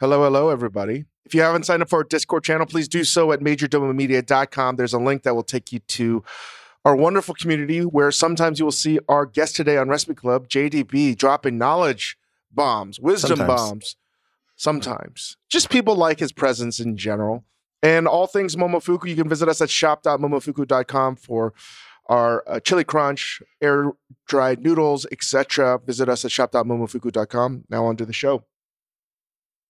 Hello, 0.00 0.24
hello, 0.24 0.48
everybody. 0.48 1.04
If 1.26 1.34
you 1.34 1.42
haven't 1.42 1.66
signed 1.66 1.82
up 1.82 1.90
for 1.90 1.98
our 1.98 2.04
Discord 2.04 2.42
channel, 2.42 2.64
please 2.64 2.88
do 2.88 3.04
so 3.04 3.32
at 3.32 3.40
majordomomedia.com. 3.40 4.76
There's 4.76 4.94
a 4.94 4.98
link 4.98 5.24
that 5.24 5.34
will 5.34 5.42
take 5.42 5.72
you 5.72 5.80
to 5.80 6.24
our 6.86 6.96
wonderful 6.96 7.34
community 7.34 7.80
where 7.80 8.10
sometimes 8.10 8.58
you 8.58 8.64
will 8.64 8.72
see 8.72 8.98
our 9.10 9.26
guest 9.26 9.56
today 9.56 9.76
on 9.76 9.90
Recipe 9.90 10.14
Club, 10.14 10.48
JDB, 10.48 11.14
dropping 11.18 11.58
knowledge 11.58 12.16
bombs, 12.50 12.98
wisdom 12.98 13.36
Sometimes. 13.36 13.60
bombs. 13.60 13.96
Sometimes. 14.56 15.36
Just 15.50 15.68
people 15.68 15.94
like 15.94 16.18
his 16.18 16.32
presence 16.32 16.80
in 16.80 16.96
general. 16.96 17.44
And 17.82 18.08
all 18.08 18.26
things 18.26 18.56
Momofuku, 18.56 19.06
you 19.06 19.16
can 19.16 19.28
visit 19.28 19.50
us 19.50 19.60
at 19.60 19.68
shop.momofuku.com 19.68 21.16
for 21.16 21.52
our 22.06 22.42
uh, 22.46 22.58
chili 22.60 22.84
crunch, 22.84 23.42
air 23.60 23.92
dried 24.26 24.62
noodles, 24.62 25.06
etc. 25.12 25.78
Visit 25.84 26.08
us 26.08 26.24
at 26.24 26.30
shop.momofuku.com. 26.30 27.64
Now 27.68 27.84
on 27.84 27.96
to 27.96 28.06
the 28.06 28.14
show. 28.14 28.44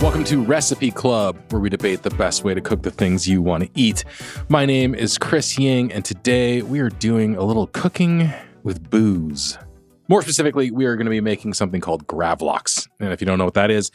Welcome 0.00 0.24
to 0.24 0.42
Recipe 0.42 0.90
Club, 0.90 1.36
where 1.50 1.60
we 1.60 1.68
debate 1.68 2.04
the 2.04 2.10
best 2.10 2.42
way 2.42 2.54
to 2.54 2.62
cook 2.62 2.80
the 2.80 2.90
things 2.90 3.28
you 3.28 3.42
want 3.42 3.64
to 3.64 3.70
eat. 3.74 4.02
My 4.48 4.64
name 4.64 4.94
is 4.94 5.18
Chris 5.18 5.58
Ying, 5.58 5.92
and 5.92 6.02
today 6.02 6.62
we 6.62 6.80
are 6.80 6.88
doing 6.88 7.36
a 7.36 7.42
little 7.42 7.66
cooking 7.66 8.32
with 8.62 8.88
booze. 8.88 9.58
More 10.08 10.22
specifically, 10.22 10.70
we 10.70 10.86
are 10.86 10.96
going 10.96 11.04
to 11.04 11.10
be 11.10 11.20
making 11.20 11.52
something 11.52 11.82
called 11.82 12.06
gravlax. 12.06 12.88
And 12.98 13.12
if 13.12 13.20
you 13.20 13.26
don't 13.26 13.36
know 13.36 13.44
what 13.44 13.52
that 13.54 13.70
is, 13.70 13.90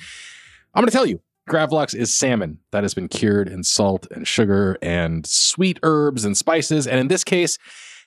I'm 0.75 0.81
going 0.81 0.91
to 0.91 0.95
tell 0.95 1.07
you. 1.07 1.21
Gravlax 1.49 1.95
is 1.95 2.13
salmon 2.13 2.59
that 2.71 2.83
has 2.83 2.93
been 2.93 3.07
cured 3.07 3.49
in 3.49 3.63
salt 3.63 4.05
and 4.11 4.27
sugar 4.27 4.77
and 4.83 5.25
sweet 5.25 5.79
herbs 5.81 6.23
and 6.23 6.37
spices. 6.37 6.85
And 6.85 6.99
in 6.99 7.07
this 7.07 7.23
case, 7.23 7.57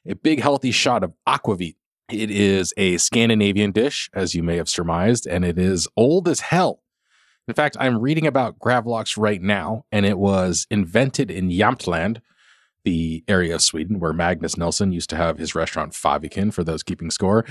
a 0.06 0.14
big 0.14 0.40
healthy 0.40 0.70
shot 0.70 1.02
of 1.02 1.14
aquavit. 1.27 1.74
It 2.12 2.30
is 2.30 2.72
a 2.77 2.96
Scandinavian 2.98 3.72
dish, 3.72 4.08
as 4.14 4.36
you 4.36 4.44
may 4.44 4.56
have 4.56 4.68
surmised, 4.68 5.27
and 5.27 5.44
it 5.44 5.58
is 5.58 5.88
old 5.96 6.28
as 6.28 6.38
hell. 6.40 6.84
In 7.48 7.54
fact, 7.54 7.78
I'm 7.80 7.98
reading 7.98 8.27
about 8.27 8.58
Gravlax 8.58 9.16
right 9.16 9.41
now, 9.41 9.86
and 9.91 10.04
it 10.04 10.18
was 10.18 10.66
invented 10.70 11.30
in 11.30 11.48
Jämtland, 11.48 12.20
the 12.84 13.24
area 13.27 13.55
of 13.55 13.62
Sweden 13.62 13.98
where 13.98 14.12
Magnus 14.12 14.58
Nilsson 14.58 14.92
used 14.92 15.08
to 15.10 15.16
have 15.16 15.38
his 15.38 15.55
restaurant 15.55 15.94
Fäviken, 15.94 16.52
for 16.52 16.62
those 16.62 16.82
keeping 16.82 17.10
score, 17.10 17.46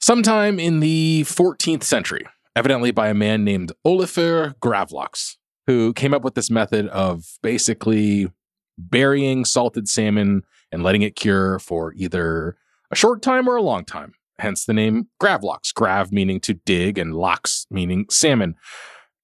sometime 0.00 0.58
in 0.58 0.80
the 0.80 1.24
14th 1.26 1.82
century, 1.82 2.24
evidently 2.56 2.90
by 2.90 3.08
a 3.08 3.14
man 3.14 3.44
named 3.44 3.72
Olafur 3.86 4.54
Gravlax, 4.60 5.36
who 5.66 5.92
came 5.92 6.14
up 6.14 6.24
with 6.24 6.34
this 6.34 6.50
method 6.50 6.88
of 6.88 7.26
basically 7.42 8.32
burying 8.78 9.44
salted 9.44 9.88
salmon 9.88 10.42
and 10.72 10.82
letting 10.82 11.02
it 11.02 11.16
cure 11.16 11.58
for 11.58 11.92
either 11.96 12.56
a 12.90 12.96
short 12.96 13.20
time 13.20 13.46
or 13.46 13.56
a 13.56 13.62
long 13.62 13.84
time. 13.84 14.14
Hence 14.38 14.64
the 14.64 14.72
name 14.72 15.08
Gravlax, 15.22 15.72
grav 15.74 16.12
meaning 16.12 16.40
to 16.40 16.54
dig 16.54 16.96
and 16.96 17.14
lax 17.14 17.66
meaning 17.70 18.06
salmon. 18.08 18.56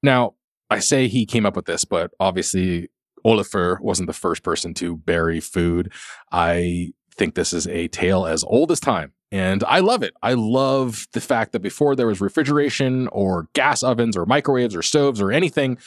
Now, 0.03 0.35
I 0.71 0.79
say 0.79 1.09
he 1.09 1.27
came 1.27 1.47
up 1.47 1.57
with 1.57 1.67
this, 1.67 1.85
but 1.85 2.13
obviously 2.21 2.89
Olafur 3.25 3.81
wasn't 3.81 4.07
the 4.07 4.13
first 4.13 4.43
person 4.43 4.75
to 4.75 4.97
bury 4.97 5.41
food. 5.41 5.93
I 6.33 6.93
think 7.15 7.35
this 7.35 7.53
is 7.53 7.67
a 7.67 7.89
tale 7.89 8.27
as 8.27 8.45
old 8.45 8.71
as 8.71 8.81
time. 8.81 9.13
And 9.33 9.63
I 9.65 9.79
love 9.81 10.03
it. 10.03 10.15
I 10.23 10.35
love 10.35 11.07
the 11.13 11.21
fact 11.21 11.53
that 11.53 11.61
before 11.61 11.95
there 11.95 12.07
was 12.07 12.21
refrigeration 12.21 13.09
or 13.09 13.49
gas 13.53 13.83
ovens 13.83 14.17
or 14.17 14.27
microwaves 14.27 14.75
or 14.75 14.83
stoves 14.83 15.21
or 15.21 15.31
anything, 15.31 15.79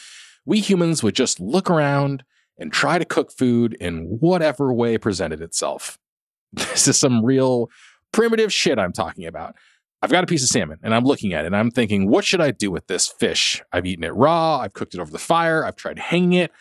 we 0.46 0.59
humans 0.59 1.03
would 1.03 1.16
just 1.16 1.40
look 1.40 1.69
around 1.69 2.23
and 2.57 2.72
try 2.72 3.00
to 3.00 3.06
cook 3.06 3.31
food 3.31 3.75
in 3.79 4.18
whatever 4.19 4.73
way 4.73 4.97
presented 4.97 5.41
itself. 5.41 5.97
This 6.53 6.88
is 6.88 7.00
some 7.00 7.25
real 7.25 7.72
primitive 8.12 8.53
shit 8.53 8.78
I'm 8.78 8.94
talking 8.94 9.25
about. 9.25 9.56
I've 10.03 10.12
got 10.12 10.25
a 10.25 10.28
piece 10.28 10.44
of 10.44 10.50
salmon 10.50 10.80
and 10.84 10.94
I'm 10.94 11.06
looking 11.06 11.34
at 11.34 11.46
it 11.46 11.47
and 11.47 11.56
I'm 11.56 11.72
thinking, 11.72 12.09
what 12.09 12.25
should 12.25 12.41
I 12.41 12.52
do 12.52 12.69
with 12.69 12.88
this 12.88 13.08
fish? 13.08 13.64
I've 13.72 13.86
eaten 13.86 14.03
it 14.03 14.14
raw, 14.14 14.59
I've 14.59 14.74
cooked 14.74 14.94
it 14.94 15.00
over 15.00 15.09
the 15.09 15.18
fire, 15.18 15.66
I've 15.66 15.78
tried 15.78 15.97
hanging 15.97 16.34
it. 16.34 16.52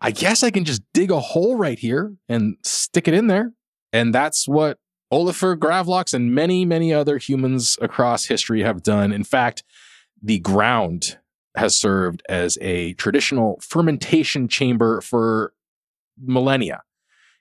I 0.00 0.10
guess 0.10 0.42
I 0.42 0.50
can 0.50 0.64
just 0.64 0.82
dig 0.92 1.12
a 1.12 1.20
hole 1.20 1.56
right 1.56 1.78
here 1.78 2.14
and 2.28 2.56
stick 2.64 3.06
it 3.06 3.14
in 3.14 3.28
there. 3.28 3.52
And 3.92 4.12
that's 4.12 4.48
what 4.48 4.78
Olafur 5.12 5.56
Gravlax 5.56 6.12
and 6.12 6.34
many, 6.34 6.64
many 6.64 6.92
other 6.92 7.18
humans 7.18 7.78
across 7.80 8.26
history 8.26 8.62
have 8.62 8.82
done. 8.82 9.12
In 9.12 9.22
fact, 9.22 9.62
the 10.20 10.40
ground 10.40 11.18
has 11.56 11.78
served 11.78 12.24
as 12.28 12.58
a 12.60 12.94
traditional 12.94 13.60
fermentation 13.62 14.48
chamber 14.48 15.00
for 15.00 15.52
millennia. 16.20 16.82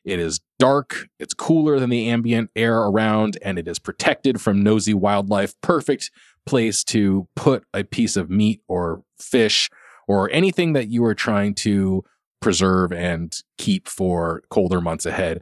It 0.06 0.20
is 0.20 0.40
dark, 0.60 1.08
it's 1.20 1.34
cooler 1.34 1.80
than 1.80 1.90
the 1.90 2.10
ambient 2.10 2.50
air 2.56 2.78
around, 2.78 3.38
and 3.42 3.60
it 3.60 3.68
is 3.68 3.80
protected 3.80 4.42
from 4.42 4.64
nosy 4.64 4.94
wildlife. 4.94 5.60
Perfect 5.62 6.12
place 6.46 6.84
to 6.86 7.28
put 7.36 7.64
a 7.74 7.84
piece 7.84 8.16
of 8.16 8.30
meat 8.30 8.62
or 8.68 9.04
fish 9.20 9.70
or 10.08 10.30
anything 10.32 10.74
that 10.74 10.88
you 10.88 11.04
are 11.06 11.16
trying 11.16 11.54
to 11.54 12.04
preserve 12.42 12.92
and 12.92 13.42
keep 13.58 13.88
for 13.88 14.42
colder 14.50 14.80
months 14.80 15.06
ahead. 15.06 15.42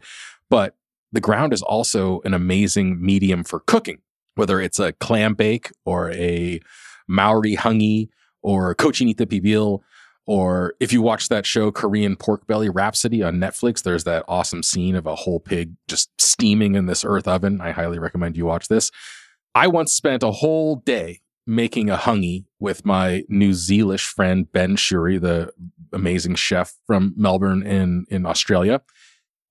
But 0.50 0.76
the 1.12 1.22
ground 1.22 1.54
is 1.54 1.62
also 1.62 2.22
an 2.26 2.34
amazing 2.34 3.04
medium 3.04 3.44
for 3.44 3.60
cooking, 3.62 4.00
whether 4.36 4.60
it's 4.60 4.80
a 4.80 4.94
clam 4.94 5.34
bake 5.34 5.72
or 5.86 6.12
a 6.12 6.60
Maori 7.08 7.56
hangi 7.56 8.10
or 8.42 8.74
cochinita 8.76 9.26
pibil 9.26 9.82
or 10.26 10.74
if 10.80 10.92
you 10.92 11.02
watch 11.02 11.30
that 11.30 11.46
show 11.46 11.72
Korean 11.72 12.16
Pork 12.16 12.48
Belly 12.48 12.70
Rhapsody 12.70 13.22
on 13.22 13.36
Netflix, 13.36 13.84
there's 13.84 14.06
that 14.06 14.26
awesome 14.28 14.64
scene 14.64 14.96
of 14.96 15.06
a 15.06 15.16
whole 15.16 15.40
pig 15.40 15.76
just 15.88 16.10
steaming 16.20 16.76
in 16.76 16.88
this 16.88 17.06
earth 17.06 17.28
oven. 17.28 17.62
I 17.62 17.72
highly 17.72 18.00
recommend 18.00 18.36
you 18.36 18.46
watch 18.46 18.68
this. 18.68 18.92
I 19.54 19.68
once 19.68 19.94
spent 19.94 20.24
a 20.24 20.32
whole 20.32 20.78
day 20.78 21.22
making 21.48 21.90
a 21.90 21.98
hangi 21.98 22.46
with 22.60 22.86
my 22.86 23.24
New 23.30 23.52
Zealish 23.52 24.06
friend 24.06 24.52
Ben 24.52 24.76
Shewry, 24.76 25.22
the 25.22 25.52
amazing 25.94 26.36
chef 26.36 26.74
from 26.88 27.14
Melbourne 27.16 27.62
in, 27.62 28.06
in 28.10 28.26
Australia. 28.26 28.82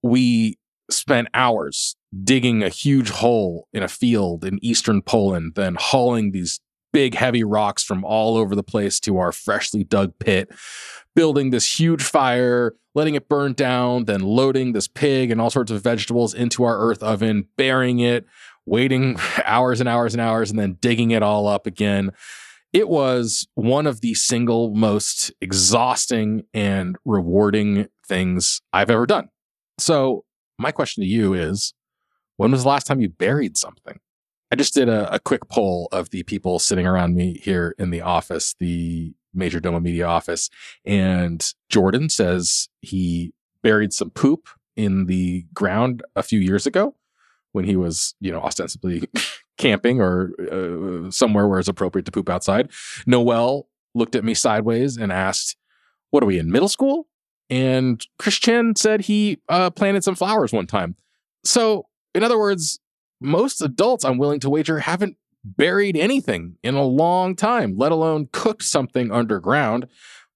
We 0.02 0.58
spent 0.90 1.28
hours 1.34 1.96
digging 2.22 2.62
a 2.62 2.68
huge 2.68 3.10
hole 3.10 3.68
in 3.72 3.82
a 3.82 3.88
field 3.88 4.44
in 4.44 4.62
eastern 4.62 5.02
Poland, 5.02 5.54
then 5.54 5.76
hauling 5.78 6.32
these 6.32 6.60
big 6.94 7.16
heavy 7.16 7.42
rocks 7.42 7.82
from 7.82 8.04
all 8.04 8.36
over 8.36 8.54
the 8.54 8.62
place 8.62 9.00
to 9.00 9.18
our 9.18 9.32
freshly 9.32 9.82
dug 9.82 10.16
pit, 10.20 10.48
building 11.16 11.50
this 11.50 11.78
huge 11.78 12.02
fire, 12.02 12.74
letting 12.94 13.16
it 13.16 13.28
burn 13.28 13.52
down, 13.52 14.04
then 14.04 14.20
loading 14.20 14.72
this 14.72 14.86
pig 14.86 15.32
and 15.32 15.40
all 15.40 15.50
sorts 15.50 15.72
of 15.72 15.82
vegetables 15.82 16.32
into 16.32 16.62
our 16.62 16.78
earth 16.78 17.02
oven, 17.02 17.48
burying 17.56 17.98
it, 17.98 18.24
waiting 18.64 19.18
hours 19.44 19.80
and 19.80 19.88
hours 19.88 20.14
and 20.14 20.20
hours, 20.20 20.50
and 20.50 20.58
then 20.58 20.78
digging 20.80 21.10
it 21.10 21.22
all 21.22 21.48
up 21.48 21.66
again. 21.66 22.12
It 22.72 22.88
was 22.88 23.46
one 23.54 23.88
of 23.88 24.00
the 24.00 24.14
single 24.14 24.72
most 24.72 25.32
exhausting 25.40 26.44
and 26.54 26.96
rewarding 27.04 27.88
things 28.06 28.60
I've 28.72 28.90
ever 28.90 29.04
done. 29.06 29.30
So, 29.78 30.24
my 30.60 30.70
question 30.70 31.02
to 31.02 31.08
you 31.08 31.34
is 31.34 31.74
when 32.36 32.52
was 32.52 32.62
the 32.62 32.68
last 32.68 32.86
time 32.86 33.00
you 33.00 33.08
buried 33.08 33.56
something? 33.56 33.98
I 34.54 34.56
just 34.56 34.72
did 34.72 34.88
a, 34.88 35.12
a, 35.12 35.18
quick 35.18 35.48
poll 35.48 35.88
of 35.90 36.10
the 36.10 36.22
people 36.22 36.60
sitting 36.60 36.86
around 36.86 37.16
me 37.16 37.40
here 37.42 37.74
in 37.76 37.90
the 37.90 38.02
office, 38.02 38.54
the 38.60 39.12
Major 39.34 39.58
Domo 39.58 39.80
Media 39.80 40.06
office. 40.06 40.48
And 40.84 41.44
Jordan 41.70 42.08
says 42.08 42.68
he 42.80 43.34
buried 43.64 43.92
some 43.92 44.10
poop 44.10 44.48
in 44.76 45.06
the 45.06 45.44
ground 45.54 46.04
a 46.14 46.22
few 46.22 46.38
years 46.38 46.68
ago 46.68 46.94
when 47.50 47.64
he 47.64 47.74
was, 47.74 48.14
you 48.20 48.30
know, 48.30 48.42
ostensibly 48.42 49.08
camping 49.58 50.00
or 50.00 50.30
uh, 50.38 51.10
somewhere 51.10 51.48
where 51.48 51.58
it's 51.58 51.66
appropriate 51.66 52.04
to 52.04 52.12
poop 52.12 52.28
outside. 52.28 52.70
Noel 53.08 53.66
looked 53.92 54.14
at 54.14 54.22
me 54.22 54.34
sideways 54.34 54.96
and 54.96 55.10
asked, 55.10 55.56
What 56.10 56.22
are 56.22 56.26
we 56.26 56.38
in 56.38 56.52
middle 56.52 56.68
school? 56.68 57.08
And 57.50 58.06
Christian 58.20 58.76
said 58.76 59.00
he 59.00 59.40
uh, 59.48 59.70
planted 59.70 60.04
some 60.04 60.14
flowers 60.14 60.52
one 60.52 60.68
time. 60.68 60.94
So, 61.42 61.88
in 62.14 62.22
other 62.22 62.38
words, 62.38 62.78
most 63.20 63.62
adults, 63.62 64.04
I'm 64.04 64.18
willing 64.18 64.40
to 64.40 64.50
wager, 64.50 64.80
haven't 64.80 65.16
buried 65.44 65.96
anything 65.96 66.56
in 66.62 66.74
a 66.74 66.84
long 66.84 67.36
time, 67.36 67.76
let 67.76 67.92
alone 67.92 68.28
cooked 68.32 68.62
something 68.62 69.12
underground. 69.12 69.86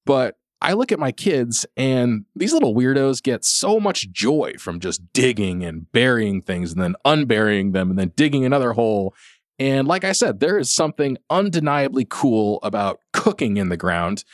But 0.04 0.36
I 0.60 0.72
look 0.72 0.90
at 0.90 0.98
my 0.98 1.12
kids 1.12 1.64
and 1.76 2.24
these 2.34 2.52
little 2.52 2.74
weirdos 2.74 3.22
get 3.22 3.44
so 3.44 3.78
much 3.78 4.10
joy 4.10 4.54
from 4.58 4.80
just 4.80 5.12
digging 5.12 5.64
and 5.64 5.90
burying 5.92 6.42
things 6.42 6.72
and 6.72 6.82
then 6.82 6.96
unburying 7.04 7.72
them 7.72 7.90
and 7.90 7.98
then 7.98 8.12
digging 8.16 8.44
another 8.44 8.72
hole. 8.72 9.14
And 9.58 9.86
like 9.86 10.04
I 10.04 10.12
said, 10.12 10.40
there 10.40 10.58
is 10.58 10.72
something 10.72 11.16
undeniably 11.30 12.06
cool 12.08 12.58
about 12.62 13.00
cooking 13.12 13.56
in 13.56 13.68
the 13.68 13.76
ground. 13.76 14.24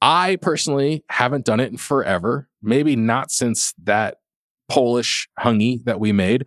I 0.00 0.36
personally 0.36 1.04
haven't 1.08 1.44
done 1.44 1.60
it 1.60 1.70
in 1.70 1.78
forever, 1.78 2.48
maybe 2.62 2.96
not 2.96 3.30
since 3.30 3.74
that 3.82 4.18
Polish 4.68 5.28
hangi 5.38 5.84
that 5.84 6.00
we 6.00 6.12
made. 6.12 6.46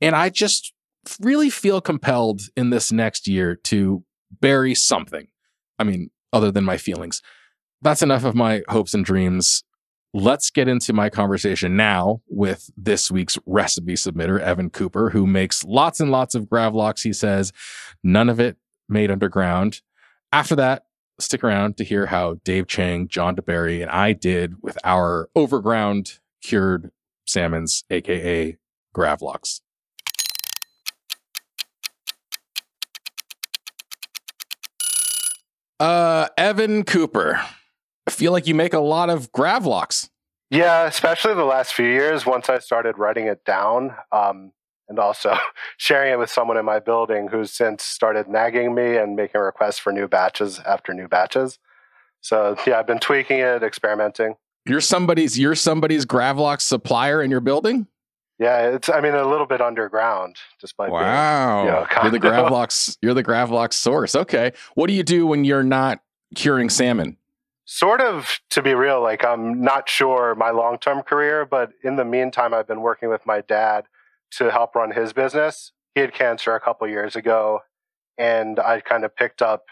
And 0.00 0.14
I 0.14 0.28
just 0.28 0.72
really 1.20 1.50
feel 1.50 1.80
compelled 1.80 2.42
in 2.56 2.70
this 2.70 2.92
next 2.92 3.26
year 3.26 3.56
to 3.56 4.04
bury 4.40 4.74
something. 4.74 5.28
I 5.78 5.84
mean, 5.84 6.10
other 6.32 6.50
than 6.50 6.64
my 6.64 6.76
feelings 6.76 7.22
that's 7.82 8.02
enough 8.02 8.24
of 8.24 8.34
my 8.34 8.62
hopes 8.68 8.94
and 8.94 9.04
dreams. 9.04 9.62
Let's 10.14 10.50
get 10.50 10.68
into 10.68 10.92
my 10.92 11.10
conversation 11.10 11.76
now 11.76 12.22
with 12.28 12.70
this 12.76 13.10
week's 13.10 13.38
recipe 13.46 13.94
submitter, 13.94 14.40
Evan 14.40 14.70
Cooper, 14.70 15.10
who 15.10 15.26
makes 15.26 15.64
lots 15.64 16.00
and 16.00 16.10
lots 16.10 16.34
of 16.34 16.44
gravlox. 16.44 17.02
He 17.02 17.12
says, 17.12 17.52
none 18.02 18.28
of 18.28 18.40
it 18.40 18.56
made 18.88 19.10
underground. 19.10 19.82
After 20.32 20.56
that, 20.56 20.84
stick 21.20 21.44
around 21.44 21.76
to 21.76 21.84
hear 21.84 22.06
how 22.06 22.38
Dave 22.42 22.66
Chang, 22.66 23.06
John 23.06 23.36
deBary, 23.36 23.82
and 23.82 23.90
I 23.90 24.12
did 24.12 24.62
with 24.62 24.78
our 24.82 25.28
overground 25.36 26.18
cured 26.42 26.90
salmons, 27.26 27.84
aka 27.90 28.56
gravlox. 28.96 29.60
Uh, 35.80 36.28
Evan 36.36 36.84
Cooper, 36.84 37.40
I 38.06 38.10
feel 38.10 38.32
like 38.32 38.46
you 38.46 38.54
make 38.54 38.74
a 38.74 38.80
lot 38.80 39.10
of 39.10 39.30
gravlox. 39.32 40.08
Yeah, 40.50 40.86
especially 40.86 41.34
the 41.34 41.44
last 41.44 41.74
few 41.74 41.86
years. 41.86 42.24
Once 42.24 42.48
I 42.48 42.58
started 42.58 42.98
writing 42.98 43.26
it 43.26 43.44
down, 43.44 43.94
um, 44.10 44.52
and 44.88 44.98
also 44.98 45.36
sharing 45.76 46.12
it 46.12 46.18
with 46.18 46.30
someone 46.30 46.56
in 46.56 46.64
my 46.64 46.78
building 46.78 47.28
who's 47.28 47.52
since 47.52 47.84
started 47.84 48.28
nagging 48.28 48.74
me 48.74 48.96
and 48.96 49.14
making 49.14 49.40
requests 49.40 49.78
for 49.78 49.92
new 49.92 50.08
batches 50.08 50.58
after 50.60 50.94
new 50.94 51.06
batches. 51.06 51.58
So 52.20 52.56
yeah, 52.66 52.78
I've 52.78 52.86
been 52.86 52.98
tweaking 52.98 53.38
it, 53.38 53.62
experimenting. 53.62 54.34
You're 54.66 54.80
somebody's 54.80 55.38
you're 55.38 55.54
somebody's 55.54 56.04
gravlox 56.04 56.62
supplier 56.62 57.22
in 57.22 57.30
your 57.30 57.40
building. 57.40 57.86
Yeah, 58.38 58.68
it's 58.70 58.88
I 58.88 59.00
mean 59.00 59.14
a 59.14 59.26
little 59.26 59.46
bit 59.46 59.60
underground, 59.60 60.36
despite 60.60 60.90
wow. 60.90 61.64
Being, 61.64 61.66
you 61.66 61.72
know, 61.72 62.02
you're 62.02 62.12
the 62.12 62.20
gravlox. 62.28 62.96
You're 63.02 63.14
the 63.14 63.24
gravlox 63.24 63.72
source. 63.72 64.14
Okay, 64.14 64.52
what 64.74 64.86
do 64.86 64.92
you 64.92 65.02
do 65.02 65.26
when 65.26 65.44
you're 65.44 65.64
not 65.64 66.00
curing 66.34 66.70
salmon? 66.70 67.16
sort 67.70 68.00
of 68.00 68.40
to 68.48 68.62
be 68.62 68.72
real 68.72 69.02
like 69.02 69.22
i'm 69.22 69.60
not 69.60 69.90
sure 69.90 70.34
my 70.34 70.50
long-term 70.50 71.02
career 71.02 71.44
but 71.44 71.70
in 71.84 71.96
the 71.96 72.04
meantime 72.04 72.54
i've 72.54 72.66
been 72.66 72.80
working 72.80 73.10
with 73.10 73.20
my 73.26 73.42
dad 73.42 73.84
to 74.30 74.50
help 74.50 74.74
run 74.74 74.90
his 74.90 75.12
business 75.12 75.72
he 75.94 76.00
had 76.00 76.14
cancer 76.14 76.54
a 76.54 76.60
couple 76.60 76.88
years 76.88 77.14
ago 77.14 77.60
and 78.16 78.58
i 78.58 78.80
kind 78.80 79.04
of 79.04 79.14
picked 79.14 79.42
up 79.42 79.66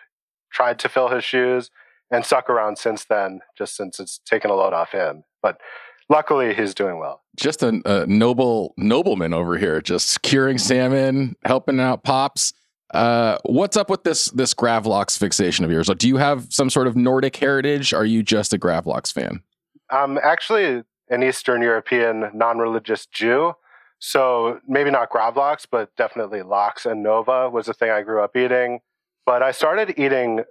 tried 0.53 0.79
to 0.79 0.91
fill 0.91 1.09
his 1.09 1.25
shoes 1.25 1.71
and 2.11 2.27
stuck 2.27 2.51
around 2.51 2.77
since 2.77 3.03
then 3.07 3.41
just 3.57 3.75
since 3.75 3.99
it's 3.99 4.21
taken 4.27 4.51
a 4.51 4.55
load 4.55 4.75
off 4.75 4.93
him 4.93 5.25
but 5.41 5.59
luckily 6.09 6.55
he's 6.55 6.75
doing 6.75 6.99
well 6.99 7.23
just 7.37 7.63
a, 7.63 7.81
a 7.85 8.07
noble 8.07 8.75
nobleman 8.77 9.35
over 9.35 9.59
here 9.59 9.81
just 9.81 10.23
curing 10.23 10.59
salmon 10.59 11.37
helping 11.45 11.81
out 11.81 12.03
pops 12.03 12.53
uh, 12.95 13.39
what's 13.45 13.77
up 13.77 13.91
with 13.91 14.05
this 14.05 14.27
this 14.31 14.55
Gravlox 14.55 15.19
fixation 15.19 15.65
of 15.65 15.71
yours? 15.71 15.89
Do 15.99 16.09
you 16.09 16.17
have 16.17 16.47
some 16.51 16.71
sort 16.71 16.87
of 16.87 16.97
Nordic 16.97 17.37
heritage? 17.37 17.93
Are 17.93 18.05
you 18.05 18.23
just 18.23 18.53
a 18.53 18.59
Gravlox 18.59 19.13
fan? 19.13 19.43
I'm 19.91 20.19
actually 20.19 20.83
an 21.09 21.23
Eastern 21.23 21.63
European 21.63 22.31
non-religious 22.33 23.07
Jew, 23.07 23.55
so 23.99 24.61
maybe 24.67 24.91
not 24.91 25.11
Gravlox, 25.11 25.67
but 25.71 25.95
definitely 25.97 26.43
lox 26.43 26.87
and 26.87 27.03
Nova 27.03 27.51
was 27.51 27.67
the 27.67 27.75
thing 27.75 27.91
I 27.91 28.03
grew 28.03 28.23
up 28.23 28.37
eating. 28.37 28.81
But 29.25 29.43
I 29.43 29.51
started 29.51 29.95
eating 29.99 30.45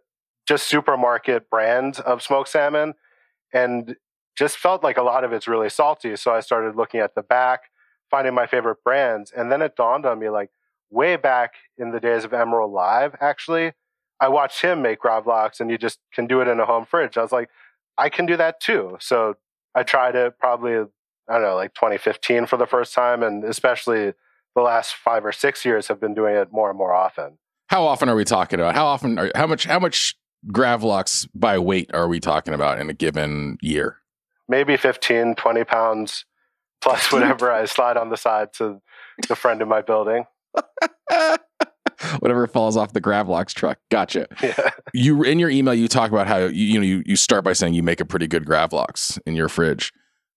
just 0.46 0.68
supermarket 0.68 1.50
brands 1.50 2.00
of 2.00 2.22
smoked 2.22 2.50
salmon, 2.50 2.96
and 3.54 3.96
just 4.36 4.58
felt 4.58 4.84
like 4.84 4.98
a 4.98 5.04
lot 5.04 5.24
of 5.24 5.34
it's 5.34 5.48
really 5.48 5.70
salty. 5.70 6.16
So 6.16 6.32
I 6.34 6.40
started 6.40 6.76
looking 6.76 7.00
at 7.00 7.16
the 7.16 7.24
back, 7.24 7.64
finding 8.12 8.34
my 8.34 8.48
favorite 8.48 8.84
brands, 8.84 9.32
and 9.32 9.52
then 9.52 9.62
it 9.62 9.76
dawned 9.76 10.06
on 10.06 10.20
me 10.20 10.30
like 10.30 10.50
way 10.90 11.16
back 11.16 11.54
in 11.78 11.92
the 11.92 12.00
days 12.00 12.24
of 12.24 12.32
Emeril 12.32 12.72
Live, 12.72 13.16
actually, 13.20 13.74
I 14.20 14.30
watched 14.30 14.62
him 14.62 14.82
make 14.82 15.02
gravlox 15.02 15.60
and 15.60 15.70
you 15.70 15.78
just 15.78 16.00
can 16.14 16.26
do 16.26 16.42
it 16.42 16.48
in 16.48 16.60
a 16.60 16.66
home 16.66 16.86
fridge. 16.86 17.18
I 17.18 17.22
was 17.22 17.32
like, 17.32 17.50
I 17.98 18.10
can 18.10 18.26
do 18.26 18.38
that 18.38 18.60
too. 18.60 18.98
So 19.00 19.36
I 19.76 19.84
tried 19.84 20.16
it 20.16 20.40
probably, 20.40 20.74
I 20.74 21.34
don't 21.34 21.42
know, 21.42 21.56
like 21.56 21.74
2015 21.74 22.46
for 22.46 22.58
the 22.58 22.66
first 22.66 22.94
time. 22.94 23.24
And 23.24 23.44
especially 23.44 24.14
the 24.56 24.62
last 24.62 24.96
five 24.96 25.26
or 25.26 25.34
six 25.34 25.66
years 25.66 25.90
have 25.90 26.00
been 26.00 26.14
doing 26.14 26.36
it 26.36 26.52
more 26.52 26.70
and 26.70 26.78
more 26.78 26.94
often. 26.94 27.38
How 27.68 27.86
often 27.86 28.08
are 28.08 28.16
we 28.16 28.24
talking 28.24 28.60
about? 28.60 28.76
How 28.76 28.86
often 28.86 29.20
are, 29.20 29.32
how 29.36 29.48
much, 29.48 29.66
how 29.66 29.80
much 29.80 30.16
gravlox 30.48 31.28
by 31.36 31.60
weight 31.60 31.92
are 31.94 32.08
we 32.08 32.20
talking 32.20 32.54
about 32.54 32.80
in 32.80 32.90
a 32.90 32.94
given 32.94 33.58
year? 33.62 33.98
Maybe 34.48 34.78
15, 34.78 35.36
20 35.36 35.64
pounds 35.64 36.26
plus 36.82 37.12
whatever 37.12 37.52
I 37.52 37.66
slide 37.66 37.98
on 37.98 38.10
the 38.10 38.18
side 38.18 38.54
to 38.54 38.82
the 39.28 39.36
friend 39.36 39.62
in 39.62 39.68
my 39.68 39.82
building. 39.82 40.26
Whatever 42.20 42.46
falls 42.48 42.78
off 42.78 42.94
the 42.94 43.02
Gravlox 43.02 43.54
truck. 43.54 43.80
Gotcha. 43.90 44.28
Yeah. 44.42 44.72
You 44.94 45.24
in 45.24 45.40
your 45.40 45.50
email 45.50 45.74
you 45.74 45.88
talk 45.88 46.12
about 46.12 46.28
how 46.28 46.38
you, 46.38 46.66
you 46.66 46.80
know 46.80 46.86
you, 46.86 47.04
you 47.06 47.16
start 47.16 47.44
by 47.44 47.54
saying 47.54 47.74
you 47.74 47.84
make 47.84 48.02
a 48.02 48.06
pretty 48.06 48.28
good 48.28 48.46
Gravlox 48.46 49.20
in 49.26 49.36
your 49.36 49.50
fridge. 49.50 49.92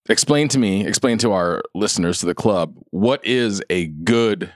Explain 0.08 0.49
to 0.49 0.58
me, 0.58 0.87
explain 0.87 1.19
to 1.19 1.32
our 1.32 1.62
listeners 1.75 2.20
to 2.20 2.26
the 2.26 2.34
club, 2.34 2.75
what 2.90 3.25
is 3.26 3.62
a 3.69 3.88
good 3.88 4.52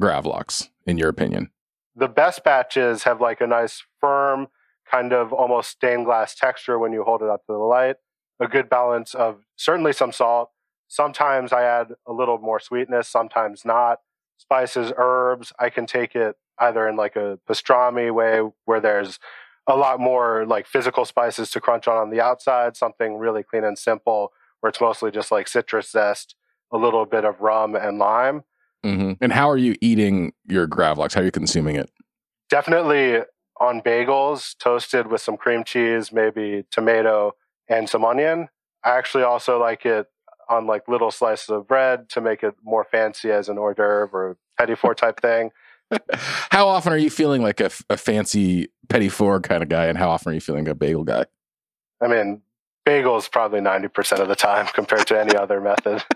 Gravlox 0.00 0.68
in 0.86 0.98
your 0.98 1.08
opinion? 1.08 1.50
The 1.94 2.08
best 2.08 2.42
batches 2.42 3.04
have 3.04 3.20
like 3.20 3.40
a 3.40 3.46
nice 3.46 3.82
firm 4.00 4.48
kind 4.90 5.12
of 5.12 5.32
almost 5.32 5.70
stained 5.70 6.06
glass 6.06 6.34
texture 6.34 6.78
when 6.78 6.92
you 6.92 7.04
hold 7.04 7.22
it 7.22 7.28
up 7.28 7.44
to 7.46 7.52
the 7.52 7.58
light. 7.58 7.96
A 8.40 8.48
good 8.48 8.68
balance 8.68 9.14
of 9.14 9.44
certainly 9.56 9.92
some 9.92 10.12
salt. 10.12 10.50
Sometimes 10.88 11.52
I 11.52 11.62
add 11.62 11.92
a 12.06 12.12
little 12.12 12.38
more 12.38 12.60
sweetness, 12.60 13.08
sometimes 13.08 13.64
not 13.64 14.00
spices, 14.38 14.92
herbs. 14.96 15.52
I 15.58 15.70
can 15.70 15.86
take 15.86 16.14
it 16.14 16.36
either 16.58 16.88
in 16.88 16.96
like 16.96 17.16
a 17.16 17.38
pastrami 17.48 18.12
way 18.12 18.40
where 18.64 18.80
there's 18.80 19.18
a 19.66 19.76
lot 19.76 19.98
more 19.98 20.46
like 20.46 20.66
physical 20.66 21.04
spices 21.04 21.50
to 21.50 21.60
crunch 21.60 21.88
on 21.88 21.96
on 21.96 22.10
the 22.10 22.20
outside, 22.20 22.76
something 22.76 23.16
really 23.16 23.42
clean 23.42 23.64
and 23.64 23.78
simple 23.78 24.32
where 24.60 24.70
it's 24.70 24.80
mostly 24.80 25.10
just 25.10 25.30
like 25.30 25.48
citrus 25.48 25.90
zest, 25.90 26.34
a 26.72 26.78
little 26.78 27.04
bit 27.04 27.24
of 27.24 27.40
rum 27.40 27.74
and 27.74 27.98
lime. 27.98 28.44
Mm-hmm. 28.84 29.12
And 29.20 29.32
how 29.32 29.50
are 29.50 29.56
you 29.56 29.74
eating 29.80 30.32
your 30.46 30.66
gravlox? 30.66 31.14
How 31.14 31.20
are 31.20 31.24
you 31.24 31.30
consuming 31.30 31.76
it? 31.76 31.90
Definitely 32.48 33.20
on 33.60 33.80
bagels, 33.80 34.56
toasted 34.58 35.08
with 35.08 35.20
some 35.20 35.36
cream 35.36 35.64
cheese, 35.64 36.12
maybe 36.12 36.64
tomato 36.70 37.32
and 37.68 37.88
some 37.88 38.04
onion. 38.04 38.48
I 38.84 38.96
actually 38.96 39.24
also 39.24 39.60
like 39.60 39.84
it 39.84 40.06
on 40.48 40.66
like 40.66 40.88
little 40.88 41.10
slices 41.10 41.50
of 41.50 41.66
bread 41.66 42.08
to 42.10 42.20
make 42.20 42.42
it 42.42 42.54
more 42.62 42.84
fancy 42.84 43.30
as 43.30 43.48
an 43.48 43.58
hors 43.58 43.74
d'oeuvre 43.74 44.16
or 44.16 44.36
petit 44.58 44.76
four 44.76 44.94
type 44.94 45.20
thing. 45.20 45.50
how 46.50 46.68
often 46.68 46.92
are 46.92 46.98
you 46.98 47.10
feeling 47.10 47.42
like 47.42 47.60
a, 47.60 47.70
a 47.90 47.96
fancy 47.96 48.68
petit 48.88 49.08
four 49.08 49.40
kind 49.40 49.62
of 49.62 49.68
guy, 49.68 49.86
and 49.86 49.98
how 49.98 50.10
often 50.10 50.30
are 50.30 50.34
you 50.34 50.40
feeling 50.40 50.68
a 50.68 50.74
bagel 50.74 51.04
guy? 51.04 51.24
I 52.00 52.08
mean, 52.08 52.42
bagels 52.84 53.30
probably 53.30 53.60
ninety 53.60 53.88
percent 53.88 54.20
of 54.20 54.28
the 54.28 54.36
time 54.36 54.66
compared 54.74 55.06
to 55.08 55.20
any 55.20 55.36
other 55.36 55.60
method. 55.60 56.04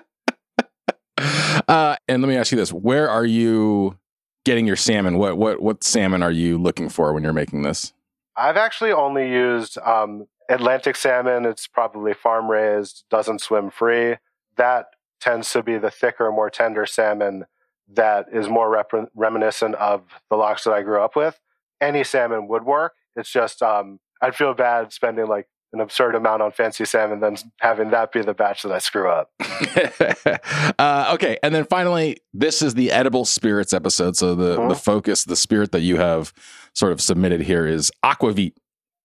Uh, 1.69 1.95
and 2.09 2.23
let 2.23 2.29
me 2.29 2.37
ask 2.37 2.51
you 2.51 2.57
this: 2.57 2.73
Where 2.73 3.09
are 3.09 3.27
you 3.27 3.99
getting 4.47 4.67
your 4.67 4.77
salmon? 4.77 5.19
What 5.19 5.37
what 5.37 5.61
what 5.61 5.85
salmon 5.85 6.23
are 6.23 6.31
you 6.31 6.57
looking 6.57 6.89
for 6.89 7.13
when 7.13 7.23
you're 7.23 7.35
making 7.35 7.61
this? 7.61 7.93
I've 8.37 8.57
actually 8.57 8.93
only 8.93 9.29
used 9.29 9.77
um, 9.79 10.27
Atlantic 10.51 10.97
salmon, 10.97 11.47
it's 11.47 11.67
probably 11.67 12.13
farm 12.13 12.51
raised, 12.51 13.05
doesn't 13.09 13.41
swim 13.41 13.71
free. 13.71 14.17
That 14.57 14.87
tends 15.21 15.53
to 15.53 15.63
be 15.63 15.79
the 15.79 15.91
thicker, 15.91 16.31
more 16.33 16.51
tender 16.51 16.87
salmon 16.87 17.47
that 17.93 18.27
is 18.33 18.49
more 18.49 18.71
rep- 18.71 19.11
reminiscent 19.15 19.75
of 19.77 20.03
the 20.29 20.37
lox 20.37 20.65
that 20.65 20.73
I 20.73 20.83
grew 20.83 21.01
up 21.01 21.17
with. 21.17 21.41
Any 21.81 22.05
salmon 22.05 22.49
would 22.49 22.65
work. 22.65 22.95
It's 23.17 23.31
just 23.31 23.63
um, 23.63 24.01
I'd 24.21 24.37
feel 24.37 24.55
bad 24.55 24.93
spending 24.93 25.27
like 25.27 25.49
an 25.73 25.81
absurd 25.81 26.15
amount 26.15 26.43
on 26.43 26.51
fancy 26.51 26.85
salmon 26.85 27.21
than 27.21 27.37
having 27.61 27.91
that 27.91 28.13
be 28.13 28.23
the 28.23 28.35
batch 28.35 28.63
that 28.63 28.73
I 28.73 28.79
screw 28.79 29.09
up. 29.09 29.31
uh, 30.79 31.13
okay, 31.15 31.39
and 31.43 31.55
then 31.55 31.65
finally, 31.65 32.19
this 32.35 32.61
is 32.61 32.75
the 32.75 32.91
edible 32.91 33.25
spirits 33.25 33.73
episode. 33.73 34.17
So 34.17 34.35
the 34.35 34.57
mm-hmm. 34.57 34.69
the 34.69 34.75
focus, 34.75 35.25
the 35.25 35.37
spirit 35.37 35.73
that 35.73 35.83
you 35.83 35.97
have 35.97 36.33
sort 36.75 36.93
of 36.93 37.01
submitted 37.01 37.43
here 37.43 37.67
is 37.67 37.91
aquavit 38.05 38.55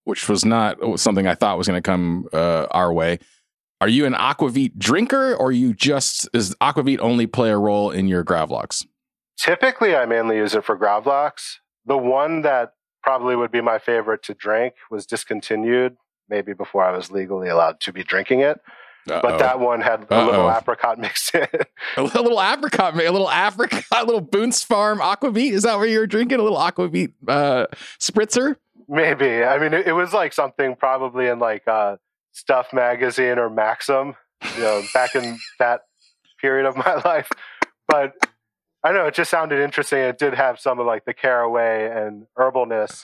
which 0.06 0.30
was 0.30 0.46
not 0.46 0.78
something 1.00 1.28
I 1.28 1.36
thought 1.36 1.58
was 1.58 1.68
going 1.68 1.82
to 1.82 1.86
come 1.86 2.28
uh, 2.34 2.68
our 2.72 2.92
way. 2.94 3.20
Are 3.82 3.90
you 3.90 4.06
an 4.06 4.14
aquavit 4.14 4.78
drinker, 4.78 5.36
or 5.36 5.52
you 5.52 5.74
just 5.74 6.30
is 6.34 6.56
aquavit 6.62 7.00
only 7.00 7.28
play 7.28 7.50
a 7.50 7.58
role 7.58 7.92
in 7.92 8.08
your 8.08 8.24
gravlox? 8.24 8.86
Typically, 9.38 9.96
I 9.96 10.06
mainly 10.06 10.38
use 10.38 10.56
it 10.56 10.64
for 10.64 10.78
gravlox, 10.78 11.58
The 11.86 11.98
one 11.98 12.42
that 12.44 12.72
probably 13.04 13.36
would 13.36 13.52
be 13.52 13.62
my 13.62 13.78
favorite 13.78 14.24
to 14.24 14.34
drink 14.34 14.76
was 14.90 15.06
discontinued, 15.06 15.98
maybe 16.30 16.54
before 16.54 16.84
I 16.86 16.96
was 16.96 17.12
legally 17.12 17.50
allowed 17.50 17.80
to 17.82 17.92
be 17.94 18.02
drinking 18.04 18.40
it. 18.40 18.62
Uh-oh. 19.08 19.20
But 19.22 19.38
that 19.38 19.60
one 19.60 19.82
had 19.82 20.08
a 20.10 20.26
little 20.26 20.48
Uh-oh. 20.48 20.58
apricot 20.58 20.98
mixed 21.06 21.36
in. 21.36 21.48
a 21.98 22.02
little 22.02 22.42
apricot, 22.42 22.96
a 22.96 23.12
little 23.12 23.30
apricot, 23.30 23.84
a 24.02 24.06
little 24.06 24.22
Boone's 24.22 24.64
Farm 24.64 25.00
aquavit. 25.00 25.52
Is 25.52 25.64
that 25.64 25.78
what 25.78 25.90
you 25.90 26.00
were 26.00 26.08
drinking? 26.08 26.40
A 26.40 26.44
little 26.44 26.58
aquavit 26.58 27.12
uh, 27.28 27.68
spritzer? 28.00 28.56
Maybe. 28.88 29.44
I 29.44 29.58
mean, 29.60 29.74
it, 29.74 29.88
it 29.88 29.94
was 29.94 30.13
like 30.13 30.34
something 30.34 30.75
probably 30.75 31.27
in 31.27 31.39
like 31.39 31.68
uh, 31.68 31.98
Stuff 32.32 32.74
Magazine 32.74 33.38
or 33.38 33.50
Maxim, 33.50 34.15
you 34.56 34.62
know, 34.62 34.84
back 34.94 35.15
in 35.15 35.38
that 35.60 35.82
period 36.39 36.65
of 36.65 36.75
my 36.86 36.96
life. 37.06 37.30
But 37.88 38.13
I 38.84 38.92
know, 38.92 39.06
it 39.06 39.15
just 39.15 39.32
sounded 39.32 39.60
interesting. 39.60 40.00
It 40.00 40.20
did 40.20 40.34
have 40.34 40.60
some 40.60 40.80
of 40.80 40.86
like 40.86 41.06
the 41.06 41.13
caraway 41.13 41.89
and 41.89 42.27
herbalness, 42.38 43.04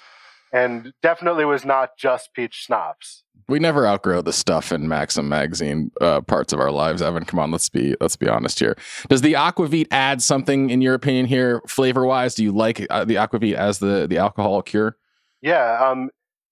and 0.53 0.93
definitely 1.01 1.45
was 1.45 1.65
not 1.65 1.97
just 1.97 2.33
peach 2.33 2.53
schnapps. 2.53 3.23
We 3.47 3.59
never 3.59 3.87
outgrow 3.87 4.21
the 4.21 4.31
stuff 4.31 4.71
in 4.71 4.87
Maxim 4.87 5.27
magazine 5.27 5.91
uh, 5.99 6.21
parts 6.21 6.53
of 6.53 6.59
our 6.59 6.71
lives. 6.71 7.01
Evan, 7.01 7.25
come 7.25 7.39
on, 7.39 7.51
let's 7.51 7.67
be 7.67 7.95
let's 7.99 8.15
be 8.15 8.29
honest 8.29 8.59
here. 8.59 8.77
Does 9.09 9.21
the 9.21 9.33
aquavit 9.33 9.87
add 9.91 10.21
something 10.21 10.69
in 10.69 10.81
your 10.81 10.93
opinion 10.93 11.25
here, 11.25 11.61
flavor 11.67 12.05
wise? 12.05 12.35
Do 12.35 12.43
you 12.43 12.51
like 12.51 12.85
uh, 12.89 13.03
the 13.03 13.15
aquavit 13.15 13.55
as 13.55 13.79
the 13.79 14.05
the 14.07 14.17
alcohol 14.17 14.61
cure? 14.61 14.97
Yeah, 15.41 15.89
um, 15.89 16.09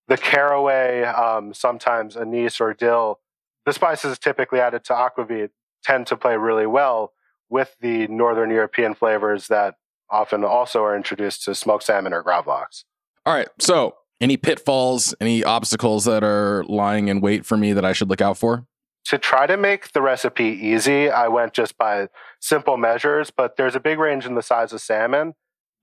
the 0.07 0.17
caraway, 0.17 1.03
um, 1.03 1.53
sometimes 1.53 2.17
anise 2.17 2.59
or 2.59 2.73
dill, 2.73 3.19
the 3.65 3.73
spices 3.73 4.17
typically 4.17 4.59
added 4.59 4.83
to 4.85 4.93
aquavit 4.93 5.49
tend 5.83 6.07
to 6.07 6.17
play 6.17 6.35
really 6.37 6.65
well 6.65 7.13
with 7.49 7.75
the 7.81 8.07
northern 8.07 8.49
European 8.49 8.93
flavors 8.93 9.47
that 9.47 9.75
often 10.09 10.43
also 10.43 10.83
are 10.83 10.95
introduced 10.95 11.43
to 11.43 11.55
smoked 11.55 11.83
salmon 11.83 12.13
or 12.13 12.23
gravlax. 12.23 12.83
All 13.25 13.33
right, 13.33 13.49
so 13.59 13.95
any 14.21 14.37
pitfalls, 14.37 15.13
any 15.21 15.43
obstacles 15.43 16.05
that 16.05 16.23
are 16.23 16.63
lying 16.67 17.07
in 17.07 17.21
wait 17.21 17.45
for 17.45 17.57
me 17.57 17.73
that 17.73 17.85
I 17.85 17.93
should 17.93 18.09
look 18.09 18.21
out 18.21 18.37
for? 18.37 18.65
To 19.05 19.17
try 19.17 19.47
to 19.47 19.57
make 19.57 19.93
the 19.93 20.01
recipe 20.01 20.45
easy, 20.45 21.09
I 21.09 21.27
went 21.27 21.53
just 21.53 21.77
by 21.77 22.09
simple 22.39 22.77
measures, 22.77 23.31
but 23.31 23.55
there's 23.55 23.75
a 23.75 23.79
big 23.79 23.97
range 23.97 24.25
in 24.25 24.35
the 24.35 24.41
size 24.41 24.73
of 24.73 24.81
salmon. 24.81 25.35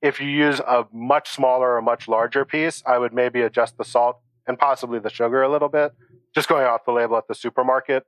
If 0.03 0.21
you 0.21 0.29
use 0.29 0.61
a 0.61 0.87
much 0.93 1.31
smaller 1.31 1.75
or 1.75 1.83
much 1.83 2.09
larger 2.09 2.45
piece, 2.45 2.83
I 2.87 2.99
would 2.99 3.13
maybe 3.13 3.43
adjust 3.43 3.79
the 3.79 3.85
salt 3.85 4.21
and 4.47 4.59
possibly 4.59 4.99
the 4.99 5.11
sugar 5.11 5.43
a 5.43 5.49
little 5.49 5.69
bit, 5.69 5.93
just 6.35 6.49
going 6.49 6.67
off 6.67 6.85
the 6.85 6.93
label 6.93 7.17
at 7.17 7.29
the 7.29 7.35
supermarket. 7.35 8.05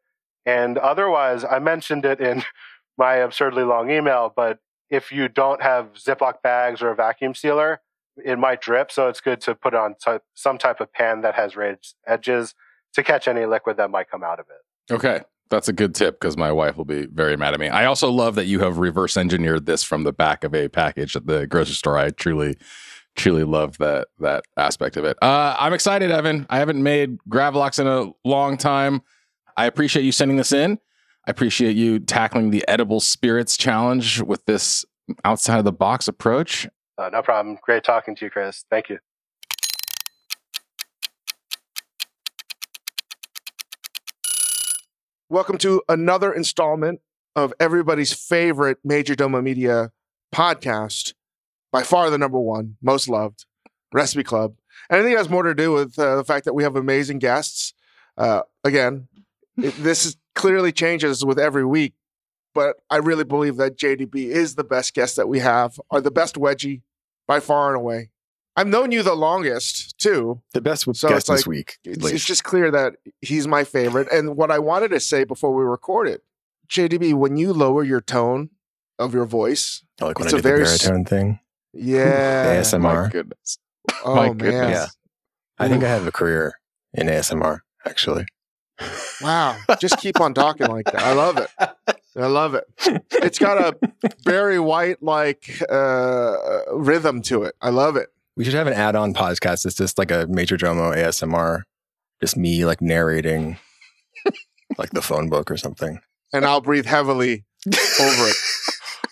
And 0.46 0.78
otherwise, 0.78 1.44
I 1.44 1.58
mentioned 1.58 2.04
it 2.04 2.20
in 2.20 2.44
my 2.98 3.16
absurdly 3.16 3.64
long 3.64 3.90
email, 3.90 4.32
but 4.34 4.58
if 4.90 5.12
you 5.12 5.28
don't 5.28 5.62
have 5.62 5.92
Ziploc 5.94 6.42
bags 6.42 6.82
or 6.82 6.90
a 6.90 6.94
vacuum 6.94 7.34
sealer, 7.34 7.80
it 8.24 8.38
might 8.38 8.60
drip. 8.60 8.90
So 8.90 9.08
it's 9.08 9.20
good 9.20 9.40
to 9.42 9.54
put 9.54 9.74
on 9.74 9.94
t- 10.02 10.18
some 10.34 10.58
type 10.58 10.80
of 10.80 10.92
pan 10.92 11.20
that 11.20 11.34
has 11.34 11.56
raised 11.56 11.94
edges 12.06 12.54
to 12.94 13.02
catch 13.02 13.28
any 13.28 13.44
liquid 13.46 13.76
that 13.76 13.90
might 13.90 14.10
come 14.10 14.24
out 14.24 14.40
of 14.40 14.46
it. 14.48 14.94
Okay. 14.94 15.20
That's 15.50 15.68
a 15.68 15.72
good 15.72 15.94
tip 15.94 16.20
because 16.20 16.36
my 16.36 16.52
wife 16.52 16.76
will 16.76 16.84
be 16.84 17.06
very 17.06 17.36
mad 17.36 17.54
at 17.54 17.60
me. 17.60 17.68
I 17.68 17.86
also 17.86 18.10
love 18.10 18.34
that 18.34 18.46
you 18.46 18.60
have 18.60 18.78
reverse 18.78 19.16
engineered 19.16 19.66
this 19.66 19.82
from 19.82 20.04
the 20.04 20.12
back 20.12 20.44
of 20.44 20.54
a 20.54 20.68
package 20.68 21.16
at 21.16 21.26
the 21.26 21.46
grocery 21.46 21.74
store. 21.74 21.96
I 21.96 22.10
truly, 22.10 22.56
truly 23.16 23.44
love 23.44 23.78
that 23.78 24.08
that 24.18 24.44
aspect 24.56 24.96
of 24.96 25.04
it. 25.04 25.16
Uh, 25.22 25.56
I'm 25.58 25.72
excited, 25.72 26.10
Evan. 26.10 26.46
I 26.50 26.58
haven't 26.58 26.82
made 26.82 27.18
Gravlox 27.28 27.78
in 27.78 27.86
a 27.86 28.12
long 28.28 28.56
time. 28.56 29.02
I 29.56 29.66
appreciate 29.66 30.04
you 30.04 30.12
sending 30.12 30.36
this 30.36 30.52
in. 30.52 30.78
I 31.26 31.30
appreciate 31.30 31.76
you 31.76 31.98
tackling 31.98 32.50
the 32.50 32.66
edible 32.68 33.00
spirits 33.00 33.56
challenge 33.56 34.22
with 34.22 34.44
this 34.46 34.84
outside 35.24 35.58
of 35.58 35.64
the 35.64 35.72
box 35.72 36.08
approach. 36.08 36.66
Uh, 36.96 37.10
no 37.10 37.22
problem. 37.22 37.58
Great 37.62 37.84
talking 37.84 38.14
to 38.16 38.24
you, 38.24 38.30
Chris. 38.30 38.64
Thank 38.70 38.88
you. 38.88 38.98
Welcome 45.30 45.58
to 45.58 45.82
another 45.90 46.32
installment 46.32 47.02
of 47.36 47.52
everybody's 47.60 48.14
favorite 48.14 48.78
Major 48.82 49.14
Domo 49.14 49.42
Media 49.42 49.92
podcast, 50.34 51.12
by 51.70 51.82
far 51.82 52.08
the 52.08 52.16
number 52.16 52.40
one, 52.40 52.78
most 52.80 53.10
loved, 53.10 53.44
Recipe 53.92 54.24
Club. 54.24 54.54
And 54.88 54.98
I 54.98 55.02
think 55.02 55.12
it 55.14 55.18
has 55.18 55.28
more 55.28 55.42
to 55.42 55.54
do 55.54 55.72
with 55.72 55.98
uh, 55.98 56.16
the 56.16 56.24
fact 56.24 56.46
that 56.46 56.54
we 56.54 56.62
have 56.62 56.76
amazing 56.76 57.18
guests. 57.18 57.74
Uh, 58.16 58.40
again, 58.64 59.08
it, 59.58 59.74
this 59.74 60.06
is, 60.06 60.16
clearly 60.34 60.72
changes 60.72 61.22
with 61.22 61.38
every 61.38 61.66
week, 61.66 61.92
but 62.54 62.76
I 62.88 62.96
really 62.96 63.24
believe 63.24 63.56
that 63.56 63.76
JDB 63.76 64.30
is 64.30 64.54
the 64.54 64.64
best 64.64 64.94
guest 64.94 65.16
that 65.16 65.28
we 65.28 65.40
have, 65.40 65.78
are 65.90 66.00
the 66.00 66.10
best 66.10 66.36
wedgie 66.36 66.80
by 67.26 67.38
far 67.38 67.68
and 67.68 67.76
away. 67.76 68.08
I've 68.58 68.66
known 68.66 68.90
you 68.92 69.02
the 69.02 69.14
longest 69.14 69.98
too. 69.98 70.42
The 70.52 70.60
best 70.60 70.82
So 70.84 71.08
guest 71.08 71.12
it's 71.22 71.28
like- 71.28 71.38
this 71.38 71.46
week. 71.46 71.78
at 71.86 71.92
It's, 71.92 72.06
it's 72.10 72.24
just 72.24 72.44
clear 72.44 72.70
that 72.70 72.94
he's 73.20 73.46
my 73.46 73.64
favorite. 73.64 74.08
And 74.12 74.36
what 74.36 74.50
I 74.50 74.58
wanted 74.58 74.88
to 74.90 75.00
say 75.00 75.24
before 75.24 75.54
we 75.54 75.62
recorded, 75.64 76.20
JDB, 76.68 77.14
when 77.14 77.36
you 77.36 77.52
lower 77.52 77.84
your 77.84 78.00
tone 78.00 78.50
of 78.98 79.14
your 79.14 79.24
voice, 79.26 79.84
I 80.00 80.06
like 80.06 80.18
when 80.18 80.26
it's 80.26 80.34
I 80.34 80.38
a 80.38 80.42
do 80.42 80.42
the 80.42 80.48
very 80.48 80.62
s- 80.64 80.82
baritone 80.82 81.04
thing. 81.04 81.40
yeah, 81.72 82.56
ASMR. 82.60 83.04
My 83.04 83.08
goodness. 83.10 83.58
oh 84.04 84.14
my 84.16 84.26
man, 84.28 84.36
goodness. 84.38 84.70
Yeah. 84.70 84.86
I 85.60 85.68
think 85.68 85.82
I 85.84 85.88
have 85.88 86.06
a 86.06 86.12
career 86.12 86.58
in 86.94 87.06
ASMR, 87.06 87.60
actually. 87.86 88.26
wow, 89.22 89.56
just 89.80 89.98
keep 89.98 90.20
on 90.20 90.34
talking 90.34 90.66
like 90.68 90.84
that. 90.86 90.96
I 91.02 91.12
love 91.12 91.38
it. 91.38 91.48
I 92.16 92.26
love 92.26 92.54
it. 92.54 92.64
It's 93.12 93.38
got 93.38 93.58
a 93.58 93.76
Barry 94.24 94.58
White 94.60 95.02
like 95.02 95.62
uh, 95.70 96.36
rhythm 96.72 97.22
to 97.22 97.42
it. 97.44 97.54
I 97.60 97.70
love 97.70 97.96
it. 97.96 98.08
We 98.38 98.44
should 98.44 98.54
have 98.54 98.68
an 98.68 98.72
add-on 98.72 99.12
podcast. 99.14 99.66
It's 99.66 99.74
just 99.74 99.98
like 99.98 100.12
a 100.12 100.28
Major 100.28 100.56
Domo 100.56 100.92
ASMR, 100.92 101.62
just 102.20 102.36
me 102.36 102.64
like 102.64 102.80
narrating, 102.80 103.58
like 104.78 104.90
the 104.90 105.02
phone 105.02 105.28
book 105.28 105.50
or 105.50 105.56
something. 105.56 105.98
And 106.32 106.44
I'll 106.44 106.60
breathe 106.60 106.86
heavily 106.86 107.44
over 107.66 108.28
it. 108.28 108.36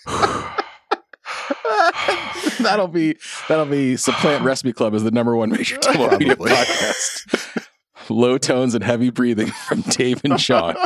that'll 2.61 2.87
be 2.87 3.17
that'll 3.49 3.65
be 3.65 3.97
supplant 3.97 4.45
recipe 4.45 4.71
club 4.71 4.95
as 4.95 5.03
the 5.03 5.11
number 5.11 5.35
one 5.35 5.49
major 5.49 5.75
Domo 5.75 6.07
podcast. 6.07 7.67
Low 8.09 8.37
tones 8.37 8.75
and 8.75 8.83
heavy 8.83 9.09
breathing 9.09 9.47
from 9.67 9.81
Dave 9.81 10.21
and 10.23 10.39
Sean. 10.39 10.77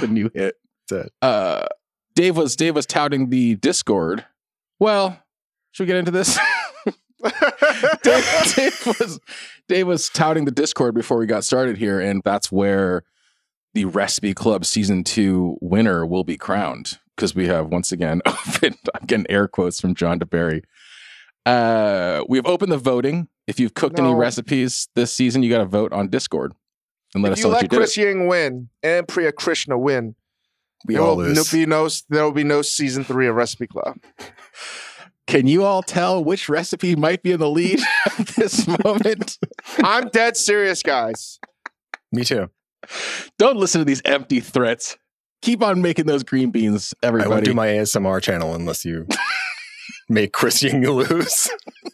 the 0.00 0.06
new 0.06 0.30
hit. 0.32 0.54
Uh, 1.20 1.66
Dave 2.14 2.36
was 2.36 2.54
Dave 2.54 2.76
was 2.76 2.86
touting 2.86 3.30
the 3.30 3.56
Discord. 3.56 4.24
Well, 4.78 5.20
should 5.72 5.82
we 5.82 5.88
get 5.88 5.96
into 5.96 6.12
this? 6.12 6.38
Dave, 8.02 8.54
Dave 8.54 8.86
was 8.86 9.20
Dave 9.68 9.86
was 9.86 10.08
touting 10.08 10.44
the 10.44 10.50
Discord 10.50 10.94
before 10.94 11.18
we 11.18 11.26
got 11.26 11.44
started 11.44 11.76
here, 11.76 12.00
and 12.00 12.22
that's 12.24 12.52
where 12.52 13.02
the 13.74 13.84
Recipe 13.86 14.34
Club 14.34 14.64
season 14.64 15.04
two 15.04 15.56
winner 15.60 16.06
will 16.06 16.24
be 16.24 16.36
crowned 16.36 16.98
because 17.16 17.34
we 17.34 17.46
have 17.48 17.68
once 17.68 17.90
again 17.92 18.22
opened. 18.26 18.78
I'm 18.94 19.06
getting 19.06 19.26
air 19.28 19.48
quotes 19.48 19.80
from 19.80 19.94
John 19.94 20.18
deBary. 20.20 20.62
Uh, 21.44 22.24
we 22.28 22.38
have 22.38 22.46
opened 22.46 22.72
the 22.72 22.78
voting. 22.78 23.28
If 23.46 23.58
you've 23.58 23.74
cooked 23.74 23.98
any 23.98 24.14
recipes 24.14 24.88
this 24.94 25.12
season, 25.12 25.42
you 25.42 25.50
got 25.50 25.58
to 25.58 25.64
vote 25.64 25.92
on 25.92 26.08
Discord 26.08 26.52
and 27.14 27.22
let 27.22 27.32
if 27.32 27.38
us 27.38 27.44
you 27.44 27.44
know 27.48 27.54
let 27.54 27.62
you 27.62 27.68
did 27.68 27.76
Chris. 27.76 27.96
Ying 27.96 28.26
win 28.28 28.68
and 28.82 29.08
Priya 29.08 29.32
Krishna 29.32 29.78
win, 29.78 30.14
We 30.86 30.94
there 30.94 31.02
all 31.02 31.16
will 31.16 31.24
lose. 31.24 31.50
be 31.50 31.64
no 31.66 31.88
there 32.10 32.24
will 32.24 32.32
be 32.32 32.44
no 32.44 32.62
season 32.62 33.02
three 33.04 33.26
of 33.26 33.34
Recipe 33.34 33.66
Club. 33.66 33.98
Can 35.28 35.46
you 35.46 35.62
all 35.62 35.82
tell 35.82 36.24
which 36.24 36.48
recipe 36.48 36.96
might 36.96 37.22
be 37.22 37.32
in 37.32 37.38
the 37.38 37.50
lead 37.50 37.80
at 38.18 38.28
this 38.28 38.66
moment? 38.82 39.38
I'm 39.84 40.08
dead 40.08 40.38
serious, 40.38 40.82
guys. 40.82 41.38
Me 42.10 42.24
too. 42.24 42.48
Don't 43.38 43.58
listen 43.58 43.80
to 43.82 43.84
these 43.84 44.00
empty 44.06 44.40
threats. 44.40 44.96
Keep 45.42 45.62
on 45.62 45.82
making 45.82 46.06
those 46.06 46.24
green 46.24 46.50
beans, 46.50 46.94
everybody. 47.02 47.30
I 47.30 47.34
won't 47.34 47.44
do 47.44 47.52
my 47.52 47.66
ASMR 47.66 48.22
channel 48.22 48.54
unless 48.54 48.86
you 48.86 49.06
make 50.08 50.32
Chris 50.32 50.62
Ying 50.62 50.82
lose. 50.88 51.50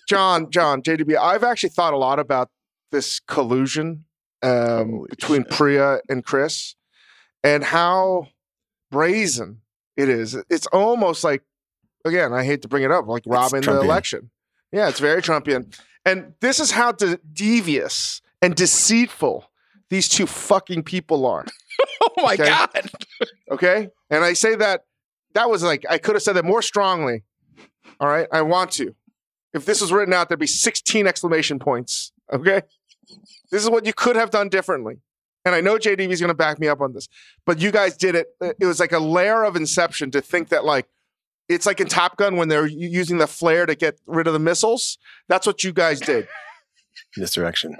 John, 0.08 0.48
John, 0.52 0.80
JDB, 0.80 1.16
I've 1.16 1.42
actually 1.42 1.70
thought 1.70 1.92
a 1.92 1.98
lot 1.98 2.20
about 2.20 2.50
this 2.92 3.18
collusion 3.18 4.04
um, 4.44 5.06
between 5.10 5.42
shit. 5.42 5.50
Priya 5.50 5.98
and 6.08 6.24
Chris 6.24 6.76
and 7.42 7.64
how 7.64 8.28
brazen 8.92 9.62
it 9.96 10.08
is. 10.08 10.36
It's 10.48 10.68
almost 10.68 11.24
like, 11.24 11.42
again, 12.04 12.32
I 12.32 12.44
hate 12.44 12.62
to 12.62 12.68
bring 12.68 12.82
it 12.82 12.90
up, 12.90 13.06
like 13.06 13.22
robbing 13.26 13.62
the 13.62 13.80
election. 13.80 14.30
Yeah, 14.72 14.88
it's 14.88 15.00
very 15.00 15.22
Trumpian. 15.22 15.74
And 16.04 16.34
this 16.40 16.60
is 16.60 16.70
how 16.70 16.92
de- 16.92 17.18
devious 17.32 18.20
and 18.42 18.54
deceitful 18.54 19.50
these 19.90 20.08
two 20.08 20.26
fucking 20.26 20.82
people 20.82 21.26
are. 21.26 21.44
oh 22.02 22.10
my 22.18 22.34
Okay. 22.34 22.46
god! 22.48 22.90
Okay. 23.50 23.88
And 24.10 24.24
I 24.24 24.32
say 24.32 24.54
that, 24.56 24.84
that 25.34 25.48
was 25.48 25.62
like, 25.62 25.84
I 25.88 25.98
could 25.98 26.14
have 26.14 26.22
said 26.22 26.34
that 26.34 26.44
more 26.44 26.62
strongly. 26.62 27.22
All 28.00 28.08
right. 28.08 28.26
I 28.32 28.42
want 28.42 28.70
to. 28.72 28.94
If 29.52 29.64
this 29.66 29.80
was 29.80 29.92
written 29.92 30.12
out, 30.12 30.28
there'd 30.28 30.40
be 30.40 30.46
16 30.46 31.06
exclamation 31.06 31.58
points. 31.58 32.12
Okay. 32.32 32.62
This 33.50 33.62
is 33.62 33.70
what 33.70 33.86
you 33.86 33.92
could 33.92 34.16
have 34.16 34.30
done 34.30 34.48
differently. 34.48 34.96
And 35.44 35.54
I 35.54 35.60
know 35.60 35.76
JDB 35.76 36.08
is 36.10 36.20
going 36.20 36.28
to 36.28 36.34
back 36.34 36.58
me 36.58 36.68
up 36.68 36.80
on 36.80 36.92
this, 36.94 37.06
but 37.44 37.60
you 37.60 37.70
guys 37.70 37.96
did 37.96 38.14
it. 38.14 38.28
It 38.40 38.64
was 38.66 38.80
like 38.80 38.92
a 38.92 38.98
layer 38.98 39.44
of 39.44 39.56
inception 39.56 40.10
to 40.12 40.20
think 40.22 40.48
that, 40.48 40.64
like, 40.64 40.86
It's 41.48 41.66
like 41.66 41.80
in 41.80 41.88
Top 41.88 42.16
Gun 42.16 42.36
when 42.36 42.48
they're 42.48 42.66
using 42.66 43.18
the 43.18 43.26
flare 43.26 43.66
to 43.66 43.74
get 43.74 44.00
rid 44.06 44.26
of 44.26 44.32
the 44.32 44.38
missiles. 44.38 44.98
That's 45.28 45.46
what 45.46 45.62
you 45.62 45.72
guys 45.72 46.00
did. 46.00 46.26
Misdirection. 47.16 47.76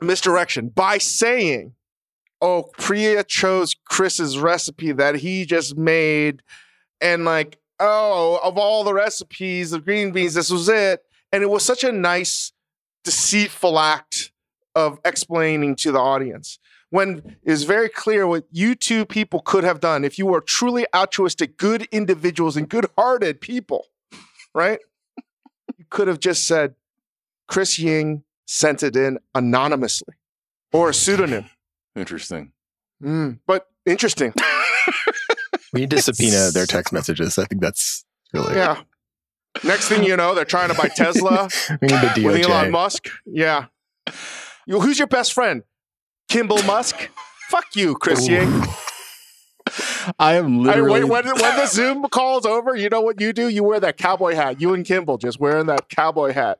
Misdirection 0.00 0.68
by 0.68 0.98
saying, 0.98 1.74
"Oh, 2.40 2.70
Priya 2.78 3.24
chose 3.24 3.74
Chris's 3.84 4.38
recipe 4.38 4.92
that 4.92 5.16
he 5.16 5.44
just 5.44 5.76
made," 5.76 6.42
and 7.00 7.24
like, 7.24 7.58
"Oh, 7.80 8.38
of 8.44 8.56
all 8.56 8.84
the 8.84 8.94
recipes 8.94 9.72
of 9.72 9.84
green 9.84 10.12
beans, 10.12 10.34
this 10.34 10.50
was 10.50 10.68
it." 10.68 11.00
And 11.32 11.42
it 11.42 11.50
was 11.50 11.64
such 11.64 11.82
a 11.84 11.92
nice, 11.92 12.52
deceitful 13.04 13.78
act 13.78 14.32
of 14.74 15.00
explaining 15.04 15.74
to 15.76 15.90
the 15.90 15.98
audience 15.98 16.58
when 16.90 17.36
it's 17.42 17.64
very 17.64 17.88
clear 17.88 18.26
what 18.26 18.44
you 18.50 18.74
two 18.74 19.04
people 19.04 19.40
could 19.40 19.64
have 19.64 19.80
done 19.80 20.04
if 20.04 20.18
you 20.18 20.26
were 20.26 20.40
truly 20.40 20.86
altruistic, 20.94 21.56
good 21.56 21.82
individuals 21.92 22.56
and 22.56 22.68
good-hearted 22.68 23.40
people, 23.40 23.86
right? 24.54 24.80
you 25.76 25.84
could 25.90 26.08
have 26.08 26.20
just 26.20 26.46
said, 26.46 26.74
Chris 27.46 27.78
Ying 27.78 28.24
sent 28.46 28.82
it 28.82 28.96
in 28.96 29.18
anonymously 29.34 30.14
or 30.72 30.90
a 30.90 30.94
pseudonym. 30.94 31.46
Interesting. 31.94 32.52
Mm, 33.02 33.38
but 33.46 33.68
interesting. 33.86 34.32
We 35.72 35.80
need 35.80 35.90
to 35.90 36.02
subpoena 36.02 36.50
their 36.50 36.66
text 36.66 36.92
messages. 36.92 37.38
I 37.38 37.44
think 37.44 37.60
that's 37.60 38.04
really. 38.32 38.54
Yeah. 38.54 38.82
Next 39.64 39.88
thing 39.88 40.04
you 40.04 40.16
know, 40.16 40.34
they're 40.34 40.44
trying 40.44 40.68
to 40.68 40.74
buy 40.74 40.88
Tesla 40.88 41.48
We 41.82 41.88
need 41.88 42.14
the 42.14 42.22
with 42.24 42.46
Elon 42.46 42.70
Musk. 42.70 43.08
Yeah. 43.26 43.66
Who's 44.68 44.98
your 44.98 45.08
best 45.08 45.32
friend? 45.32 45.62
Kimball 46.28 46.62
Musk? 46.64 47.08
Fuck 47.48 47.74
you, 47.74 47.94
Chris 47.96 48.28
Ooh. 48.28 48.32
Ying. 48.32 48.62
I 50.18 50.34
am 50.36 50.60
I, 50.60 50.62
literally. 50.62 51.04
when, 51.04 51.26
when, 51.26 51.38
when 51.40 51.56
the 51.56 51.66
Zoom 51.66 52.02
call's 52.04 52.46
over, 52.46 52.74
you 52.74 52.88
know 52.88 53.02
what 53.02 53.20
you 53.20 53.34
do? 53.34 53.48
You 53.48 53.62
wear 53.62 53.78
that 53.80 53.98
cowboy 53.98 54.34
hat. 54.34 54.60
You 54.62 54.72
and 54.72 54.84
Kimball 54.84 55.18
just 55.18 55.38
wearing 55.38 55.66
that 55.66 55.90
cowboy 55.90 56.32
hat. 56.32 56.58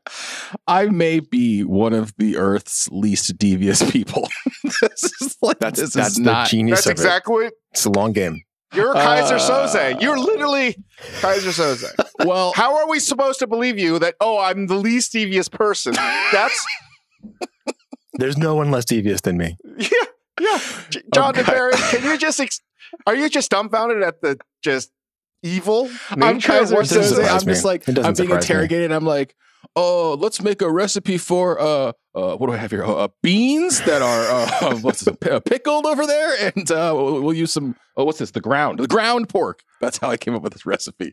I 0.66 0.86
may 0.86 1.20
be 1.20 1.64
one 1.64 1.94
of 1.94 2.14
the 2.18 2.36
Earth's 2.36 2.88
least 2.92 3.38
devious 3.38 3.88
people. 3.90 4.28
this 4.64 5.04
is 5.22 5.36
like 5.40 5.58
That's 5.58 5.80
this 5.80 5.94
that's 5.94 6.10
is 6.10 6.14
the 6.16 6.22
not. 6.22 6.48
genius 6.48 6.80
That's 6.84 6.86
of 6.86 6.92
exactly 6.92 7.46
it. 7.46 7.54
It's 7.72 7.86
a 7.86 7.90
long 7.90 8.12
game. 8.12 8.42
you're 8.74 8.94
Keyser 8.94 9.38
Uh, 9.38 9.66
Soze. 9.68 10.02
You're 10.02 10.18
literally 10.18 10.76
Keyser 11.20 11.52
Soze. 11.52 11.90
Well, 12.26 12.52
How 12.56 12.76
are 12.76 12.88
we 12.88 12.98
supposed 12.98 13.38
to 13.38 13.46
believe 13.46 13.78
you 13.78 13.98
that, 14.00 14.16
oh, 14.20 14.38
I'm 14.40 14.66
the 14.66 14.74
least 14.74 15.12
devious 15.12 15.48
person? 15.48 15.92
That's, 16.32 16.66
There's 18.18 18.36
no 18.36 18.54
one 18.54 18.70
less 18.70 18.84
devious 18.84 19.20
than 19.22 19.38
me. 19.38 19.56
yeah, 19.78 19.88
yeah. 20.40 20.58
John 21.14 21.30
Okay. 21.30 21.42
deBary, 21.42 21.72
can 21.90 22.04
you 22.04 22.18
just, 22.18 22.38
ex- 22.40 22.60
are 23.06 23.14
you 23.16 23.28
just 23.30 23.50
dumbfounded 23.50 24.02
at 24.02 24.20
the 24.20 24.38
just 24.62 24.90
evil 25.42 25.88
I'm 26.10 26.18
nature 26.34 26.52
of 26.52 26.68
Keyser 26.68 26.78
this 26.80 26.92
Soze. 26.92 27.00
is? 27.00 27.08
surprise 27.10 27.42
I'm 27.42 27.46
me. 27.46 27.52
just 27.54 27.64
like 27.64 27.88
I'm 27.88 27.94
being 27.94 28.04
surprise 28.04 28.28
me. 28.28 28.34
interrogated. 28.34 28.92
I'm 28.92 29.04
like, 29.04 29.34
oh, 29.76 30.16
let's 30.20 30.42
make 30.42 30.60
a 30.62 30.70
recipe 30.70 31.16
for 31.18 31.60
uh, 31.60 31.92
uh 32.14 32.36
what 32.36 32.48
do 32.48 32.52
I 32.52 32.56
have 32.56 32.70
here? 32.72 32.84
Uh, 32.84 33.08
beans 33.22 33.80
that 33.82 34.02
are 34.02 34.72
uh, 34.72 34.76
what's 34.80 35.00
this, 35.00 35.16
uh, 35.30 35.40
pickled 35.40 35.86
over 35.86 36.06
there, 36.06 36.52
and 36.56 36.70
uh, 36.70 36.92
we'll, 36.96 37.20
we'll 37.22 37.34
use 37.34 37.52
some. 37.52 37.76
Oh, 37.96 38.04
what's 38.04 38.18
this? 38.18 38.30
The 38.32 38.40
ground, 38.40 38.78
the 38.80 38.88
ground 38.88 39.28
pork. 39.28 39.62
That's 39.80 39.98
how 39.98 40.10
I 40.10 40.16
came 40.16 40.34
up 40.34 40.42
with 40.42 40.52
this 40.54 40.66
recipe. 40.66 41.12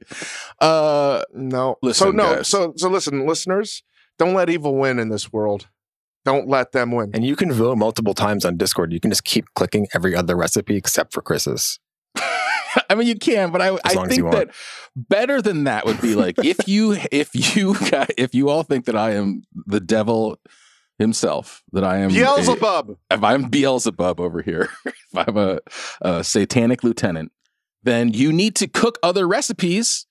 Uh, 0.59 1.21
No. 1.33 1.77
so, 1.91 2.09
no. 2.11 2.35
guys. 2.37 2.47
So, 2.47 2.73
so 2.77 2.89
listen, 2.89 3.25
listeners, 3.27 3.83
don't 4.17 4.33
let 4.33 4.49
evil 4.49 4.75
win 4.75 4.97
in 4.99 5.09
this 5.09 5.31
world. 5.33 5.67
Don't 6.25 6.47
let 6.47 6.71
them 6.71 6.91
win. 6.91 7.11
And 7.13 7.25
you 7.25 7.35
can 7.35 7.51
vote 7.51 7.77
multiple 7.77 8.15
times 8.15 8.45
on 8.45 8.57
Discord. 8.57 8.91
You 8.91 8.99
can 8.99 9.11
just 9.11 9.23
keep 9.23 9.45
clicking 9.55 9.87
every 9.93 10.15
other 10.15 10.35
recipe 10.35 10.75
except 10.75 11.13
for 11.13 11.21
Chris's. 11.21 11.79
I 12.89 12.95
mean, 12.95 13.07
you 13.07 13.15
can, 13.15 13.51
but 13.51 13.61
I, 13.61 13.67
I 13.85 13.93
long 13.93 14.07
as 14.07 14.17
you 14.17 14.23
think 14.23 14.31
that 14.31 14.49
better 14.95 15.41
than 15.41 15.65
that 15.65 15.85
would 15.85 16.01
be 16.01 16.15
like 16.15 16.43
if 16.43 16.57
you 16.67 16.97
if 17.11 17.55
you 17.55 17.75
got, 17.89 18.09
if 18.17 18.33
you 18.33 18.49
all 18.49 18.63
think 18.63 18.85
that 18.85 18.95
I 18.95 19.11
am 19.11 19.43
the 19.53 19.79
devil 19.79 20.39
himself, 20.97 21.63
that 21.71 21.83
I 21.83 21.97
am 21.97 22.09
a- 22.09 22.13
Beelzebub. 22.13 22.97
if 23.11 23.23
I'm 23.23 23.43
Beelzebub 23.49 24.19
over 24.19 24.41
here, 24.41 24.69
if 24.85 24.95
I'm 25.15 25.37
a, 25.37 25.59
a 26.01 26.23
satanic 26.23 26.83
lieutenant, 26.83 27.31
then 27.83 28.13
you 28.13 28.33
need 28.33 28.55
to 28.55 28.67
cook 28.67 28.97
other 29.03 29.27
recipes 29.27 30.07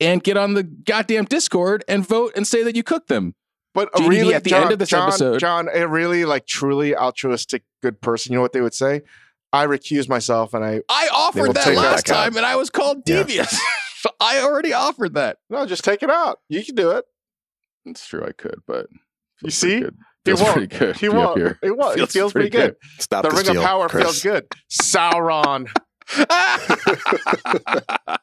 and 0.00 0.22
get 0.22 0.36
on 0.36 0.54
the 0.54 0.62
goddamn 0.62 1.24
Discord 1.24 1.84
and 1.88 2.06
vote 2.06 2.32
and 2.36 2.46
say 2.46 2.62
that 2.62 2.76
you 2.76 2.82
cooked 2.82 3.08
them. 3.08 3.34
But 3.74 3.90
a 3.94 3.98
JDB 3.98 4.08
really, 4.08 4.34
at 4.34 4.44
the 4.44 4.50
John, 4.50 4.62
end 4.64 4.72
of 4.72 4.78
this 4.78 4.88
John, 4.88 5.08
episode- 5.08 5.38
John, 5.40 5.68
a 5.72 5.86
really 5.86 6.24
like 6.24 6.46
truly 6.46 6.96
altruistic 6.96 7.62
good 7.82 8.00
person. 8.00 8.32
You 8.32 8.38
know 8.38 8.42
what 8.42 8.52
they 8.52 8.60
would 8.62 8.74
say? 8.74 9.02
I 9.52 9.66
recuse 9.66 10.08
myself, 10.08 10.54
and 10.54 10.64
I 10.64 10.80
I 10.88 11.08
offered 11.12 11.54
that 11.54 11.74
last 11.74 12.06
back 12.06 12.16
out. 12.16 12.24
time 12.24 12.36
and 12.36 12.46
I 12.46 12.56
was 12.56 12.70
called 12.70 13.02
Yeah. 13.06 13.18
devious. 13.18 13.58
I 14.20 14.40
already 14.40 14.72
offered 14.72 15.14
that. 15.14 15.38
no, 15.50 15.66
just 15.66 15.84
take 15.84 16.02
it 16.02 16.10
out. 16.10 16.38
You 16.48 16.64
can 16.64 16.74
do 16.74 16.90
it. 16.90 17.04
It's 17.84 18.06
true, 18.06 18.24
I 18.26 18.32
could, 18.32 18.60
but 18.66 18.86
You 19.42 19.50
feels 19.50 19.54
see? 19.54 19.80
pretty 19.80 19.86
good. 19.86 19.96
He 20.24 20.30
feels 20.30 20.40
won't. 20.42 20.52
pretty 20.54 20.78
good. 20.78 20.96
He 20.96 21.06
to 21.08 21.12
won't. 21.14 21.38
here. 21.38 21.58
It, 21.62 21.76
won't. 21.76 22.00
it 22.00 22.08
feels 22.10 22.32
pretty 22.32 22.50
good. 22.50 22.76
Stop 22.98 23.22
the 23.22 23.30
the 23.30 23.36
ring 23.36 23.44
steal, 23.46 23.60
of 23.60 23.66
power 23.66 23.88
Chris. 23.88 24.04
feels 24.04 24.22
good. 24.22 24.46
Sauron. 24.70 25.68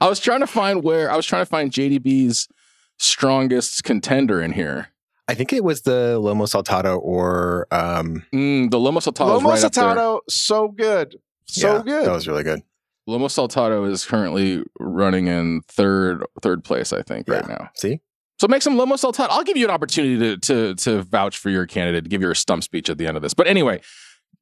I 0.00 0.08
was 0.08 0.20
trying 0.20 0.40
to 0.40 0.46
find 0.46 0.82
where 0.82 1.10
I 1.10 1.16
was 1.16 1.26
trying 1.26 1.42
to 1.42 1.46
find 1.46 1.70
JDB's 1.70 2.48
strongest 2.98 3.84
contender 3.84 4.40
in 4.40 4.52
here. 4.52 4.88
I 5.26 5.34
think 5.34 5.52
it 5.52 5.64
was 5.64 5.82
the 5.82 6.18
Lomo 6.20 6.46
Saltado 6.46 6.98
or 7.00 7.66
um, 7.70 8.24
Mm, 8.32 8.70
the 8.70 8.76
Lomo 8.76 8.98
Saltado 8.98 9.40
Lomo 9.40 9.50
right. 9.50 9.62
Saltado, 9.62 10.20
so 10.28 10.68
good, 10.68 11.16
so 11.46 11.76
yeah, 11.76 11.82
good. 11.82 12.06
That 12.06 12.12
was 12.12 12.28
really 12.28 12.42
good. 12.42 12.60
Lomo 13.08 13.26
Saltado 13.28 13.90
is 13.90 14.04
currently 14.04 14.62
running 14.78 15.26
in 15.26 15.62
third 15.68 16.24
third 16.42 16.62
place, 16.64 16.92
I 16.92 17.02
think, 17.02 17.28
right 17.28 17.46
now. 17.48 17.70
See, 17.74 18.00
So 18.38 18.48
make 18.48 18.62
some 18.62 18.76
Lomo 18.76 18.94
Saltado. 18.94 19.28
I'll 19.30 19.44
give 19.44 19.56
you 19.56 19.64
an 19.64 19.70
opportunity 19.70 20.18
to 20.18 20.36
to 20.38 20.74
to 20.74 21.02
vouch 21.02 21.38
for 21.38 21.48
your 21.50 21.66
candidate, 21.66 22.04
to 22.04 22.10
give 22.10 22.20
your 22.20 22.34
stump 22.34 22.62
speech 22.62 22.90
at 22.90 22.98
the 22.98 23.06
end 23.06 23.16
of 23.16 23.22
this. 23.22 23.32
But 23.34 23.46
anyway, 23.46 23.80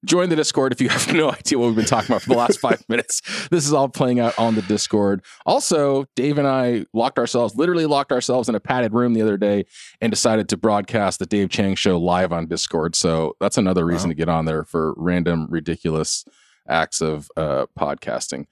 join 0.05 0.29
the 0.29 0.37
Discord 0.37 0.73
if 0.73 0.81
you 0.81 0.89
have 0.89 1.13
no 1.15 1.31
idea 1.31 1.59
what 1.59 1.67
we've 1.67 1.77
been 1.77 1.85
talking 1.85 2.11
about 2.11 2.23
for 2.23 2.31
the 2.31 2.37
last 2.37 2.61
five 2.61 2.83
minutes. 2.89 3.21
This 3.51 3.67
is 3.67 3.73
all 3.73 3.89
playing 3.89 4.21
out 4.21 4.39
on 4.39 4.55
the 4.55 4.63
Discord. 4.63 5.25
Also, 5.47 6.07
Dave 6.17 6.39
and 6.39 6.47
I 6.49 6.87
locked 6.93 7.19
ourselves, 7.19 7.55
literally 7.57 7.87
locked 7.87 8.13
ourselves 8.13 8.49
in 8.49 8.55
a 8.55 8.61
padded 8.61 8.93
room 8.95 9.15
the 9.15 9.23
other 9.23 9.37
day 9.37 9.65
and 10.01 10.11
decided 10.11 10.49
to 10.51 10.57
broadcast 10.57 11.19
the 11.19 11.27
Dave 11.27 11.51
Chang 11.51 11.75
show 11.75 11.99
live 11.99 12.33
on 12.33 12.47
Discord. 12.47 12.95
So 12.97 13.37
that's 13.41 13.59
another 13.59 13.85
reason 13.85 14.09
Wow. 14.09 14.13
to 14.13 14.17
get 14.17 14.29
on 14.29 14.45
there 14.45 14.65
for 14.65 14.95
random, 14.97 15.47
ridiculous 15.51 16.25
acts 16.69 17.01
of 17.01 17.29
uh, 17.37 17.67
podcasting. 17.79 18.47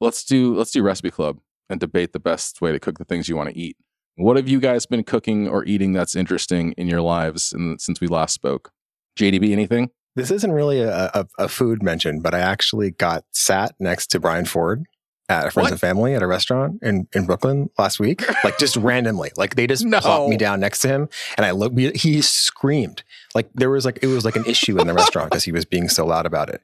Let's 0.00 0.24
do 0.24 0.54
let's 0.56 0.72
do 0.72 0.82
recipe 0.82 1.10
club 1.10 1.38
and 1.70 1.78
debate 1.78 2.12
the 2.12 2.18
best 2.20 2.60
way 2.60 2.72
to 2.72 2.80
cook 2.80 2.98
the 2.98 3.04
things 3.04 3.28
you 3.28 3.36
want 3.36 3.50
to 3.50 3.56
eat. 3.58 3.76
What 4.16 4.36
have 4.36 4.48
you 4.48 4.60
guys 4.60 4.84
been 4.84 5.04
cooking 5.04 5.48
or 5.48 5.64
eating 5.64 5.92
that's 5.92 6.14
interesting 6.16 6.72
in 6.72 6.86
your 6.86 7.00
lives 7.00 7.52
in, 7.52 7.78
since 7.78 8.00
we 8.00 8.08
last 8.08 8.34
spoke? 8.34 8.70
JDB, 9.18 9.52
anything? 9.52 9.90
This 10.16 10.30
isn't 10.30 10.52
really 10.52 10.80
a, 10.80 11.10
a, 11.14 11.26
a 11.38 11.48
food 11.48 11.82
mention, 11.82 12.20
but 12.20 12.34
I 12.34 12.40
actually 12.40 12.90
got 12.90 13.24
sat 13.32 13.74
next 13.80 14.08
to 14.08 14.20
Brian 14.20 14.44
Ford 14.44 14.84
at 15.28 15.46
a 15.46 15.50
Friends 15.50 15.66
What? 15.66 15.72
and 15.72 15.80
Family 15.80 16.14
at 16.14 16.22
a 16.22 16.26
restaurant 16.26 16.78
in, 16.82 17.08
in 17.14 17.24
Brooklyn 17.26 17.70
last 17.78 17.98
week, 18.00 18.22
like 18.44 18.58
just 18.58 18.76
randomly. 18.90 19.30
Like 19.36 19.54
they 19.54 19.66
just 19.66 19.84
No. 19.84 20.00
plopped 20.00 20.28
me 20.28 20.36
down 20.36 20.60
next 20.60 20.80
to 20.80 20.88
him, 20.88 21.08
and 21.36 21.46
I 21.46 21.52
looked. 21.52 21.78
He 21.96 22.20
screamed 22.22 23.02
like 23.34 23.48
there 23.54 23.70
was 23.70 23.84
like 23.84 23.98
it 24.02 24.08
was 24.08 24.24
like 24.24 24.36
an 24.36 24.44
issue 24.46 24.78
in 24.80 24.86
the 24.86 24.94
restaurant 24.94 25.30
because 25.30 25.44
he 25.44 25.52
was 25.52 25.64
being 25.64 25.88
so 25.88 26.04
loud 26.04 26.26
about 26.26 26.48
it. 26.50 26.60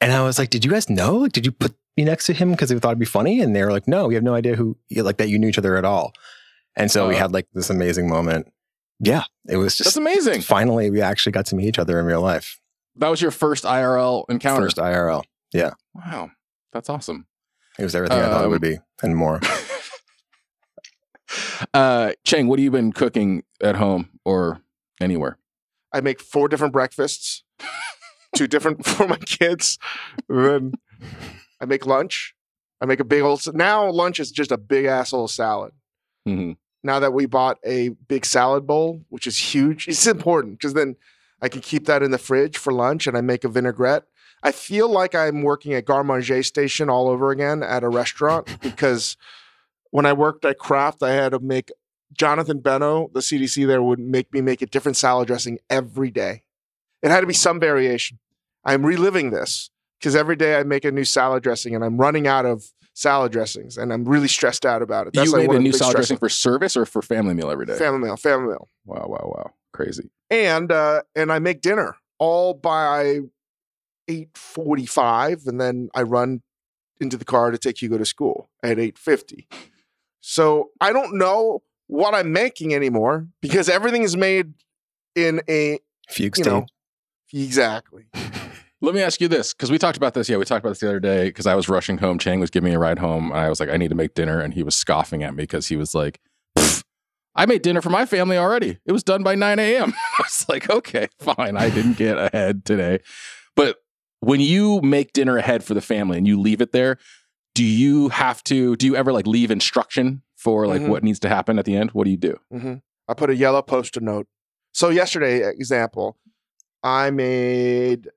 And 0.00 0.12
I 0.12 0.22
was 0.24 0.38
like, 0.38 0.50
"Did 0.50 0.64
you 0.64 0.70
guys 0.70 0.90
know? 0.90 1.16
Like, 1.18 1.32
did 1.32 1.46
you 1.46 1.52
put 1.52 1.74
me 1.96 2.04
next 2.04 2.26
to 2.26 2.32
him 2.32 2.50
because 2.50 2.68
they 2.70 2.78
thought 2.78 2.88
it'd 2.90 2.98
be 2.98 3.06
funny?" 3.06 3.40
And 3.40 3.54
they 3.56 3.62
were 3.64 3.70
like, 3.72 3.86
"No, 3.88 4.08
we 4.08 4.14
have 4.14 4.24
no 4.24 4.34
idea 4.34 4.56
who 4.56 4.76
like 4.96 5.16
that 5.18 5.28
you 5.28 5.38
knew 5.38 5.48
each 5.48 5.58
other 5.58 5.76
at 5.76 5.84
all." 5.84 6.12
And 6.76 6.90
so 6.90 7.08
we 7.08 7.14
Uh. 7.14 7.18
had 7.18 7.32
like 7.32 7.46
this 7.54 7.70
amazing 7.70 8.08
moment. 8.08 8.52
Yeah, 9.00 9.24
it 9.48 9.56
was 9.56 9.76
just 9.76 9.94
That's 9.94 9.94
just 9.94 10.26
amazing. 10.26 10.42
finally 10.42 10.90
we 10.90 11.00
actually 11.00 11.32
got 11.32 11.46
to 11.46 11.54
meet 11.56 11.66
each 11.68 11.78
other 11.78 11.98
in 11.98 12.04
real 12.06 12.20
life. 12.20 12.58
That 12.96 13.08
was 13.08 13.22
your 13.22 13.30
first 13.30 13.64
IRL 13.64 14.24
encounter. 14.28 14.66
First 14.66 14.76
IRL. 14.76 15.22
Yeah. 15.52 15.70
Wow, 15.94 16.30
that's 16.72 16.90
awesome. 16.90 17.26
It 17.78 17.84
was 17.84 17.94
everything 17.94 18.18
I 18.18 18.26
thought 18.26 18.42
it 18.42 18.46
Um, 18.46 18.50
would 18.50 18.60
be 18.60 18.78
and 19.02 19.16
more. 19.16 19.40
uh, 21.74 22.12
Chang, 22.24 22.48
what 22.48 22.58
have 22.58 22.64
you 22.64 22.70
been 22.70 22.92
cooking 22.92 23.44
at 23.62 23.76
home 23.76 24.10
or 24.24 24.60
anywhere? 25.00 25.38
I 25.92 26.00
make 26.00 26.20
four 26.20 26.48
different 26.48 26.72
breakfasts, 26.72 27.42
two 28.36 28.46
different 28.46 28.84
for 28.86 29.06
my 29.06 29.16
kids. 29.18 29.78
Then 30.28 30.72
I 31.60 31.64
make 31.66 31.86
lunch. 31.86 32.34
I 32.80 32.86
make 32.86 33.00
a 33.00 33.04
big 33.04 33.22
old. 33.22 33.42
Now 33.54 33.88
lunch 33.90 34.18
is 34.20 34.32
just 34.32 34.52
a 34.52 34.58
big 34.58 34.86
asshole 34.86 35.28
salad. 35.28 35.72
Mhm. 36.28 36.56
Now 36.84 36.98
that 36.98 37.12
we 37.12 37.26
bought 37.26 37.58
a 37.64 37.90
big 37.90 38.26
salad 38.26 38.66
bowl, 38.66 39.02
which 39.08 39.26
is 39.26 39.38
huge, 39.38 39.86
it's 39.86 40.06
important 40.06 40.58
because 40.58 40.74
then 40.74 40.96
I 41.42 41.48
can 41.48 41.60
keep 41.60 41.86
that 41.86 42.02
in 42.02 42.12
the 42.12 42.18
fridge 42.18 42.56
for 42.56 42.72
lunch, 42.72 43.06
and 43.06 43.16
I 43.16 43.20
make 43.20 43.42
a 43.42 43.48
vinaigrette. 43.48 44.04
I 44.44 44.52
feel 44.52 44.88
like 44.88 45.14
I'm 45.14 45.42
working 45.42 45.74
at 45.74 45.84
Garde 45.84 46.06
Manger 46.06 46.42
station 46.42 46.88
all 46.88 47.08
over 47.08 47.30
again 47.30 47.62
at 47.62 47.84
a 47.84 47.88
restaurant 47.88 48.48
because 48.62 49.16
when 49.90 50.06
I 50.06 50.12
worked 50.12 50.44
at 50.44 50.58
Craft, 50.58 51.02
I 51.02 51.12
had 51.12 51.32
to 51.32 51.40
make 51.40 51.70
Jonathan 52.16 52.60
Benno, 52.60 53.10
the 53.12 53.20
CDC 53.20 53.66
there, 53.66 53.82
would 53.82 53.98
make 53.98 54.32
me 54.32 54.40
make 54.40 54.62
a 54.62 54.66
different 54.66 54.96
salad 54.96 55.26
dressing 55.26 55.58
every 55.68 56.10
day. 56.10 56.42
It 57.02 57.10
had 57.10 57.20
to 57.20 57.26
be 57.26 57.34
some 57.34 57.58
variation. 57.58 58.18
I'm 58.64 58.86
reliving 58.86 59.30
this 59.30 59.70
because 59.98 60.14
every 60.14 60.36
day 60.36 60.58
I 60.58 60.62
make 60.62 60.84
a 60.84 60.92
new 60.92 61.04
salad 61.04 61.42
dressing 61.42 61.74
and 61.74 61.84
I'm 61.84 61.96
running 61.96 62.26
out 62.28 62.46
of 62.46 62.64
salad 62.94 63.32
dressings, 63.32 63.78
and 63.78 63.92
I'm 63.92 64.04
really 64.04 64.28
stressed 64.28 64.66
out 64.66 64.82
about 64.82 65.06
it. 65.06 65.16
you 65.16 65.32
like 65.32 65.48
made 65.48 65.56
a 65.56 65.60
new 65.60 65.72
salad 65.72 65.96
dressing 65.96 66.18
for 66.18 66.28
service 66.28 66.76
or 66.76 66.84
for 66.84 67.02
family 67.02 67.34
meal 67.34 67.50
every 67.50 67.66
day? 67.66 67.76
family 67.76 68.00
meal, 68.00 68.16
family 68.16 68.48
meal, 68.48 68.68
wow, 68.84 69.06
wow, 69.08 69.32
wow. 69.34 69.50
Crazy. 69.72 70.10
and 70.30 70.70
uh, 70.70 71.02
and 71.16 71.32
I 71.32 71.38
make 71.38 71.60
dinner 71.60 71.96
all 72.18 72.54
by 72.54 73.20
eight 74.08 74.36
forty 74.36 74.86
five, 74.86 75.42
and 75.46 75.60
then 75.60 75.88
I 75.94 76.02
run 76.02 76.42
into 77.00 77.16
the 77.16 77.24
car 77.24 77.50
to 77.50 77.58
take 77.58 77.80
Hugo 77.82 77.98
to 77.98 78.04
school 78.04 78.48
at 78.62 78.78
eight 78.78 78.98
fifty. 78.98 79.48
So 80.20 80.70
I 80.80 80.92
don't 80.92 81.18
know 81.18 81.62
what 81.88 82.14
I'm 82.14 82.32
making 82.32 82.74
anymore 82.74 83.26
because 83.40 83.68
everything 83.68 84.02
is 84.02 84.16
made 84.16 84.54
in 85.16 85.40
a 85.48 85.78
Fugue 86.08 86.36
you 86.38 86.44
state. 86.44 86.50
know 86.50 86.66
exactly. 87.32 88.04
Let 88.80 88.94
me 88.96 89.00
ask 89.00 89.20
you 89.20 89.28
this, 89.28 89.52
because 89.54 89.70
we 89.70 89.78
talked 89.78 89.96
about 89.96 90.12
this. 90.14 90.28
Yeah, 90.28 90.38
we 90.38 90.44
talked 90.44 90.64
about 90.64 90.70
this 90.70 90.80
the 90.80 90.88
other 90.88 90.98
day 90.98 91.26
because 91.28 91.46
I 91.46 91.54
was 91.54 91.68
rushing 91.68 91.98
home. 91.98 92.18
Chang 92.18 92.40
was 92.40 92.50
giving 92.50 92.70
me 92.70 92.74
a 92.74 92.80
ride 92.80 92.98
home. 92.98 93.30
And 93.30 93.38
I 93.40 93.48
was 93.48 93.60
like, 93.60 93.68
I 93.68 93.76
need 93.76 93.90
to 93.90 93.94
make 93.94 94.14
dinner. 94.14 94.40
And 94.40 94.54
he 94.54 94.64
was 94.64 94.74
scoffing 94.74 95.22
at 95.22 95.34
me 95.36 95.44
because 95.44 95.68
he 95.68 95.76
was 95.76 95.94
like, 95.94 96.18
"Pfft, 96.58 96.82
I 97.34 97.46
made 97.46 97.62
dinner 97.62 97.80
for 97.80 97.90
my 97.90 98.04
family 98.04 98.36
already. 98.36 98.78
It 98.84 98.92
was 98.92 99.02
done 99.02 99.22
by 99.22 99.34
9 99.34 99.58
a.m. 99.58 99.92
I 100.18 100.22
was 100.22 100.46
like, 100.48 100.68
okay, 100.68 101.08
fine. 101.18 101.56
I 101.56 101.70
didn't 101.70 101.96
get 101.96 102.18
ahead 102.18 102.64
today. 102.64 103.00
But 103.56 103.78
when 104.20 104.40
you 104.40 104.80
make 104.82 105.12
dinner 105.12 105.38
ahead 105.38 105.64
for 105.64 105.74
the 105.74 105.80
family 105.80 106.18
and 106.18 106.26
you 106.26 106.38
leave 106.38 106.60
it 106.60 106.72
there, 106.72 106.98
do 107.54 107.64
you 107.64 108.08
have 108.10 108.44
to, 108.44 108.76
do 108.76 108.86
you 108.86 108.96
ever 108.96 109.12
like 109.12 109.26
leave 109.26 109.50
instruction 109.50 110.22
for 110.36 110.66
like 110.66 110.82
Mhm. 110.82 110.88
what 110.88 111.02
needs 111.04 111.18
to 111.20 111.28
happen 111.28 111.58
at 111.58 111.64
the 111.64 111.76
end? 111.76 111.90
What 111.92 112.04
do 112.04 112.10
you 112.10 112.16
do? 112.16 112.38
hmm 112.50 112.74
I 113.08 113.14
put 113.14 113.30
a 113.30 113.34
yellow 113.36 113.62
post-it 113.62 114.02
note. 114.02 114.26
So 114.72 114.88
yesterday, 114.90 115.46
example, 115.48 116.16
I 116.82 117.10
made 117.10 118.08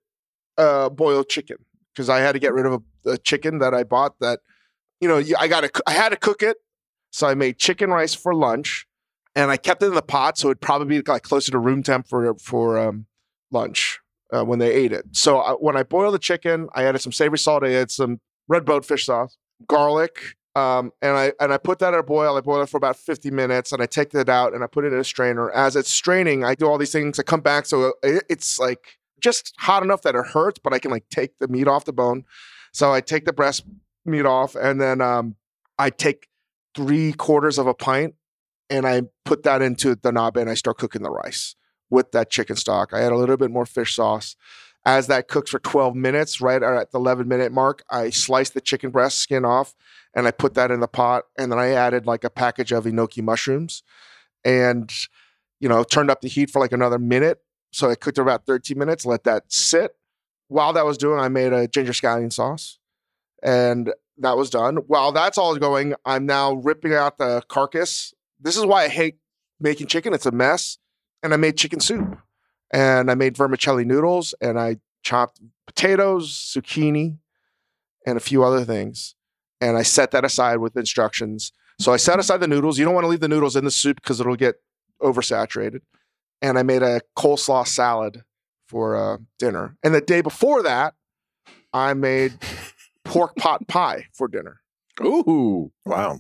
uh, 0.58 0.90
boiled 0.90 1.28
chicken 1.28 1.58
because 1.94 2.08
I 2.10 2.20
had 2.20 2.32
to 2.34 2.40
get 2.40 2.54
rid 2.54 2.66
of 2.66 2.84
a, 3.06 3.12
a 3.12 3.18
chicken 3.18 3.60
that 3.60 3.74
I 3.74 3.84
bought. 3.84 4.20
That 4.20 4.40
you 5.02 5.08
know, 5.08 5.22
I 5.40 5.48
got 5.48 5.62
to, 5.62 5.82
I 5.88 5.92
had 5.92 6.10
to 6.10 6.16
cook 6.18 6.42
it. 6.44 6.58
So 7.12 7.28
I 7.28 7.34
made 7.34 7.58
chicken 7.58 7.90
rice 7.90 8.14
for 8.14 8.34
lunch, 8.34 8.85
and 9.36 9.52
I 9.52 9.58
kept 9.58 9.84
it 9.84 9.88
in 9.88 9.94
the 9.94 10.02
pot, 10.02 10.38
so 10.38 10.48
it'd 10.48 10.62
probably 10.62 11.00
be 11.00 11.12
like 11.12 11.24
closer 11.24 11.52
to 11.52 11.60
room 11.60 11.84
temp 11.84 12.08
for 12.08 12.36
for 12.36 12.78
um, 12.78 13.06
lunch 13.52 14.00
uh, 14.34 14.44
when 14.44 14.60
they 14.60 14.72
ate 14.72 14.92
it. 14.92 15.06
So 15.12 15.40
I, 15.40 15.52
when 15.54 15.76
I 15.76 15.84
boiled 15.84 16.14
the 16.14 16.20
chicken, 16.20 16.70
I 16.74 16.84
added 16.84 17.00
some 17.00 17.12
savory 17.12 17.38
salt. 17.38 17.64
I 17.64 17.74
added 17.74 17.92
some 17.92 18.20
red 18.48 18.66
boat 18.66 18.86
fish 18.86 19.06
sauce, 19.06 19.38
garlic, 19.68 20.36
um, 20.56 20.92
and 21.02 21.18
I 21.18 21.34
and 21.40 21.52
I 21.52 21.58
put 21.58 21.80
that 21.80 21.94
at 21.94 22.00
a 22.00 22.04
boil. 22.04 22.38
I 22.38 22.42
boil 22.42 22.62
it 22.62 22.70
for 22.70 22.78
about 22.78 22.96
50 22.96 23.30
minutes, 23.32 23.72
and 23.72 23.82
I 23.82 23.86
take 23.86 24.12
that 24.12 24.30
out 24.30 24.54
and 24.54 24.64
I 24.64 24.68
put 24.68 24.86
it 24.86 24.94
in 24.94 25.00
a 25.00 25.04
strainer. 25.04 25.52
As 25.52 25.76
it's 25.76 25.92
straining, 25.92 26.44
I 26.46 26.56
do 26.56 26.66
all 26.66 26.78
these 26.78 26.94
things. 26.94 27.20
I 27.20 27.24
come 27.24 27.42
back, 27.42 27.66
so 27.66 27.94
it, 28.02 28.24
it's 28.30 28.58
like 28.58 28.98
just 29.20 29.54
hot 29.60 29.84
enough 29.84 30.02
that 30.04 30.16
it 30.16 30.26
hurts, 30.28 30.60
but 30.64 30.74
I 30.74 30.80
can 30.80 30.92
like 30.92 31.08
take 31.10 31.38
the 31.40 31.48
meat 31.48 31.68
off 31.68 31.86
the 31.86 31.94
bone. 31.94 32.24
So 32.72 32.94
I 32.94 33.02
take 33.02 33.26
the 33.26 33.34
breast 33.34 33.66
meat 34.06 34.26
off, 34.26 34.56
and 34.56 34.80
then 34.80 35.02
um, 35.02 35.36
I 35.78 35.90
take 35.90 36.28
three 36.74 37.14
quarters 37.14 37.58
of 37.58 37.68
a 37.68 37.74
pint, 37.74 38.16
and 38.70 38.88
I 38.88 39.04
put 39.24 39.44
that 39.44 39.62
into 39.62 39.96
the 39.96 40.12
nabe, 40.12 40.38
and 40.38 40.50
I 40.50 40.54
start 40.54 40.78
cooking 40.78 41.04
the 41.04 41.10
rice 41.10 41.56
with 41.90 42.12
that 42.12 42.30
chicken 42.30 42.56
stock. 42.56 42.94
I 42.94 43.02
add 43.02 43.12
a 43.12 43.18
little 43.18 43.38
bit 43.38 43.52
more 43.52 43.66
fish 43.66 43.96
sauce. 43.96 44.36
As 44.88 45.08
that 45.08 45.28
cooks 45.28 45.50
for 45.50 45.60
12 45.60 45.96
minutes, 45.96 46.42
right 46.42 46.62
at 46.62 46.92
the 46.92 47.00
11 47.00 47.28
minute 47.28 47.52
mark, 47.52 47.84
I 47.90 48.12
slice 48.12 48.52
the 48.52 48.62
chicken 48.62 48.92
breast 48.92 49.18
skin 49.18 49.44
off 49.44 49.74
and 50.14 50.28
I 50.28 50.32
put 50.32 50.54
that 50.54 50.70
in 50.70 50.80
the 50.80 50.88
pot. 50.88 51.24
And 51.40 51.52
then 51.52 51.58
I 51.58 51.70
added 51.70 52.06
like 52.06 52.24
a 52.24 52.30
package 52.30 52.72
of 52.72 52.86
enoki 52.86 53.24
mushrooms 53.24 53.82
and, 54.44 54.94
you 55.60 55.68
know, 55.68 55.84
turned 55.84 56.12
up 56.12 56.22
the 56.22 56.28
heat 56.28 56.52
for 56.52 56.60
like 56.60 56.72
another 56.72 57.00
minute. 57.00 57.40
So 57.72 57.90
I 57.90 57.96
cooked 57.96 58.20
about 58.20 58.46
13 58.46 58.78
minutes, 58.78 59.08
let 59.08 59.24
that 59.24 59.52
sit. 59.52 59.96
While 60.50 60.74
that 60.74 60.86
was 60.86 61.00
doing, 61.00 61.20
I 61.20 61.30
made 61.30 61.52
a 61.52 61.68
ginger 61.68 61.94
scallion 61.94 62.32
sauce 62.32 62.78
and 63.42 63.92
that 64.20 64.38
was 64.38 64.52
done. 64.52 64.78
While 64.88 65.12
that's 65.12 65.40
all 65.40 65.56
going, 65.58 65.96
I'm 66.06 66.28
now 66.28 66.54
ripping 66.54 66.94
out 66.94 67.18
the 67.18 67.42
carcass. 67.48 68.14
This 68.40 68.58
is 68.58 68.66
why 68.66 68.84
I 68.84 68.88
hate 68.88 69.18
making 69.60 69.88
chicken. 69.88 70.14
It's 70.14 70.26
a 70.26 70.32
mess. 70.32 70.78
And 71.24 71.34
I 71.34 71.38
made 71.38 71.58
chicken 71.58 71.80
soup 71.80 72.18
and 72.72 73.10
I 73.10 73.16
made 73.16 73.36
vermicelli 73.36 73.86
noodles 73.86 74.36
and 74.42 74.60
I 74.60 74.78
chopped 75.04 75.40
potatoes, 75.66 76.30
zucchini, 76.56 77.18
and 78.06 78.18
a 78.18 78.22
few 78.22 78.44
other 78.44 78.64
things. 78.64 79.16
And 79.62 79.78
I 79.78 79.84
set 79.84 80.12
that 80.12 80.26
aside 80.26 80.58
with 80.58 80.78
instructions. 80.78 81.52
So 81.80 81.94
I 81.94 81.98
set 81.98 82.20
aside 82.20 82.38
the 82.42 82.48
noodles. 82.48 82.78
You 82.78 82.86
don't 82.86 82.94
want 82.94 83.06
to 83.06 83.10
leave 83.10 83.22
the 83.22 83.28
noodles 83.28 83.56
in 83.56 83.66
the 83.66 83.72
soup 83.72 84.02
because 84.02 84.20
it'll 84.20 84.36
get 84.36 84.56
oversaturated. 85.02 85.82
And 86.42 86.60
I 86.60 86.64
made 86.64 86.84
a 86.84 87.02
coleslaw 87.18 87.68
salad 87.68 88.24
for 88.68 88.96
uh, 88.96 89.18
dinner. 89.40 89.78
And 89.84 89.96
the 89.96 90.02
day 90.02 90.22
before 90.22 90.62
that, 90.64 90.94
I 91.74 91.94
made 91.94 92.34
pork 93.04 93.36
pot 93.36 93.68
pie 93.68 94.06
for 94.14 94.28
dinner. 94.28 94.62
Ooh. 95.02 95.72
Wow. 95.86 96.20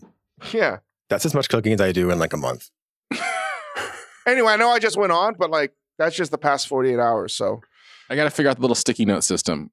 Yeah. 0.52 0.78
That's 1.10 1.26
as 1.26 1.34
much 1.34 1.50
cooking 1.50 1.74
as 1.74 1.82
I 1.82 1.92
do 1.92 2.10
in 2.12 2.20
like 2.20 2.34
a 2.34 2.38
month. 2.38 2.70
Anyway, 4.28 4.52
I 4.52 4.56
know 4.56 4.72
I 4.72 4.80
just 4.80 4.98
went 4.98 5.12
on, 5.12 5.36
but 5.38 5.52
like 5.52 5.72
that's 6.00 6.16
just 6.16 6.32
the 6.32 6.38
past 6.40 6.68
48 6.68 6.98
hours. 6.98 7.32
So 7.36 7.62
I 8.10 8.16
got 8.16 8.24
to 8.24 8.32
figure 8.32 8.50
out 8.50 8.56
the 8.56 8.62
little 8.62 8.74
sticky 8.74 9.06
note 9.06 9.24
system 9.24 9.70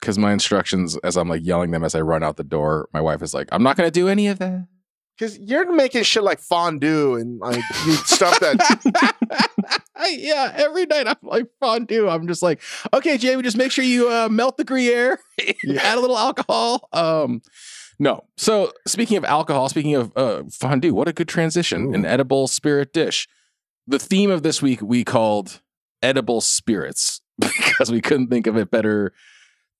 because 0.00 0.18
my 0.18 0.32
instructions, 0.32 0.96
as 1.04 1.16
I'm 1.16 1.28
like 1.28 1.44
yelling 1.46 1.70
them 1.70 1.84
as 1.84 1.94
I 1.94 2.00
run 2.00 2.24
out 2.24 2.36
the 2.36 2.42
door, 2.42 2.88
my 2.92 3.00
wife 3.00 3.22
is 3.22 3.34
like, 3.34 3.48
I'm 3.52 3.62
not 3.62 3.76
going 3.76 3.86
to 3.86 3.92
do 3.92 4.08
any 4.08 4.26
of 4.26 4.40
that. 4.40 4.66
because 5.16 5.38
you're 5.38 5.72
making 5.72 6.02
shit 6.02 6.24
like 6.24 6.40
fondue 6.40 7.14
and 7.14 7.38
like 7.38 7.62
you 7.86 7.92
stuff 7.92 8.40
that 8.40 9.14
yeah, 10.10 10.52
every 10.56 10.86
night 10.86 11.06
I'm 11.06 11.16
like 11.22 11.46
fondue. 11.60 12.08
I'm 12.08 12.26
just 12.26 12.42
like, 12.42 12.60
okay, 12.92 13.16
Jamie, 13.16 13.42
just 13.44 13.56
make 13.56 13.70
sure 13.70 13.84
you 13.84 14.08
uh, 14.10 14.28
melt 14.28 14.56
the 14.56 14.64
Gruyere, 14.64 15.20
Yeah. 15.62 15.80
add 15.82 15.98
a 15.98 16.00
little 16.00 16.18
alcohol. 16.18 16.88
Um, 16.92 17.42
no. 17.98 18.24
So 18.36 18.72
speaking 18.86 19.16
of 19.16 19.24
alcohol, 19.24 19.68
speaking 19.68 19.94
of 19.94 20.12
uh, 20.16 20.44
fondue, 20.50 20.94
what 20.94 21.08
a 21.08 21.12
good 21.12 21.28
transition! 21.28 21.94
An 21.94 22.04
edible 22.04 22.48
spirit 22.48 22.92
dish. 22.92 23.28
The 23.86 23.98
theme 23.98 24.30
of 24.30 24.42
this 24.42 24.60
week 24.60 24.82
we 24.82 25.04
called 25.04 25.60
edible 26.02 26.40
spirits 26.40 27.20
because 27.38 27.90
we 27.90 28.00
couldn't 28.00 28.28
think 28.28 28.46
of 28.46 28.56
a 28.56 28.66
better 28.66 29.12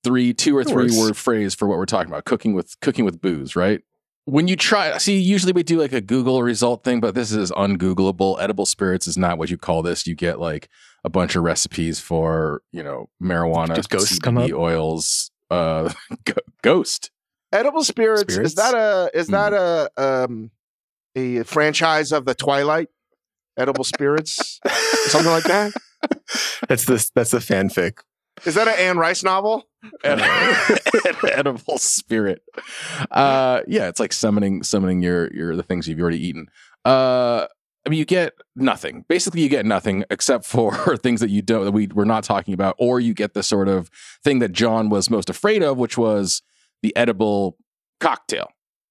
three, 0.05 0.33
two 0.33 0.57
or 0.57 0.65
three 0.65 0.91
word 0.97 1.17
phrase 1.17 1.55
for 1.55 1.69
what 1.69 1.79
we're 1.79 1.87
talking 1.87 2.11
about: 2.11 2.25
cooking 2.25 2.55
with 2.55 2.79
cooking 2.81 3.05
with 3.05 3.21
booze, 3.21 3.55
right? 3.55 3.83
when 4.29 4.47
you 4.47 4.57
try 4.57 4.99
see 4.99 5.19
usually 5.19 5.55
we 5.55 5.63
do 5.63 5.81
like 5.81 5.93
a 5.93 6.03
google 6.03 6.43
result 6.43 6.85
thing 6.85 7.01
but 7.01 7.15
this 7.15 7.33
is 7.33 7.51
ungoogleable 7.53 8.37
edible 8.39 8.67
spirits 8.67 9.07
is 9.09 9.17
not 9.17 9.39
what 9.39 9.49
you 9.49 9.57
call 9.57 9.83
this 9.83 10.07
you 10.07 10.15
get 10.15 10.39
like 10.39 10.69
a 11.03 11.09
bunch 11.09 11.35
of 11.35 11.43
recipes 11.43 11.99
for 11.99 12.61
you 12.71 12.83
know 12.83 13.09
marijuana 13.23 13.75
Did 13.75 13.89
ghosts 13.89 14.19
CBD 14.19 14.23
come 14.23 14.37
up? 14.37 14.53
oils 14.53 15.31
uh 15.51 15.91
ghost 16.63 17.11
edible 17.53 17.85
spirits, 17.85 18.33
Spirits? 18.35 18.51
is 18.53 18.55
that 18.57 18.75
a 18.75 19.11
is 19.15 19.27
that 19.29 19.53
a 19.53 19.91
um 19.97 20.51
a 21.17 21.43
franchise 21.45 22.13
of 22.13 22.25
the 22.25 22.35
twilight? 22.35 22.89
Edible 23.57 23.85
spirits? 23.85 24.61
Something 25.07 25.33
like 25.33 25.45
that? 25.45 25.73
That's 26.69 26.85
the 26.85 27.11
that's 27.15 27.33
the 27.33 27.39
fanfic. 27.39 27.99
is 28.45 28.55
that 28.55 28.69
an 28.69 28.75
anne 28.79 28.99
rice 28.99 29.25
novel? 29.25 29.65
Ed- 30.05 30.21
edible 31.33 31.79
spirit. 31.79 32.43
Uh 33.11 33.63
yeah 33.67 33.89
it's 33.89 33.99
like 33.99 34.13
summoning 34.13 34.63
summoning 34.63 35.03
your 35.03 35.33
your 35.35 35.57
the 35.57 35.63
things 35.65 35.89
you've 35.89 36.01
already 36.01 36.25
eaten. 36.25 36.47
Uh 36.85 37.47
I 37.87 37.91
mean, 37.91 37.99
you 38.01 38.05
get 38.05 38.35
nothing. 38.55 39.07
Basically, 39.09 39.41
you 39.41 39.49
get 39.49 39.65
nothing 39.65 40.05
except 40.11 40.45
for 40.45 40.97
things 41.03 41.21
that 41.21 41.31
you 41.31 41.41
don't 41.43 41.65
that 41.65 41.73
we 41.73 41.87
we're 41.87 42.05
not 42.05 42.23
talking 42.23 42.53
about, 42.53 42.77
or 42.79 43.01
you 43.01 43.15
get 43.15 43.33
the 43.35 43.43
sort 43.43 43.67
of 43.67 43.89
thing 44.23 44.41
that 44.41 44.53
John 44.53 44.89
was 44.91 45.09
most 45.09 45.31
afraid 45.31 45.63
of, 45.63 45.79
which 45.79 45.97
was 45.97 46.43
the 46.83 46.95
edible 46.97 47.57
cocktail. 48.01 48.49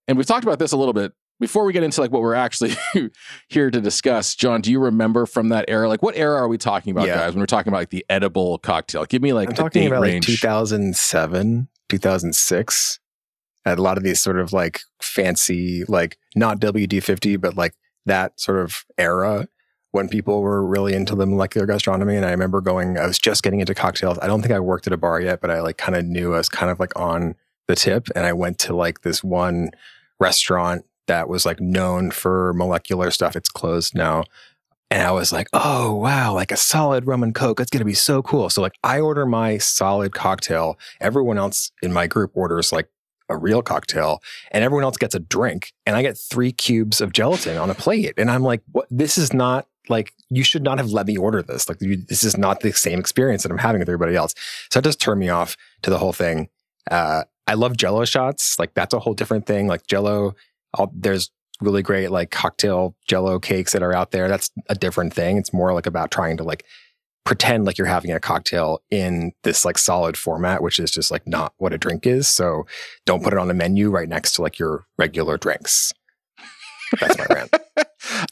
And 0.08 0.18
we've 0.18 0.28
talked 0.28 0.44
about 0.44 0.60
this 0.60 0.72
a 0.72 0.78
little 0.78 0.94
bit 0.94 1.14
before 1.40 1.66
we 1.66 1.74
get 1.74 1.84
into 1.84 2.02
like 2.02 2.12
what 2.12 2.22
we're 2.22 2.34
actually 2.34 2.74
here 3.50 3.70
to 3.70 3.80
discuss. 3.82 4.36
John, 4.36 4.62
do 4.62 4.72
you 4.72 4.80
remember 4.80 5.26
from 5.26 5.50
that 5.50 5.66
era? 5.68 5.88
Like, 5.88 6.02
what 6.02 6.16
era 6.16 6.38
are 6.42 6.48
we 6.48 6.58
talking 6.58 6.92
about, 6.92 7.08
Yeah. 7.08 7.16
guys? 7.18 7.34
When 7.34 7.40
we're 7.42 7.46
talking 7.46 7.70
about 7.70 7.80
like 7.80 7.90
the 7.92 8.06
edible 8.10 8.58
cocktail, 8.60 9.06
give 9.06 9.22
me 9.22 9.34
like 9.34 9.50
I'm 9.50 9.56
talking 9.56 9.86
about 9.88 10.02
like 10.02 10.22
2007, 10.24 11.68
2006. 11.90 13.00
I 13.66 13.70
had 13.70 13.80
a 13.80 13.82
lot 13.82 13.98
of 13.98 14.04
these 14.04 14.22
sort 14.22 14.40
of 14.40 14.54
like 14.54 14.80
fancy, 15.02 15.84
like 15.88 16.18
not 16.36 16.60
WD50, 16.60 17.40
but 17.40 17.56
like 17.58 17.74
that 18.06 18.40
sort 18.40 18.60
of 18.60 18.86
era 18.98 19.48
when 19.92 20.08
people 20.08 20.42
were 20.42 20.66
really 20.66 20.94
into 20.94 21.16
the 21.16 21.26
molecular 21.26 21.68
gastronomy. 21.68 22.16
And 22.16 22.26
I 22.26 22.32
remember 22.32 22.62
going, 22.62 22.98
I 22.98 23.06
was 23.06 23.20
just 23.20 23.44
getting 23.44 23.60
into 23.60 23.76
cocktails. 23.76 24.18
I 24.20 24.28
don't 24.28 24.42
think 24.42 24.54
I 24.54 24.60
worked 24.60 24.88
at 24.88 24.94
a 24.94 24.98
bar 24.98 25.20
yet, 25.20 25.42
but 25.42 25.52
I 25.52 25.60
like 25.62 25.78
kind 25.78 25.96
of 25.96 26.06
knew 26.06 26.34
I 26.34 26.38
was 26.38 26.50
kind 26.50 26.72
of 26.72 26.80
like 26.80 26.98
on 26.98 27.36
the 27.68 27.76
tip. 27.76 28.08
And 28.16 28.26
I 28.26 28.34
went 28.34 28.60
to 28.60 28.76
like 28.76 29.02
this 29.02 29.24
one 29.24 29.72
restaurant 30.20 30.86
that 31.08 31.30
was 31.30 31.46
like 31.46 31.60
known 31.60 32.12
for 32.12 32.54
molecular 32.54 33.12
stuff. 33.12 33.36
It's 33.36 33.50
closed 33.50 33.96
now. 33.96 34.24
And 34.90 35.06
I 35.06 35.12
was 35.12 35.34
like, 35.34 35.50
oh, 35.52 35.96
wow, 35.96 36.34
like 36.34 36.52
a 36.52 36.58
solid 36.58 37.08
rum 37.08 37.22
and 37.22 37.36
coke. 37.36 37.58
That's 37.58 37.70
going 37.70 37.80
to 37.80 37.86
be 37.86 37.94
so 37.94 38.22
cool. 38.22 38.50
So, 38.50 38.62
like, 38.62 38.78
I 38.86 39.02
order 39.02 39.26
my 39.26 39.58
solid 39.58 40.14
cocktail. 40.14 40.80
Everyone 41.02 41.38
else 41.38 41.72
in 41.82 41.92
my 41.92 42.08
group 42.08 42.32
orders 42.36 42.72
like 42.72 42.88
a 43.28 43.36
real 43.36 43.62
cocktail, 43.62 44.22
and 44.52 44.64
everyone 44.64 44.86
else 44.86 44.96
gets 44.96 45.14
a 45.14 45.20
drink. 45.20 45.74
And 45.86 45.98
I 45.98 46.04
get 46.04 46.18
three 46.18 46.54
cubes 46.54 47.02
of 47.02 47.12
gelatin 47.12 47.58
on 47.58 47.70
a 47.70 47.76
plate. 47.76 48.14
And 48.18 48.32
I'm 48.32 48.44
like, 48.44 48.62
what? 48.72 48.88
This 48.90 49.18
is 49.18 49.34
not 49.34 49.68
like, 49.90 50.14
you 50.30 50.46
should 50.46 50.64
not 50.64 50.78
have 50.78 50.92
let 50.92 51.06
me 51.06 51.18
order 51.18 51.42
this. 51.42 51.68
Like, 51.68 51.82
you, 51.82 51.98
this 51.98 52.24
is 52.24 52.38
not 52.38 52.62
the 52.62 52.72
same 52.72 53.00
experience 53.00 53.44
that 53.44 53.52
I'm 53.52 53.58
having 53.58 53.80
with 53.80 53.90
everybody 53.90 54.16
else. 54.16 54.36
So, 54.72 54.78
it 54.80 54.86
just 54.86 55.02
turned 55.02 55.20
me 55.20 55.28
off 55.28 55.58
to 55.82 55.90
the 55.90 55.98
whole 55.98 56.14
thing. 56.14 56.48
Uh, 56.90 57.24
I 57.48 57.54
love 57.54 57.78
Jello 57.78 58.06
shots. 58.06 58.60
Like 58.60 58.74
that's 58.74 58.94
a 58.94 59.00
whole 59.00 59.14
different 59.14 59.46
thing. 59.46 59.68
Like 59.68 59.88
Jello, 59.88 60.36
I'll, 60.74 60.92
there's 60.94 61.32
really 61.62 61.82
great 61.82 62.12
like 62.12 62.30
cocktail 62.30 62.96
Jello 63.08 63.40
cakes 63.40 63.74
that 63.74 63.82
are 63.82 63.94
out 63.96 64.12
there. 64.12 64.28
That's 64.28 64.52
a 64.70 64.76
different 64.76 65.14
thing. 65.14 65.38
It's 65.38 65.54
more 65.54 65.74
like 65.74 65.86
about 65.88 66.12
trying 66.12 66.38
to 66.38 66.44
like 66.44 66.66
pretend 67.26 67.66
like 67.66 67.78
you're 67.78 67.88
having 67.88 68.12
a 68.12 68.20
cocktail 68.20 68.82
in 68.90 69.34
this 69.44 69.66
like 69.66 69.78
solid 69.78 70.16
format, 70.18 70.62
which 70.62 70.80
is 70.80 70.92
just 70.92 71.10
like 71.12 71.26
not 71.28 71.54
what 71.58 71.74
a 71.74 71.78
drink 71.78 72.06
is. 72.06 72.28
So 72.28 72.66
don't 73.06 73.24
put 73.24 73.34
it 73.34 73.40
on 73.40 73.48
the 73.48 73.54
menu 73.54 73.90
right 73.90 74.08
next 74.08 74.34
to 74.34 74.42
like 74.42 74.60
your 74.60 74.86
regular 74.98 75.38
drinks. 75.38 75.92
That's 77.02 77.18
my 77.18 77.26
rant. 77.34 77.52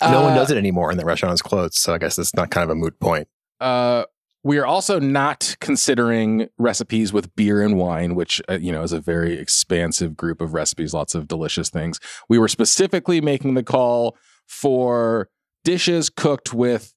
no 0.02 0.22
one 0.22 0.32
Uh, 0.32 0.36
does 0.36 0.50
it 0.50 0.58
anymore, 0.58 0.90
and 0.90 0.98
the 1.00 1.04
restaurant 1.06 1.34
is 1.34 1.42
closed. 1.42 1.74
So 1.76 1.94
I 1.94 1.98
guess 1.98 2.18
it's 2.18 2.34
not 2.34 2.52
kind 2.52 2.64
of 2.64 2.70
a 2.70 2.76
moot 2.76 2.98
point. 3.00 3.28
Uh, 3.60 4.06
we 4.46 4.60
are 4.60 4.66
also 4.66 5.00
not 5.00 5.58
considering 5.60 6.50
recipes 6.60 7.12
with 7.12 7.36
beer 7.36 7.64
and 7.64 7.80
wine, 7.80 8.14
which 8.14 8.40
uh, 8.48 8.54
you 8.54 8.72
know 8.72 8.84
is 8.84 8.94
a 8.94 9.02
very 9.02 9.40
expansive 9.40 10.16
group 10.16 10.40
of 10.40 10.54
recipes, 10.54 10.94
lots 10.94 11.16
of 11.16 11.28
delicious 11.28 11.70
things. 11.70 12.00
We 12.30 12.38
were 12.38 12.48
specifically 12.48 13.20
making 13.20 13.56
the 13.56 13.64
call 13.64 14.16
for 14.46 15.30
dishes 15.64 16.12
cooked 16.12 16.54
with 16.54 16.94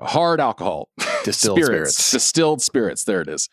hard 0.00 0.40
alcohol, 0.40 0.88
Distilled 1.24 1.62
spirits. 1.62 2.10
distilled 2.10 2.62
spirits. 2.62 3.04
There 3.04 3.20
it 3.20 3.28
is. 3.28 3.50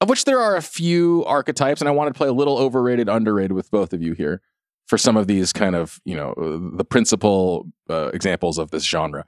Of 0.00 0.08
which 0.08 0.24
there 0.24 0.40
are 0.40 0.56
a 0.56 0.62
few 0.62 1.24
archetypes, 1.26 1.82
and 1.82 1.88
I 1.88 1.92
wanted 1.92 2.14
to 2.14 2.18
play 2.18 2.28
a 2.28 2.32
little 2.32 2.56
overrated, 2.56 3.06
underrated 3.06 3.52
with 3.52 3.70
both 3.70 3.92
of 3.92 4.02
you 4.02 4.14
here 4.14 4.40
for 4.86 4.96
some 4.96 5.18
of 5.18 5.26
these 5.26 5.52
kind 5.52 5.76
of 5.76 6.00
you 6.06 6.16
know 6.16 6.32
uh, 6.32 6.76
the 6.78 6.86
principal 6.86 7.70
uh, 7.90 8.10
examples 8.14 8.56
of 8.56 8.70
this 8.70 8.84
genre. 8.84 9.26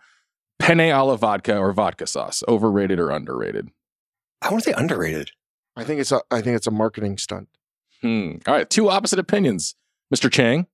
Penne 0.65 0.91
alla 0.91 1.17
vodka 1.19 1.59
or 1.59 1.73
vodka 1.73 2.07
sauce, 2.07 2.43
overrated 2.49 2.99
or 2.99 3.11
underrated? 3.11 3.71
I 4.41 4.51
want 4.51 4.65
to 4.65 4.71
say 4.71 4.75
underrated. 4.77 5.31
I 5.77 5.85
think 5.85 6.01
it's 6.01 6.13
a 6.13 6.23
I 6.31 6.41
think 6.41 6.57
it's 6.57 6.67
a 6.67 6.71
marketing 6.71 7.19
stunt. 7.19 7.49
Hmm. 8.01 8.37
All 8.47 8.55
right, 8.55 8.69
two 8.69 8.89
opposite 8.89 9.19
opinions. 9.19 9.75
Mr. 10.15 10.31
Chang, 10.31 10.67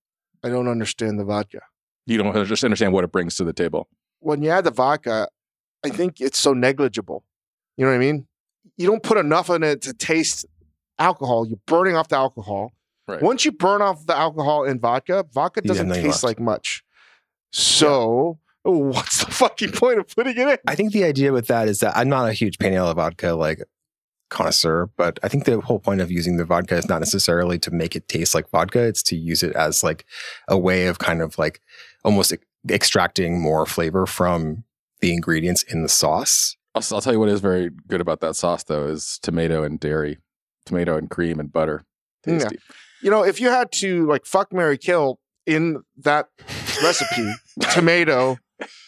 I 0.44 0.48
don't 0.48 0.68
understand 0.68 1.18
the 1.18 1.24
vodka. 1.24 1.60
you 2.06 2.18
don't 2.18 2.46
just 2.46 2.64
understand 2.64 2.92
what 2.92 3.04
it 3.04 3.12
brings 3.12 3.36
to 3.36 3.44
the 3.44 3.52
table. 3.52 3.88
When 4.20 4.42
you 4.42 4.50
add 4.50 4.64
the 4.64 4.70
vodka, 4.70 5.28
I 5.84 5.88
think 5.88 6.20
it's 6.20 6.38
so 6.38 6.52
negligible. 6.52 7.24
You 7.76 7.84
know 7.84 7.90
what 7.92 7.96
I 7.96 8.00
mean? 8.00 8.26
You 8.76 8.86
don't 8.86 9.02
put 9.02 9.16
enough 9.18 9.48
in 9.50 9.62
it 9.62 9.82
to 9.82 9.92
taste 9.94 10.44
alcohol. 10.98 11.46
You're 11.46 11.58
burning 11.66 11.96
off 11.96 12.08
the 12.08 12.16
alcohol. 12.16 12.72
Right. 13.08 13.22
Once 13.22 13.44
you 13.44 13.52
burn 13.52 13.82
off 13.82 14.06
the 14.06 14.16
alcohol 14.16 14.64
in 14.64 14.78
vodka, 14.78 15.24
vodka 15.32 15.62
doesn't 15.62 15.88
nothing 15.88 16.04
taste 16.04 16.22
left. 16.22 16.38
like 16.38 16.40
much. 16.40 16.84
So, 17.52 18.38
what's 18.62 19.24
the 19.24 19.30
fucking 19.30 19.72
point 19.72 19.98
of 19.98 20.08
putting 20.08 20.36
it 20.36 20.48
in? 20.48 20.58
I 20.66 20.74
think 20.74 20.92
the 20.92 21.04
idea 21.04 21.32
with 21.32 21.46
that 21.46 21.68
is 21.68 21.80
that 21.80 21.96
I'm 21.96 22.08
not 22.08 22.28
a 22.28 22.32
huge 22.32 22.58
penne 22.58 22.76
alla 22.76 22.94
vodka 22.94 23.34
like 23.34 23.62
connoisseur, 24.28 24.88
but 24.96 25.18
I 25.22 25.28
think 25.28 25.44
the 25.44 25.60
whole 25.60 25.80
point 25.80 26.00
of 26.00 26.10
using 26.10 26.36
the 26.36 26.44
vodka 26.44 26.76
is 26.76 26.88
not 26.88 27.00
necessarily 27.00 27.58
to 27.60 27.70
make 27.70 27.96
it 27.96 28.08
taste 28.08 28.34
like 28.34 28.48
vodka. 28.50 28.80
It's 28.80 29.02
to 29.04 29.16
use 29.16 29.42
it 29.42 29.54
as 29.54 29.82
like 29.82 30.06
a 30.48 30.56
way 30.58 30.86
of 30.86 30.98
kind 30.98 31.20
of 31.20 31.38
like 31.38 31.60
almost 32.04 32.32
ex- 32.32 32.44
extracting 32.70 33.40
more 33.40 33.66
flavor 33.66 34.06
from 34.06 34.64
the 35.00 35.12
ingredients 35.12 35.62
in 35.62 35.82
the 35.82 35.88
sauce. 35.88 36.56
I'll, 36.74 36.82
I'll 36.92 37.00
tell 37.00 37.12
you 37.12 37.20
what 37.20 37.28
is 37.28 37.40
very 37.40 37.70
good 37.88 38.00
about 38.00 38.20
that 38.20 38.36
sauce, 38.36 38.64
though, 38.64 38.86
is 38.86 39.18
tomato 39.22 39.64
and 39.64 39.80
dairy, 39.80 40.18
tomato 40.66 40.96
and 40.96 41.10
cream 41.10 41.40
and 41.40 41.52
butter. 41.52 41.84
Yeah. 42.26 42.38
Tasty. 42.38 42.58
You 43.02 43.10
know, 43.10 43.24
if 43.24 43.40
you 43.40 43.48
had 43.48 43.72
to 43.72 44.06
like 44.06 44.26
fuck 44.26 44.52
Mary 44.52 44.78
Kill 44.78 45.18
in 45.46 45.82
that 45.96 46.28
recipe, 46.82 47.32
tomato, 47.72 48.38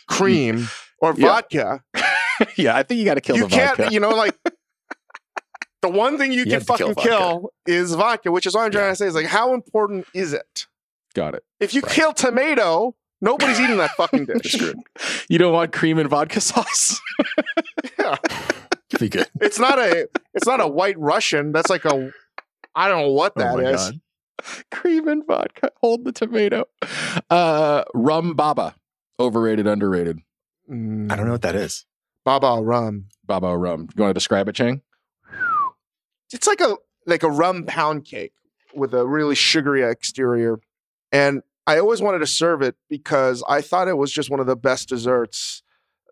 cream, 0.09 0.69
or 1.01 1.15
Yeah. 1.17 1.27
vodka, 1.29 1.83
Yeah, 2.57 2.77
I 2.77 2.83
think 2.83 2.99
you 2.99 3.05
got 3.05 3.15
to 3.15 3.21
kill 3.21 3.37
you 3.37 3.45
the 3.45 3.49
can't, 3.49 3.77
vodka. 3.77 3.93
you 3.93 4.01
know, 4.01 4.11
like 4.11 4.37
the 5.83 5.89
one 5.89 6.19
thing 6.19 6.33
you, 6.33 6.41
You 6.41 6.45
can 6.47 6.61
to 6.61 6.67
kill 6.77 6.89
fucking 6.89 6.95
kill, 7.03 7.53
is 7.67 7.95
vodka, 7.95 8.31
which 8.33 8.47
is 8.47 8.55
what 8.55 8.63
I'm 8.65 8.71
trying 8.71 8.93
to 8.93 8.97
say 8.97 9.07
is 9.07 9.15
like, 9.15 9.27
how 9.27 9.55
important 9.55 10.07
is 10.15 10.33
it? 10.33 10.67
got 11.15 11.35
it. 11.35 11.45
If 11.61 11.75
you 11.75 11.83
Right. 11.83 11.93
kill 11.93 12.13
tomato, 12.15 12.95
nobody's 13.21 13.61
eating 13.61 13.77
that 13.77 13.91
fucking 13.97 14.25
dish. 14.43 14.57
You 15.29 15.39
don't 15.39 15.53
want 15.53 15.71
cream 15.73 15.99
and 15.99 16.09
vodka 16.09 16.41
sauce? 16.41 16.99
Yeah. 17.99 18.17
Be 18.99 19.09
good. 19.09 19.27
It's 19.41 19.59
not 19.59 19.79
a 19.79 20.09
it's 20.35 20.47
not 20.47 20.61
a 20.61 20.67
white 20.67 20.99
Russian. 20.99 21.53
That's 21.53 21.69
like 21.71 21.85
a 21.85 22.11
I 22.75 22.89
don't 22.89 23.03
know 23.03 23.13
what 23.13 23.35
that 23.37 23.55
oh 23.57 23.59
is. 23.59 23.91
God. 23.91 24.01
cream 24.71 25.07
and 25.09 25.27
vodka. 25.27 25.71
Hold 25.83 26.05
the 26.05 26.13
tomato. 26.13 26.65
Uh, 27.31 27.85
rum 27.95 28.35
baba, 28.35 28.75
overrated, 29.19 29.67
underrated. 29.67 30.21
Mm, 30.71 31.11
I 31.11 31.17
don't 31.17 31.27
know 31.27 31.33
what 31.33 31.43
that 31.43 31.55
is. 31.55 31.87
Baba 32.25 32.61
rum. 32.63 33.07
Baba 33.25 33.57
rum. 33.57 33.89
You 33.95 34.03
want 34.03 34.11
to 34.11 34.15
describe 34.15 34.49
it, 34.49 34.55
Chang? 34.55 34.83
It's 36.33 36.47
like 36.47 36.61
a 36.61 36.77
like 37.07 37.23
a 37.23 37.31
rum 37.31 37.65
pound 37.65 38.05
cake 38.05 38.33
with 38.75 38.95
a 38.95 39.07
really 39.07 39.35
sugary 39.35 39.83
exterior. 39.83 40.61
And 41.11 41.43
I 41.67 41.79
always 41.79 42.01
wanted 42.01 42.21
to 42.21 42.27
serve 42.27 42.63
it 42.63 42.77
because 42.89 43.45
I 43.49 43.61
thought 43.61 43.89
it 43.89 43.97
was 43.97 44.13
just 44.13 44.31
one 44.31 44.41
of 44.41 44.47
the 44.47 44.57
best 44.57 44.89
desserts 44.89 45.63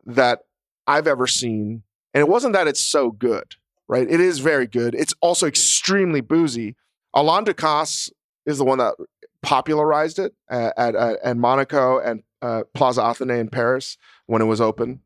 that 0.04 0.40
I've 0.86 1.06
ever 1.06 1.26
seen. 1.26 1.82
And 2.12 2.20
it 2.20 2.28
wasn't 2.28 2.52
that 2.54 2.68
it's 2.68 2.84
so 2.84 3.10
good, 3.10 3.54
right? 3.88 4.08
It 4.08 4.20
is 4.20 4.40
very 4.40 4.66
good. 4.66 4.94
It's 4.94 5.14
also 5.20 5.46
extremely 5.46 6.20
boozy. 6.20 6.76
Alain 7.14 7.44
Ducasse 7.44 8.10
is 8.46 8.58
the 8.58 8.64
one 8.64 8.78
that 8.78 8.94
popularized 9.42 10.18
it 10.18 10.34
at, 10.48 10.74
at, 10.76 10.94
at, 10.94 11.18
at 11.22 11.36
Monaco 11.36 11.98
and 11.98 12.22
uh, 12.42 12.62
Plaza 12.74 13.02
Athénée 13.02 13.40
in 13.40 13.48
Paris 13.48 13.96
when 14.26 14.42
it 14.42 14.46
was 14.46 14.60
open. 14.60 15.00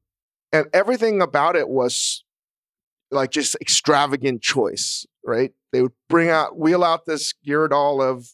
And 0.52 0.66
everything 0.72 1.20
about 1.20 1.56
it 1.56 1.68
was 1.68 2.24
like 3.10 3.30
just 3.30 3.56
extravagant 3.60 4.42
choice, 4.42 5.06
right? 5.24 5.52
They 5.72 5.82
would 5.82 5.92
bring 6.08 6.30
out, 6.30 6.58
wheel 6.58 6.84
out 6.84 7.06
this 7.06 7.34
gueridon 7.46 8.02
of 8.02 8.28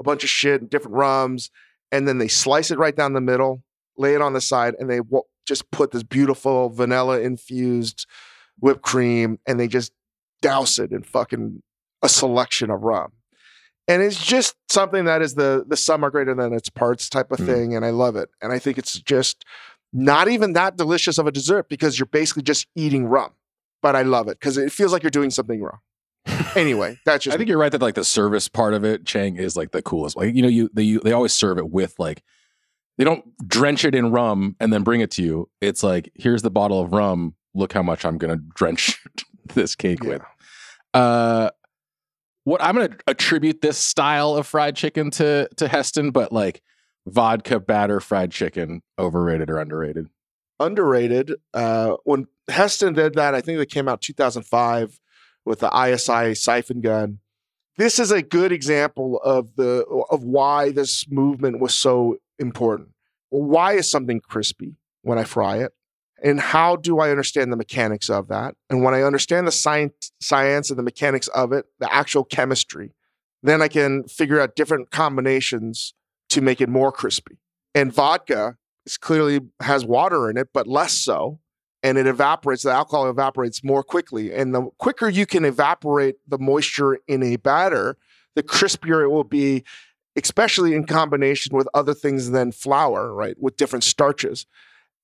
a 0.00 0.02
bunch 0.02 0.22
of 0.22 0.30
shit 0.30 0.60
and 0.60 0.70
different 0.70 0.96
rums, 0.96 1.50
and 1.90 2.06
then 2.06 2.18
they 2.18 2.28
slice 2.28 2.70
it 2.70 2.78
right 2.78 2.94
down 2.94 3.12
the 3.12 3.20
middle, 3.20 3.62
lay 3.96 4.14
it 4.14 4.22
on 4.22 4.32
the 4.32 4.40
side, 4.40 4.74
and 4.78 4.88
they 4.88 4.98
w- 4.98 5.22
just 5.46 5.70
put 5.70 5.90
this 5.90 6.02
beautiful 6.02 6.68
vanilla 6.68 7.20
infused 7.20 8.06
whipped 8.60 8.82
cream, 8.82 9.38
and 9.46 9.58
they 9.58 9.68
just 9.68 9.92
douse 10.42 10.78
it 10.78 10.92
in 10.92 11.02
fucking 11.02 11.62
a 12.02 12.08
selection 12.08 12.70
of 12.70 12.82
rum. 12.82 13.12
And 13.88 14.02
it's 14.02 14.22
just 14.24 14.54
something 14.70 15.06
that 15.06 15.22
is 15.22 15.34
the 15.34 15.64
the 15.66 15.76
sum 15.76 16.04
are 16.04 16.10
greater 16.10 16.34
than 16.34 16.52
its 16.52 16.68
parts 16.68 17.08
type 17.08 17.32
of 17.32 17.38
Mm. 17.38 17.46
thing, 17.46 17.74
and 17.76 17.84
I 17.84 17.90
love 17.90 18.16
it. 18.16 18.28
And 18.42 18.52
I 18.52 18.58
think 18.58 18.76
it's 18.78 18.92
just 19.00 19.44
not 19.92 20.28
even 20.28 20.52
that 20.52 20.76
delicious 20.76 21.16
of 21.18 21.26
a 21.26 21.32
dessert 21.32 21.68
because 21.70 21.98
you're 21.98 22.06
basically 22.06 22.42
just 22.42 22.66
eating 22.76 23.06
rum. 23.06 23.30
But 23.80 23.96
I 23.96 24.02
love 24.02 24.28
it 24.28 24.38
because 24.38 24.58
it 24.58 24.70
feels 24.72 24.92
like 24.92 25.02
you're 25.02 25.10
doing 25.10 25.30
something 25.30 25.62
wrong. 25.62 25.78
Anyway, 26.56 26.98
that's 27.06 27.24
just 27.24 27.34
I 27.34 27.38
think 27.38 27.48
you're 27.48 27.58
right 27.58 27.72
that 27.72 27.80
like 27.82 27.94
the 27.94 28.04
service 28.04 28.48
part 28.48 28.74
of 28.74 28.84
it, 28.84 29.04
Chang, 29.06 29.36
is 29.36 29.56
like 29.56 29.70
the 29.70 29.80
coolest. 29.82 30.16
Like 30.16 30.34
you 30.34 30.42
know, 30.42 30.48
you 30.48 30.68
they 30.72 30.82
you, 30.82 31.00
they 31.00 31.12
always 31.12 31.32
serve 31.32 31.56
it 31.58 31.70
with 31.70 31.94
like 31.98 32.22
they 32.98 33.04
don't 33.04 33.24
drench 33.48 33.84
it 33.84 33.94
in 33.94 34.10
rum 34.10 34.56
and 34.60 34.72
then 34.72 34.82
bring 34.82 35.00
it 35.00 35.10
to 35.12 35.22
you. 35.22 35.48
It's 35.60 35.82
like 35.82 36.10
here's 36.14 36.42
the 36.42 36.50
bottle 36.50 36.80
of 36.80 36.92
rum. 36.92 37.34
Look 37.54 37.72
how 37.72 37.82
much 37.82 38.04
I'm 38.04 38.18
gonna 38.18 38.36
drench 38.54 39.02
this 39.54 39.74
cake 39.76 40.02
Yeah. 40.02 40.08
with. 40.10 40.22
Uh, 40.94 41.50
what 42.48 42.62
I'm 42.62 42.74
gonna 42.76 42.96
attribute 43.06 43.60
this 43.60 43.78
style 43.78 44.34
of 44.34 44.46
fried 44.46 44.76
chicken 44.76 45.10
to 45.12 45.48
to 45.56 45.68
Heston, 45.68 46.10
but 46.10 46.32
like 46.32 46.62
vodka 47.06 47.60
batter 47.60 48.00
fried 48.00 48.30
chicken, 48.30 48.82
overrated 48.98 49.50
or 49.50 49.58
underrated? 49.58 50.08
underrated. 50.60 51.34
Uh, 51.54 51.96
when 52.04 52.26
Heston 52.48 52.94
did 52.94 53.14
that, 53.14 53.34
I 53.34 53.40
think 53.40 53.60
it 53.60 53.70
came 53.70 53.88
out 53.88 54.00
2005 54.00 54.98
with 55.44 55.60
the 55.60 55.70
ISI 55.70 56.34
siphon 56.34 56.80
gun. 56.80 57.20
This 57.76 57.98
is 57.98 58.10
a 58.10 58.22
good 58.22 58.50
example 58.50 59.20
of 59.22 59.54
the 59.56 59.84
of 60.10 60.24
why 60.24 60.72
this 60.72 61.08
movement 61.08 61.60
was 61.60 61.74
so 61.74 62.16
important. 62.38 62.88
Why 63.30 63.74
is 63.74 63.90
something 63.90 64.20
crispy 64.20 64.74
when 65.02 65.18
I 65.18 65.24
fry 65.24 65.58
it? 65.58 65.72
And 66.22 66.40
how 66.40 66.76
do 66.76 66.98
I 66.98 67.10
understand 67.10 67.52
the 67.52 67.56
mechanics 67.56 68.10
of 68.10 68.28
that? 68.28 68.56
And 68.68 68.82
when 68.82 68.94
I 68.94 69.02
understand 69.02 69.46
the 69.46 69.52
science, 69.52 70.12
science 70.20 70.70
and 70.70 70.78
the 70.78 70.82
mechanics 70.82 71.28
of 71.28 71.52
it, 71.52 71.66
the 71.78 71.92
actual 71.92 72.24
chemistry, 72.24 72.92
then 73.42 73.62
I 73.62 73.68
can 73.68 74.04
figure 74.04 74.40
out 74.40 74.56
different 74.56 74.90
combinations 74.90 75.94
to 76.30 76.40
make 76.40 76.60
it 76.60 76.68
more 76.68 76.90
crispy. 76.90 77.38
And 77.74 77.92
vodka 77.92 78.56
is 78.84 78.96
clearly 78.96 79.40
has 79.60 79.84
water 79.84 80.28
in 80.28 80.36
it, 80.36 80.48
but 80.52 80.66
less 80.66 80.92
so. 80.92 81.38
And 81.82 81.96
it 81.96 82.08
evaporates, 82.08 82.64
the 82.64 82.70
alcohol 82.70 83.08
evaporates 83.08 83.62
more 83.62 83.84
quickly. 83.84 84.34
And 84.34 84.52
the 84.52 84.70
quicker 84.78 85.08
you 85.08 85.26
can 85.26 85.44
evaporate 85.44 86.16
the 86.26 86.38
moisture 86.38 86.98
in 87.06 87.22
a 87.22 87.36
batter, 87.36 87.96
the 88.34 88.42
crispier 88.42 89.04
it 89.04 89.08
will 89.08 89.22
be, 89.22 89.62
especially 90.16 90.74
in 90.74 90.84
combination 90.84 91.56
with 91.56 91.68
other 91.74 91.94
things 91.94 92.30
than 92.30 92.50
flour, 92.50 93.14
right? 93.14 93.36
With 93.38 93.56
different 93.56 93.84
starches. 93.84 94.46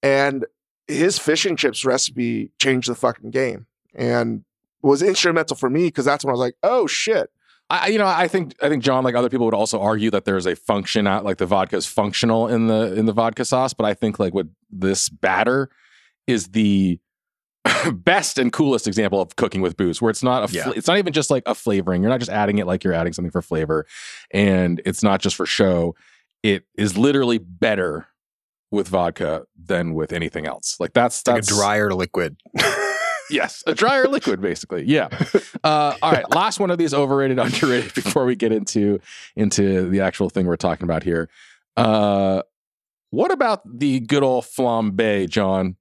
And 0.03 0.45
his 0.89 1.19
fish 1.19 1.45
and 1.47 1.59
chips 1.59 1.85
recipe 1.85 2.51
changed 2.61 2.89
the 2.89 2.95
fucking 2.95 3.31
game 3.31 3.67
and 3.95 4.45
was 4.83 5.03
instrumental 5.03 5.57
for 5.57 5.71
me 5.71 5.87
because 5.87 6.05
that's 6.05 6.25
when 6.25 6.31
I 6.31 6.35
was 6.35 6.41
like, 6.41 6.57
oh 6.63 6.87
shit. 6.87 7.31
I, 7.71 7.89
you 7.89 7.97
know, 7.99 8.07
I 8.07 8.29
think 8.29 8.55
I 8.63 8.69
think 8.69 8.83
John, 8.85 9.05
like 9.05 9.15
other 9.15 9.31
people, 9.31 9.47
would 9.47 9.55
also 9.55 9.81
argue 9.81 10.11
that 10.11 10.27
there's 10.27 10.45
a 10.45 10.55
function 10.55 11.07
out, 11.07 11.25
like 11.25 11.39
the 11.39 11.47
vodka 11.47 11.77
is 11.77 11.87
functional 11.87 12.47
in 12.47 12.67
the 12.67 12.93
in 12.95 13.07
the 13.07 13.13
vodka 13.15 13.47
sauce. 13.47 13.73
But 13.73 13.87
I 13.87 13.95
think 13.95 14.19
like 14.19 14.35
what 14.35 14.47
this 14.71 15.09
batter 15.09 15.71
is 16.27 16.49
the 16.49 17.01
best 17.95 18.39
and 18.39 18.53
coolest 18.53 18.87
example 18.87 19.19
of 19.23 19.37
cooking 19.37 19.63
with 19.63 19.79
booze 19.79 20.03
where 20.03 20.11
it's 20.11 20.23
not 20.23 20.45
a 20.45 20.49
fl- 20.49 20.57
Yeah. 20.57 20.73
it's 20.77 20.87
not 20.87 20.99
even 20.99 21.15
just 21.15 21.31
like 21.31 21.43
a 21.47 21.55
flavoring 21.55 22.03
you're 22.03 22.11
not 22.11 22.21
just 22.21 22.31
adding 22.31 22.59
it 22.59 22.67
like 22.67 22.85
you're 22.85 22.93
adding 22.93 23.15
something 23.15 23.31
for 23.31 23.41
flavor 23.41 23.87
and 24.31 24.83
it's 24.85 25.03
not 25.03 25.23
just 25.23 25.35
for 25.35 25.47
show 25.47 25.95
it 26.43 26.65
is 26.77 26.99
literally 26.99 27.39
better 27.39 28.07
with 28.75 28.89
vodka 28.89 29.45
than 29.57 29.95
with 29.95 30.13
anything 30.13 30.47
else 30.47 30.77
like 30.81 30.93
that's 30.93 31.27
like 31.27 31.43
a 31.43 31.47
drier 31.47 31.93
liquid. 31.95 32.37
yes 33.31 33.63
a 33.67 33.75
drier 33.75 34.07
liquid 34.07 34.41
basically 34.41 34.85
yeah 34.85 35.09
uh, 35.65 35.95
all 36.03 36.13
right 36.13 36.29
last 36.35 36.61
one 36.61 36.71
of 36.71 36.77
these 36.79 36.93
overrated 36.93 37.39
underrated 37.47 37.95
before 37.95 38.27
we 38.27 38.37
get 38.37 38.53
into 38.53 39.01
into 39.37 39.89
the 39.89 40.01
actual 40.01 40.29
thing 40.29 40.47
we're 40.47 40.57
talking 40.57 40.85
about 40.85 41.03
here 41.03 41.29
uh 41.77 42.43
what 43.11 43.31
about 43.31 43.63
the 43.65 44.01
good 44.01 44.23
old 44.23 44.45
flambe 44.45 45.29
john 45.29 45.77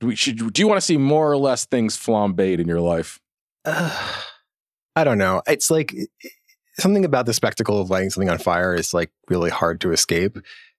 do, 0.00 0.08
we, 0.08 0.16
should, 0.16 0.52
do 0.52 0.62
you 0.62 0.66
want 0.68 0.78
to 0.78 0.84
see 0.84 0.96
more 0.96 1.30
or 1.30 1.36
less 1.36 1.66
things 1.66 1.96
flambéed 1.96 2.58
in 2.58 2.66
your 2.66 2.80
life 2.80 3.20
Uh, 3.64 4.12
I 4.96 5.04
don't 5.04 5.18
know. 5.18 5.42
It's 5.46 5.70
like 5.70 5.94
something 6.78 7.04
about 7.04 7.26
the 7.26 7.32
spectacle 7.32 7.80
of 7.80 7.88
lighting 7.88 8.10
something 8.10 8.30
on 8.30 8.38
fire 8.38 8.74
is 8.74 8.92
like 8.92 9.12
really 9.28 9.50
hard 9.50 9.80
to 9.82 9.92
escape 9.92 10.38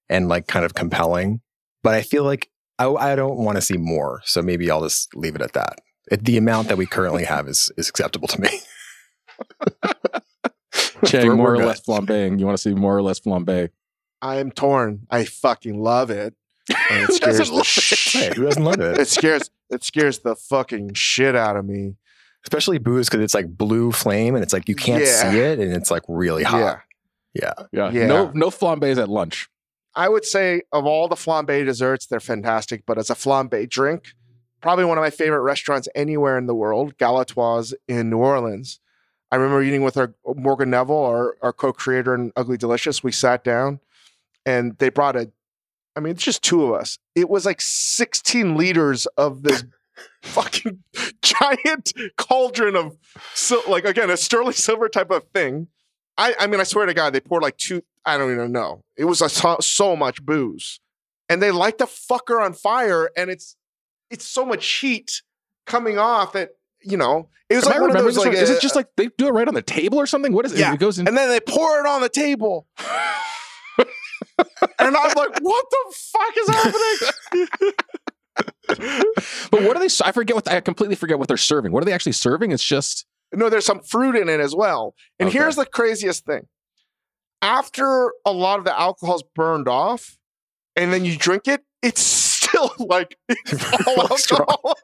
and 0.10 0.27
like 0.27 0.45
kind 0.47 0.65
of 0.65 0.73
compelling. 0.73 1.39
But 1.84 1.94
I 1.96 2.02
feel 2.02 2.24
like 2.24 2.50
I, 2.78 2.88
I 2.88 3.15
don't 3.15 3.38
want 3.38 3.58
to 3.58 3.62
see 3.62 3.78
more. 3.78 4.22
So 4.26 4.42
maybe 4.42 4.70
I'll 4.70 4.82
just 4.82 5.15
leave 5.15 5.36
it 5.36 5.42
at 5.42 5.54
that. 5.54 5.80
It, 6.12 6.26
the 6.26 6.38
amount 6.38 6.68
that 6.70 6.78
we 6.78 6.86
currently 6.86 7.24
have 7.26 7.48
is 7.48 7.72
is 7.78 7.88
acceptable 7.89 8.28
to 8.30 8.42
me. 8.42 8.50
Chang, 11.06 11.28
We're- 11.28 11.36
more 11.38 11.46
we're 11.48 11.54
or 11.54 11.58
good. 11.58 11.65
less 11.68 11.82
flambeing. 11.82 12.39
You 12.39 12.46
want 12.46 12.58
to 12.58 12.62
see 12.62 12.74
more 12.74 12.96
or 12.98 13.02
less 13.02 13.20
flambe? 13.20 13.70
I'm 14.22 14.52
torn. 14.52 15.08
I 15.10 15.26
fucking 15.26 15.80
love 15.82 16.10
it. 16.10 16.34
And 16.92 17.04
it 17.04 17.08
Who 17.08 17.13
scares 17.13 17.38
doesn't 17.38 17.54
the 17.54 17.58
love 17.58 17.65
sh- 17.65 18.13
Hey, 18.13 18.34
who 18.36 18.44
doesn't 18.44 18.63
love 18.63 18.80
it? 18.80 18.98
it 19.00 19.08
scares 19.08 19.50
it 19.70 19.84
scares 19.84 20.20
the 20.20 20.36
fucking 20.36 20.94
shit 20.94 21.36
out 21.36 21.56
of 21.56 21.65
me. 21.65 21.96
Especially 22.46 22.78
booze 22.80 23.08
because 23.10 23.24
it's 23.24 23.34
like 23.34 23.48
blue 23.58 23.92
flame 23.92 24.36
and 24.36 24.44
it's 24.44 24.54
like 24.54 24.68
you 24.70 24.76
can't 24.76 25.04
Yeah. 25.04 25.32
see 25.32 25.39
it 25.39 25.60
and 25.60 25.74
it's 25.74 25.89
like 25.92 26.04
really 26.08 26.44
hot. 26.44 26.58
Yeah. 26.60 26.80
Yeah. 27.34 27.54
Yeah. 27.72 27.92
Yeah. 27.92 28.08
No 28.08 28.32
no 28.34 28.48
flambés 28.50 28.98
at 29.02 29.08
lunch. 29.10 29.48
I 29.99 30.07
would 30.07 30.23
say 30.23 30.62
of 30.71 30.85
all 30.85 31.09
the 31.09 31.17
flambe 31.17 31.65
desserts, 31.65 32.05
they're 32.05 32.21
fantastic. 32.21 32.83
But 32.85 32.97
as 32.97 33.09
a 33.09 33.15
flambe 33.15 33.69
drink, 33.69 34.13
probably 34.62 34.85
one 34.85 34.97
of 34.97 35.01
my 35.01 35.09
favorite 35.09 35.41
restaurants 35.41 35.89
anywhere 35.93 36.38
in 36.38 36.45
the 36.45 36.55
world, 36.55 36.97
Galatoire's 36.97 37.75
in 37.85 38.09
New 38.09 38.19
Orleans. 38.19 38.79
I 39.29 39.35
remember 39.35 39.62
eating 39.62 39.83
with 39.83 39.97
our 39.97 40.15
Morgan 40.25 40.69
Neville, 40.69 41.03
our, 41.03 41.35
our 41.41 41.51
co-creator 41.51 42.15
in 42.15 42.31
Ugly 42.38 42.55
Delicious. 42.55 43.03
We 43.03 43.12
sat 43.12 43.43
down 43.43 43.81
and 44.45 44.77
they 44.77 44.88
brought 44.88 45.17
a, 45.17 45.33
I 45.97 45.99
mean, 45.99 46.12
it's 46.12 46.23
just 46.23 46.43
two 46.43 46.63
of 46.63 46.79
us. 46.79 46.97
It 47.13 47.29
was 47.29 47.45
like 47.45 47.59
16 47.59 48.55
liters 48.55 49.05
of 49.17 49.43
this 49.43 49.65
fucking 50.21 50.81
giant 51.21 51.91
cauldron 52.15 52.77
of, 52.77 52.97
sil- 53.35 53.67
like, 53.67 53.83
again, 53.83 54.09
a 54.09 54.15
sterling 54.15 54.53
silver 54.53 54.88
type 54.88 55.12
of 55.12 55.25
thing. 55.33 55.67
I, 56.17 56.35
I 56.39 56.47
mean, 56.47 56.62
I 56.62 56.63
swear 56.63 56.85
to 56.85 56.93
God, 56.93 57.12
they 57.12 57.19
poured 57.19 57.43
like 57.43 57.57
two, 57.57 57.81
I 58.10 58.17
don't 58.17 58.32
even 58.32 58.52
know. 58.52 58.84
It 58.98 59.06
was 59.06 59.22
a, 59.22 59.30
so, 59.30 59.58
so 59.62 59.95
much 59.95 60.24
booze. 60.24 60.80
And 61.30 61.41
they 61.41 61.52
light 61.52 61.78
the 61.78 61.86
fucker 61.86 62.43
on 62.43 62.54
fire, 62.54 63.10
and 63.15 63.30
it's 63.30 63.56
it's 64.10 64.26
so 64.26 64.43
much 64.45 64.65
heat 64.67 65.22
coming 65.67 66.00
off 66.00 66.34
that, 66.34 66.50
you 66.82 66.98
know, 66.98 67.30
it 67.50 67.56
was 67.56 67.65
Am 67.65 67.72
like 67.72 67.82
one 67.82 67.91
of 67.91 67.98
those 67.98 68.17
like 68.17 68.28
right? 68.30 68.36
is 68.36 68.50
uh, 68.50 68.54
it 68.54 68.62
just 68.62 68.76
like 68.76 68.88
they 68.98 69.10
do 69.17 69.28
it 69.28 69.32
right 69.32 69.48
on 69.48 69.54
the 69.54 69.62
table 69.62 70.00
or 70.00 70.08
something? 70.08 70.34
What 70.34 70.45
is 70.45 70.54
it? 70.54 70.60
Yeah. 70.60 70.74
It 70.74 70.80
goes 70.80 70.98
in 70.98 71.08
and 71.08 71.15
then 71.15 71.30
they 71.30 71.39
pour 71.39 71.80
it 71.80 71.86
on 71.86 72.02
the 72.02 72.10
table. 72.10 72.67
and 73.78 73.88
I'm 74.80 75.13
like, 75.15 75.39
what 75.41 75.65
the 75.69 75.95
fuck 75.95 76.38
is 76.38 76.50
happening? 76.50 77.74
But 79.52 79.63
what 79.63 79.76
are 79.76 79.80
they 79.80 79.93
I 80.04 80.12
forget 80.12 80.36
what 80.36 80.48
I 80.48 80.62
completely 80.62 80.95
forget 80.95 81.17
what 81.19 81.28
they're 81.28 81.38
serving. 81.38 81.72
What 81.72 81.82
are 81.84 81.86
they 81.86 81.91
actually 81.93 82.12
serving? 82.13 82.52
It's 82.52 82.63
just 82.63 83.06
no, 83.34 83.50
there's 83.50 83.65
some 83.65 83.82
fruit 83.82 84.15
in 84.15 84.30
it 84.30 84.39
as 84.39 84.56
well. 84.56 84.95
And 85.19 85.30
Okay. 85.30 85.38
here's 85.38 85.56
the 85.56 85.65
craziest 85.65 86.26
thing. 86.26 86.48
After 87.41 88.13
a 88.25 88.32
lot 88.32 88.60
of 88.60 88.65
the 88.65 88.78
alcohol's 88.78 89.23
burned 89.36 89.67
off, 89.67 90.17
and 90.75 90.91
then 90.91 91.06
you 91.06 91.17
drink 91.17 91.47
it, 91.47 91.62
it's 91.82 92.02
still 92.49 92.71
like 92.80 93.17
it's 93.30 93.88
all 93.88 94.02
alcohol. 94.02 94.78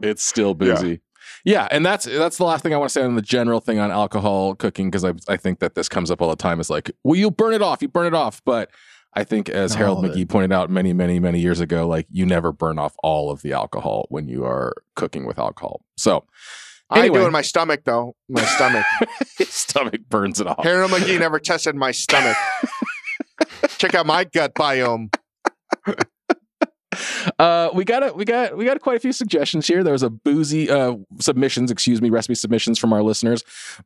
it's 0.00 0.22
still 0.22 0.54
boozy. 0.54 1.00
Yeah. 1.44 1.68
and 1.70 1.86
that's 1.86 2.04
that's 2.04 2.38
the 2.38 2.44
last 2.44 2.62
thing 2.62 2.74
I 2.74 2.76
want 2.76 2.90
to 2.90 2.92
say 2.92 3.04
on 3.04 3.14
the 3.14 3.22
general 3.22 3.60
thing 3.60 3.78
on 3.78 3.90
alcohol 3.90 4.54
cooking 4.54 4.90
because 4.90 5.04
I 5.04 5.12
I 5.28 5.36
think 5.36 5.60
that 5.60 5.74
this 5.74 5.88
comes 5.88 6.10
up 6.10 6.20
all 6.20 6.30
the 6.30 6.36
time. 6.36 6.60
Is 6.60 6.70
like, 6.70 6.90
well, 7.04 7.16
you 7.16 7.30
burn 7.30 7.54
it 7.54 7.62
off, 7.62 7.82
you 7.82 7.88
burn 7.88 8.06
it 8.06 8.14
off, 8.14 8.42
but 8.44 8.70
I 9.14 9.24
think 9.24 9.48
as 9.48 9.72
Not 9.72 9.78
Harold 9.78 9.98
all 9.98 10.04
of 10.04 10.14
McGee 10.14 10.28
pointed 10.28 10.52
out 10.52 10.68
many, 10.68 10.92
many, 10.92 11.18
many 11.18 11.40
years 11.40 11.58
ago, 11.58 11.88
like 11.88 12.06
you 12.10 12.26
never 12.26 12.52
burn 12.52 12.78
off 12.78 12.94
all 13.02 13.30
of 13.30 13.40
the 13.40 13.54
alcohol 13.54 14.06
when 14.10 14.28
you 14.28 14.44
are 14.44 14.74
cooking 14.94 15.24
with 15.24 15.38
alcohol. 15.38 15.80
So 15.96 16.24
I 16.88 17.00
Anyway. 17.00 17.20
do 17.20 17.26
in 17.26 17.32
my 17.32 17.42
stomach 17.42 17.82
though. 17.84 18.14
My 18.28 18.42
stomach. 18.44 18.84
his 19.38 19.48
stomach 19.52 20.02
burns 20.08 20.40
it 20.40 20.46
off. 20.46 20.62
Harold 20.62 20.90
McGee 20.92 21.18
never 21.18 21.38
tested 21.38 21.74
my 21.74 21.90
stomach. 21.90 22.36
Check 23.78 23.94
out 23.94 24.06
my 24.06 24.24
gut 24.24 24.54
biome. 24.54 25.12
Uh, 27.38 27.68
we 27.74 27.84
got 27.84 28.08
a, 28.08 28.12
we 28.14 28.24
got 28.24 28.56
we 28.56 28.64
got 28.64 28.80
quite 28.80 28.96
a 28.96 29.00
few 29.00 29.12
suggestions 29.12 29.66
here. 29.66 29.82
There 29.82 29.92
was 29.92 30.02
a 30.04 30.08
boozy 30.08 30.70
uh, 30.70 30.94
submissions, 31.20 31.70
excuse 31.70 32.00
me, 32.00 32.08
recipe 32.08 32.34
submissions 32.36 32.78
from 32.78 32.92
our 32.92 33.02
listeners. 33.02 33.42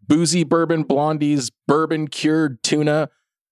Boozy 0.06 0.44
bourbon 0.44 0.84
blondies, 0.84 1.50
bourbon 1.66 2.06
cured 2.06 2.62
tuna, 2.62 3.08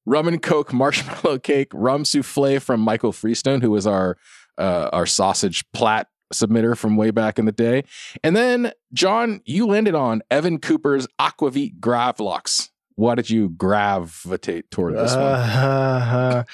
rum 0.07 0.29
and 0.29 0.41
coke 0.41 0.73
marshmallow 0.73 1.39
cake, 1.41 1.69
rum 1.73 2.05
souffle 2.05 2.61
from 2.61 2.81
Michael 2.81 3.13
Freestone, 3.13 3.61
who 3.63 3.71
was 3.73 3.87
our 3.87 4.17
uh, 4.59 4.91
our 4.93 5.07
sausage 5.07 5.65
plat 5.73 6.07
submitter 6.33 6.77
from 6.77 6.97
way 6.97 7.11
back 7.11 7.39
in 7.39 7.45
the 7.45 7.53
day. 7.53 7.85
And 8.23 8.37
then 8.37 8.73
John, 8.93 9.41
you 9.45 9.67
landed 9.67 9.95
on 9.95 10.23
Evan 10.31 10.59
Cooper's 10.59 11.07
Aquavit 11.21 11.79
Gravlax. 11.81 12.71
Why 12.97 13.15
did 13.15 13.31
you 13.31 13.51
gravitate 13.51 14.71
toward 14.71 14.97
this 14.97 15.15
one? 15.15 15.23
Uh, 15.23 16.45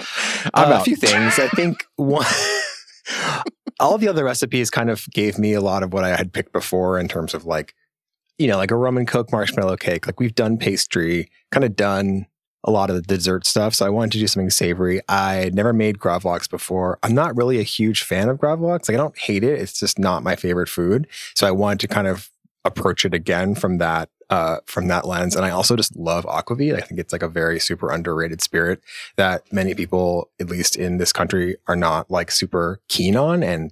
uh, 0.53 0.79
a 0.81 0.85
few 0.85 0.95
things. 0.95 1.39
I 1.39 1.49
think 1.49 1.87
one, 1.97 2.27
all 3.81 3.97
the 3.97 4.09
other 4.09 4.25
recipes 4.25 4.69
kind 4.69 4.91
of 4.91 5.07
gave 5.11 5.39
me 5.39 5.55
a 5.55 5.63
lot 5.63 5.83
of 5.83 5.95
what 5.95 6.05
I 6.05 6.15
had 6.15 6.35
picked 6.35 6.53
before 6.53 6.99
in 6.99 7.09
terms 7.09 7.33
of 7.33 7.47
like, 7.47 7.75
you 8.37 8.47
know, 8.47 8.59
like 8.59 8.71
a 8.71 8.77
rum 8.77 8.99
and 8.99 9.09
coke 9.09 9.33
marshmallow 9.33 9.79
cake. 9.79 10.07
Like 10.07 10.21
we've 10.21 10.35
done 10.35 10.59
pastry, 10.59 11.31
kind 11.51 11.65
of 11.65 11.77
done 11.77 12.27
a 12.65 12.71
lot 12.71 12.91
of 12.91 12.97
the 12.97 13.03
dessert 13.03 13.47
stuff. 13.47 13.75
So 13.75 13.87
I 13.87 13.91
wanted 13.91 14.13
to 14.13 14.19
do 14.19 14.27
something 14.27 14.51
savory. 14.51 15.01
I 15.09 15.51
never 15.53 15.73
made 15.73 15.99
gravlax 15.99 16.49
before. 16.49 16.99
I'm 17.03 17.15
not 17.15 17.37
really 17.37 17.59
a 17.59 17.63
huge 17.63 18.03
fan 18.03 18.29
of 18.29 18.39
gravlax. 18.39 18.89
Like 18.89 18.95
I 18.95 18.97
don't 18.97 19.17
hate 19.19 19.45
it. 19.45 19.61
It's 19.61 19.79
just 19.79 19.99
not 19.99 20.23
my 20.23 20.35
favorite 20.35 20.69
food. 20.69 21.07
So 21.35 21.47
I 21.47 21.51
wanted 21.51 21.81
to 21.81 21.89
kind 21.89 22.07
of 22.07 22.31
approach 22.65 23.05
it 23.05 23.13
again 23.13 23.55
from 23.55 23.79
that 23.79 24.09
uh, 24.31 24.59
from 24.65 24.89
that 24.89 25.07
lens. 25.07 25.37
And 25.37 25.45
I 25.45 25.51
also 25.51 25.77
just 25.77 25.95
love 25.97 26.25
aquavit. 26.25 26.75
I 26.75 26.81
think 26.81 26.99
it's 26.99 27.13
like 27.13 27.23
a 27.23 27.29
very 27.29 27.61
super 27.61 27.91
underrated 27.91 28.41
spirit 28.41 28.81
that 29.17 29.43
many 29.53 29.75
people, 29.75 30.31
at 30.41 30.49
least 30.49 30.77
in 30.77 30.97
this 30.97 31.13
country, 31.13 31.57
are 31.67 31.77
not 31.77 32.11
like 32.11 32.31
super 32.31 32.81
keen 32.89 33.17
on. 33.17 33.43
And 33.43 33.71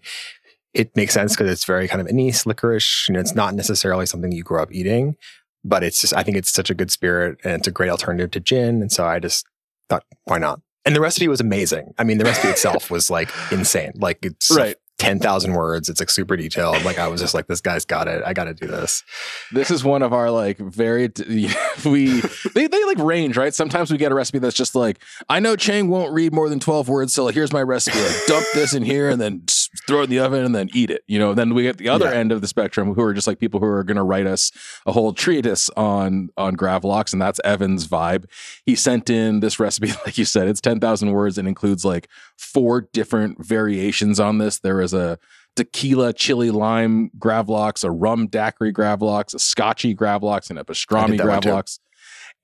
it 0.74 0.94
makes 0.96 1.14
sense 1.14 1.34
because 1.34 1.50
it's 1.50 1.64
very 1.64 1.88
kind 1.88 2.00
of 2.00 2.06
anise, 2.06 2.46
licorice. 2.46 3.08
Know, 3.08 3.20
it's 3.20 3.34
not 3.34 3.54
necessarily 3.54 4.06
something 4.06 4.32
you 4.32 4.42
grow 4.42 4.62
up 4.62 4.72
eating, 4.72 5.16
but 5.64 5.82
it's 5.82 6.00
just, 6.00 6.14
I 6.14 6.22
think 6.22 6.36
it's 6.36 6.50
such 6.50 6.70
a 6.70 6.74
good 6.74 6.90
spirit 6.90 7.38
and 7.44 7.54
it's 7.54 7.68
a 7.68 7.70
great 7.70 7.90
alternative 7.90 8.30
to 8.32 8.40
gin. 8.40 8.82
And 8.82 8.90
so 8.90 9.06
I 9.06 9.18
just 9.18 9.46
thought, 9.88 10.04
why 10.24 10.38
not? 10.38 10.60
And 10.84 10.96
the 10.96 11.00
recipe 11.00 11.28
was 11.28 11.40
amazing. 11.40 11.94
I 11.98 12.04
mean, 12.04 12.18
the 12.18 12.24
recipe 12.24 12.48
itself 12.48 12.90
was 12.90 13.10
like 13.10 13.30
insane. 13.50 13.92
Like 13.96 14.18
it's 14.22 14.50
Right. 14.50 14.76
10,000 15.02 15.52
words. 15.54 15.88
It's 15.88 16.00
like 16.00 16.10
super 16.10 16.36
detailed. 16.36 16.84
Like 16.84 16.96
I 16.98 17.08
was 17.08 17.20
just 17.20 17.34
like, 17.34 17.48
this 17.48 17.60
guy's 17.60 17.84
got 17.84 18.06
it. 18.06 18.22
I 18.24 18.32
got 18.32 18.44
to 18.44 18.54
do 18.54 18.68
this. 18.68 19.02
This 19.50 19.70
is 19.70 19.82
one 19.82 20.00
of 20.02 20.12
our 20.12 20.30
like 20.30 20.58
very 20.58 21.10
we 21.84 22.20
they 22.54 22.68
they 22.68 22.84
like 22.84 22.98
range 22.98 23.36
right. 23.36 23.52
Sometimes 23.52 23.90
we 23.90 23.98
get 23.98 24.12
a 24.12 24.14
recipe 24.14 24.38
that's 24.38 24.54
just 24.56 24.74
like 24.76 25.00
I 25.28 25.40
know 25.40 25.56
Chang 25.56 25.88
won't 25.88 26.12
read 26.14 26.32
more 26.32 26.48
than 26.48 26.60
twelve 26.60 26.88
words, 26.88 27.12
so 27.12 27.24
like, 27.24 27.34
here's 27.34 27.52
my 27.52 27.62
recipe. 27.62 27.98
Like 28.00 28.26
dump 28.26 28.46
this 28.54 28.74
in 28.74 28.84
here 28.84 29.10
and 29.10 29.20
then 29.20 29.42
throw 29.88 30.00
it 30.00 30.04
in 30.04 30.10
the 30.10 30.20
oven 30.20 30.44
and 30.44 30.54
then 30.54 30.68
eat 30.72 30.90
it. 30.90 31.02
You 31.08 31.18
know. 31.18 31.34
Then 31.34 31.52
we 31.54 31.64
get 31.64 31.78
the 31.78 31.88
other 31.88 32.06
Yeah. 32.06 32.18
end 32.20 32.30
of 32.30 32.40
the 32.40 32.46
spectrum 32.46 32.94
who 32.94 33.02
are 33.02 33.12
just 33.12 33.26
like 33.26 33.40
people 33.40 33.58
who 33.58 33.66
are 33.66 33.82
going 33.82 33.96
to 33.96 34.02
write 34.04 34.26
us 34.28 34.52
a 34.86 34.92
whole 34.92 35.12
treatise 35.12 35.68
on 35.76 36.28
on 36.36 36.56
Gravlox, 36.56 37.12
and 37.12 37.20
that's 37.20 37.40
Evan's 37.44 37.88
vibe. 37.88 38.26
He 38.64 38.76
sent 38.76 39.10
in 39.10 39.40
this 39.40 39.58
recipe, 39.58 39.88
like 40.06 40.16
you 40.16 40.24
said, 40.24 40.46
it's 40.46 40.60
ten 40.60 40.78
thousand 40.78 41.10
words 41.10 41.38
and 41.38 41.48
includes 41.48 41.84
like 41.84 42.08
four 42.42 42.88
different 42.92 43.44
variations 43.44 44.18
on 44.18 44.38
this. 44.38 44.58
There 44.58 44.80
is 44.80 44.92
a 44.92 45.18
tequila 45.56 46.12
chili 46.12 46.50
lime 46.50 47.10
gravlox, 47.18 47.84
a 47.84 47.90
rum 47.90 48.26
daiquiri 48.26 48.72
gravlox, 48.72 49.34
a 49.34 49.38
scotchy 49.38 49.94
gravlox, 49.94 50.50
and 50.50 50.58
a 50.58 50.64
pastrami 50.64 51.16
that 51.18 51.26
one 51.26 51.40
too. 51.40 51.50
gravlox. 51.50 51.78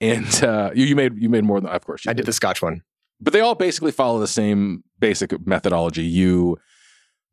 And 0.01 0.45
uh, 0.45 0.71
you, 0.75 0.87
you 0.87 0.97
made 0.97 1.21
you 1.21 1.29
made 1.29 1.45
more 1.45 1.61
than 1.61 1.71
of 1.71 1.85
course 1.85 2.05
you 2.05 2.11
I 2.11 2.15
did 2.15 2.27
the 2.27 2.33
scotch 2.33 2.63
one. 2.63 2.83
but 3.21 3.33
they 3.33 3.41
all 3.41 3.55
basically 3.55 3.91
follow 3.91 4.21
the 4.21 4.29
same 4.29 4.85
basic 4.99 5.35
methodology. 5.47 6.05
You 6.05 6.59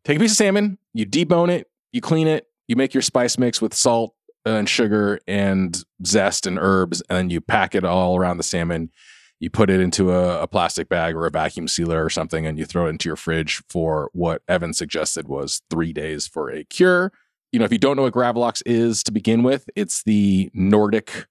take 0.04 0.18
a 0.18 0.20
piece 0.20 0.32
of 0.32 0.38
salmon, 0.38 0.80
you 0.94 1.06
debone 1.06 1.50
it, 1.50 1.68
you 1.92 2.02
clean 2.02 2.28
it, 2.28 2.48
you 2.68 2.76
make 2.76 2.94
your 2.94 3.04
spice 3.04 3.38
mix 3.38 3.62
with 3.62 3.74
salt 3.74 4.16
and 4.46 4.68
sugar 4.68 5.20
and 5.28 5.84
zest 6.06 6.48
and 6.48 6.58
herbs, 6.60 7.02
and 7.10 7.18
then 7.18 7.30
you 7.30 7.42
pack 7.42 7.76
it 7.76 7.84
all 7.84 8.18
around 8.18 8.38
the 8.38 8.44
salmon. 8.44 8.90
You 9.40 9.50
put 9.50 9.70
it 9.70 9.80
into 9.80 10.12
a, 10.12 10.44
a 10.44 10.48
plastic 10.48 10.90
bag 10.90 11.16
or 11.16 11.26
a 11.26 11.32
vacuum 11.32 11.68
sealer 11.68 12.04
or 12.04 12.10
something, 12.10 12.46
and 12.46 12.58
you 12.58 12.66
throw 12.66 12.88
it 12.88 12.92
into 12.92 13.10
your 13.10 13.16
fridge 13.16 13.62
for 13.70 14.10
what 14.14 14.42
Evan 14.48 14.74
suggested 14.74 15.28
was 15.28 15.62
three 15.70 15.94
days 15.94 16.28
for 16.28 16.50
a 16.50 16.64
cure. 16.64 17.12
You 17.52 17.60
know, 17.60 17.66
if 17.66 17.72
you 17.72 17.78
don't 17.78 17.96
know 17.96 18.04
what 18.04 18.14
Gravlax 18.14 18.62
is 18.66 19.04
to 19.04 19.12
begin 19.12 19.44
with, 19.44 19.70
it's 19.76 20.04
the 20.04 20.50
Nordic 20.54 21.26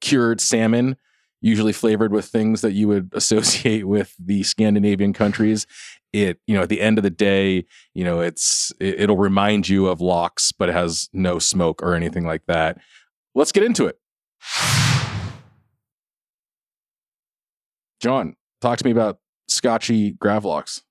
cured 0.00 0.40
salmon 0.40 0.96
usually 1.40 1.72
flavored 1.72 2.12
with 2.12 2.26
things 2.26 2.60
that 2.60 2.72
you 2.72 2.88
would 2.88 3.10
associate 3.14 3.86
with 3.86 4.14
the 4.18 4.42
Scandinavian 4.42 5.12
countries. 5.12 5.66
It, 6.12 6.40
you 6.46 6.54
know, 6.54 6.62
at 6.62 6.68
the 6.68 6.80
end 6.80 6.98
of 6.98 7.04
the 7.04 7.10
day, 7.10 7.66
you 7.94 8.04
know, 8.04 8.20
it's 8.20 8.72
it, 8.80 9.00
it'll 9.00 9.16
remind 9.16 9.68
you 9.68 9.86
of 9.86 10.00
lox, 10.00 10.52
but 10.52 10.68
it 10.68 10.72
has 10.72 11.08
no 11.12 11.38
smoke 11.38 11.82
or 11.82 11.94
anything 11.94 12.26
like 12.26 12.46
that. 12.46 12.78
Let's 13.34 13.52
get 13.52 13.62
into 13.62 13.86
it. 13.86 13.98
John, 18.00 18.34
talk 18.60 18.78
to 18.78 18.84
me 18.84 18.90
about 18.90 19.18
Scotchy 19.48 20.12
Gravlax. 20.14 20.82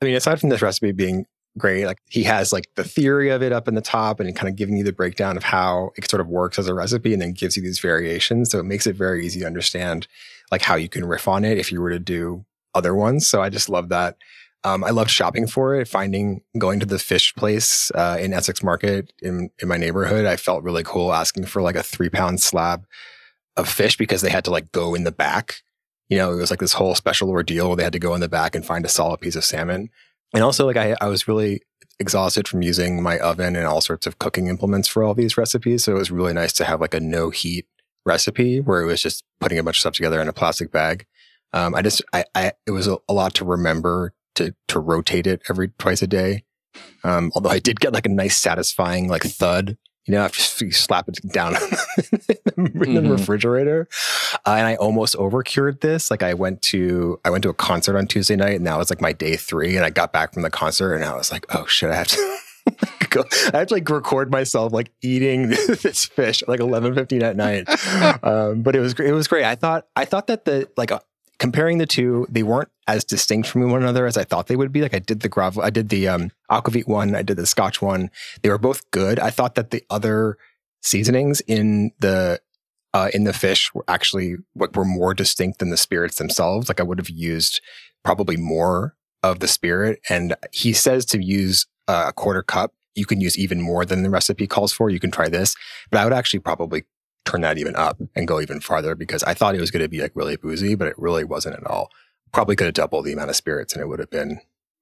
I 0.00 0.04
mean, 0.04 0.14
aside 0.14 0.40
from 0.40 0.50
this 0.50 0.62
recipe 0.62 0.92
being 0.92 1.26
great, 1.58 1.86
like 1.86 1.98
he 2.08 2.22
has 2.24 2.52
like 2.52 2.66
the 2.76 2.84
theory 2.84 3.30
of 3.30 3.42
it 3.42 3.52
up 3.52 3.68
in 3.68 3.74
the 3.74 3.80
top 3.80 4.20
and 4.20 4.34
kind 4.36 4.48
of 4.48 4.56
giving 4.56 4.76
you 4.76 4.84
the 4.84 4.92
breakdown 4.92 5.36
of 5.36 5.42
how 5.42 5.90
it 5.96 6.08
sort 6.08 6.20
of 6.20 6.28
works 6.28 6.58
as 6.58 6.68
a 6.68 6.74
recipe 6.74 7.12
and 7.12 7.20
then 7.20 7.32
gives 7.32 7.56
you 7.56 7.62
these 7.62 7.80
variations. 7.80 8.50
So 8.50 8.58
it 8.58 8.64
makes 8.64 8.86
it 8.86 8.96
very 8.96 9.24
easy 9.24 9.40
to 9.40 9.46
understand 9.46 10.06
like 10.50 10.62
how 10.62 10.74
you 10.76 10.88
can 10.88 11.04
riff 11.04 11.28
on 11.28 11.44
it 11.44 11.58
if 11.58 11.72
you 11.72 11.80
were 11.80 11.90
to 11.90 11.98
do 11.98 12.44
other 12.74 12.94
ones. 12.94 13.28
So 13.28 13.42
I 13.42 13.48
just 13.48 13.68
love 13.68 13.88
that. 13.88 14.16
Um, 14.62 14.84
I 14.84 14.90
loved 14.90 15.10
shopping 15.10 15.46
for 15.46 15.74
it, 15.74 15.88
finding 15.88 16.42
going 16.58 16.80
to 16.80 16.86
the 16.86 16.98
fish 16.98 17.34
place 17.34 17.90
uh, 17.94 18.18
in 18.20 18.34
Essex 18.34 18.62
Market 18.62 19.10
in 19.22 19.50
in 19.62 19.68
my 19.68 19.78
neighborhood. 19.78 20.26
I 20.26 20.36
felt 20.36 20.62
really 20.62 20.82
cool 20.82 21.14
asking 21.14 21.46
for 21.46 21.62
like 21.62 21.76
a 21.76 21.82
three 21.82 22.10
pound 22.10 22.42
slab 22.42 22.84
of 23.56 23.68
fish 23.68 23.96
because 23.96 24.20
they 24.20 24.28
had 24.28 24.44
to 24.44 24.50
like 24.50 24.70
go 24.70 24.94
in 24.94 25.04
the 25.04 25.12
back. 25.12 25.62
You 26.10 26.18
know, 26.18 26.32
it 26.32 26.36
was 26.36 26.50
like 26.50 26.60
this 26.60 26.74
whole 26.74 26.94
special 26.94 27.30
ordeal 27.30 27.68
where 27.68 27.76
they 27.76 27.84
had 27.84 27.94
to 27.94 27.98
go 27.98 28.14
in 28.14 28.20
the 28.20 28.28
back 28.28 28.54
and 28.54 28.66
find 28.66 28.84
a 28.84 28.88
solid 28.88 29.20
piece 29.20 29.36
of 29.36 29.44
salmon. 29.44 29.88
And 30.34 30.44
also, 30.44 30.66
like 30.66 30.76
I, 30.76 30.96
I 31.00 31.06
was 31.06 31.26
really 31.26 31.62
exhausted 31.98 32.46
from 32.46 32.62
using 32.62 33.02
my 33.02 33.18
oven 33.18 33.56
and 33.56 33.66
all 33.66 33.80
sorts 33.80 34.06
of 34.06 34.18
cooking 34.18 34.48
implements 34.48 34.88
for 34.88 35.02
all 35.02 35.14
these 35.14 35.38
recipes. 35.38 35.84
So 35.84 35.92
it 35.92 35.98
was 35.98 36.10
really 36.10 36.32
nice 36.32 36.52
to 36.54 36.64
have 36.64 36.80
like 36.80 36.94
a 36.94 37.00
no 37.00 37.30
heat 37.30 37.66
recipe 38.04 38.60
where 38.60 38.82
it 38.82 38.86
was 38.86 39.00
just 39.00 39.24
putting 39.40 39.58
a 39.58 39.62
bunch 39.62 39.76
of 39.76 39.80
stuff 39.80 39.94
together 39.94 40.20
in 40.20 40.28
a 40.28 40.32
plastic 40.32 40.70
bag. 40.70 41.06
Um, 41.52 41.74
I 41.74 41.82
just, 41.82 42.02
I, 42.12 42.24
I, 42.34 42.52
it 42.66 42.70
was 42.70 42.86
a, 42.86 42.98
a 43.08 43.12
lot 43.12 43.34
to 43.34 43.44
remember 43.44 44.14
to 44.36 44.54
to 44.68 44.78
rotate 44.78 45.26
it 45.26 45.42
every 45.48 45.68
twice 45.78 46.02
a 46.02 46.06
day. 46.06 46.44
Um, 47.04 47.32
although 47.34 47.50
I 47.50 47.58
did 47.58 47.80
get 47.80 47.92
like 47.92 48.06
a 48.06 48.10
nice 48.10 48.36
satisfying 48.36 49.08
like 49.08 49.22
thud, 49.22 49.76
you 50.10 50.16
know, 50.16 50.24
after 50.24 50.64
you 50.64 50.72
slap 50.72 51.08
it 51.08 51.20
down 51.32 51.54
in 52.56 52.94
the 52.94 53.00
Mhm. 53.00 53.10
refrigerator. 53.10 53.88
Uh, 54.44 54.54
and 54.58 54.66
I 54.66 54.74
almost 54.76 55.14
over 55.16 55.42
cured 55.44 55.80
this. 55.82 56.10
Like 56.10 56.22
I 56.24 56.34
went 56.34 56.62
to 56.62 57.20
I 57.24 57.30
went 57.30 57.42
to 57.44 57.48
a 57.48 57.54
concert 57.54 57.96
on 57.96 58.06
Tuesday 58.08 58.34
night, 58.36 58.56
and 58.56 58.66
that 58.66 58.76
was 58.76 58.90
like 58.90 59.00
my 59.00 59.12
day 59.12 59.36
three. 59.36 59.76
And 59.76 59.84
I 59.84 59.90
got 59.90 60.12
back 60.12 60.32
from 60.34 60.42
the 60.42 60.50
concert, 60.50 60.94
and 60.94 61.04
I 61.04 61.14
was 61.14 61.30
like, 61.30 61.46
oh 61.54 61.64
shit, 61.66 61.90
I 61.90 61.94
have 61.96 62.08
to. 62.08 62.38
Go. 63.10 63.24
I 63.52 63.58
had 63.58 63.68
to 63.68 63.74
like 63.74 63.88
record 63.88 64.30
myself 64.30 64.72
like 64.72 64.90
eating 65.02 65.48
this 65.82 66.06
fish 66.06 66.42
at 66.42 66.48
like 66.48 66.60
eleven 66.60 66.94
fifteen 66.94 67.22
at 67.22 67.34
night, 67.36 67.68
um, 68.22 68.62
but 68.62 68.76
it 68.76 68.80
was 68.80 68.92
it 68.94 69.12
was 69.12 69.26
great. 69.28 69.44
I 69.44 69.54
thought 69.54 69.86
I 69.96 70.04
thought 70.04 70.26
that 70.28 70.44
the 70.44 70.68
like 70.76 70.92
uh, 70.92 71.00
comparing 71.40 71.78
the 71.78 71.86
two, 71.86 72.26
they 72.28 72.44
weren't 72.44 72.68
as 72.86 73.02
distinct 73.02 73.48
from 73.48 73.68
one 73.70 73.82
another 73.82 74.06
as 74.06 74.16
I 74.16 74.24
thought 74.24 74.46
they 74.46 74.56
would 74.56 74.72
be. 74.72 74.82
Like 74.82 74.94
I 74.94 75.00
did 75.00 75.20
the 75.20 75.28
gravel, 75.28 75.62
I 75.62 75.70
did 75.70 75.88
the 75.88 76.06
um, 76.06 76.30
aquavit 76.50 76.86
one, 76.86 77.16
I 77.16 77.22
did 77.22 77.38
the 77.38 77.46
Scotch 77.46 77.82
one. 77.82 78.10
They 78.42 78.50
were 78.50 78.58
both 78.58 78.88
good. 78.92 79.18
I 79.18 79.30
thought 79.30 79.54
that 79.56 79.70
the 79.70 79.82
other 79.90 80.36
seasonings 80.82 81.40
in 81.40 81.92
the 81.98 82.40
uh, 82.92 83.08
in 83.14 83.24
the 83.24 83.32
fish 83.32 83.72
were 83.74 83.84
actually 83.88 84.36
what 84.52 84.76
were 84.76 84.84
more 84.84 85.14
distinct 85.14 85.60
than 85.60 85.70
the 85.70 85.76
spirits 85.76 86.16
themselves. 86.16 86.68
Like 86.68 86.80
I 86.80 86.84
would 86.84 86.98
have 86.98 87.10
used 87.10 87.60
probably 88.04 88.36
more 88.36 88.96
of 89.22 89.40
the 89.40 89.48
spirit. 89.48 90.00
And 90.08 90.34
he 90.52 90.72
says 90.72 91.04
to 91.06 91.22
use 91.22 91.66
uh, 91.88 92.06
a 92.08 92.12
quarter 92.12 92.42
cup. 92.42 92.74
You 92.94 93.06
can 93.06 93.20
use 93.20 93.38
even 93.38 93.60
more 93.60 93.84
than 93.84 94.02
the 94.02 94.10
recipe 94.10 94.46
calls 94.46 94.72
for. 94.72 94.90
You 94.90 94.98
can 94.98 95.10
try 95.10 95.28
this, 95.28 95.54
but 95.90 96.00
I 96.00 96.04
would 96.04 96.12
actually 96.12 96.40
probably 96.40 96.84
turn 97.24 97.42
that 97.42 97.58
even 97.58 97.76
up 97.76 98.00
and 98.14 98.28
go 98.28 98.40
even 98.40 98.60
farther 98.60 98.94
because 98.94 99.22
I 99.24 99.34
thought 99.34 99.54
it 99.54 99.60
was 99.60 99.70
going 99.70 99.82
to 99.82 99.88
be 99.88 100.00
like 100.00 100.12
really 100.14 100.36
boozy, 100.36 100.74
but 100.74 100.88
it 100.88 100.98
really 100.98 101.24
wasn't 101.24 101.56
at 101.56 101.66
all. 101.66 101.90
Probably 102.32 102.56
could 102.56 102.66
have 102.66 102.74
doubled 102.74 103.04
the 103.04 103.12
amount 103.12 103.30
of 103.30 103.36
spirits 103.36 103.72
and 103.72 103.82
it 103.82 103.86
would 103.86 103.98
have 103.98 104.10
been 104.10 104.40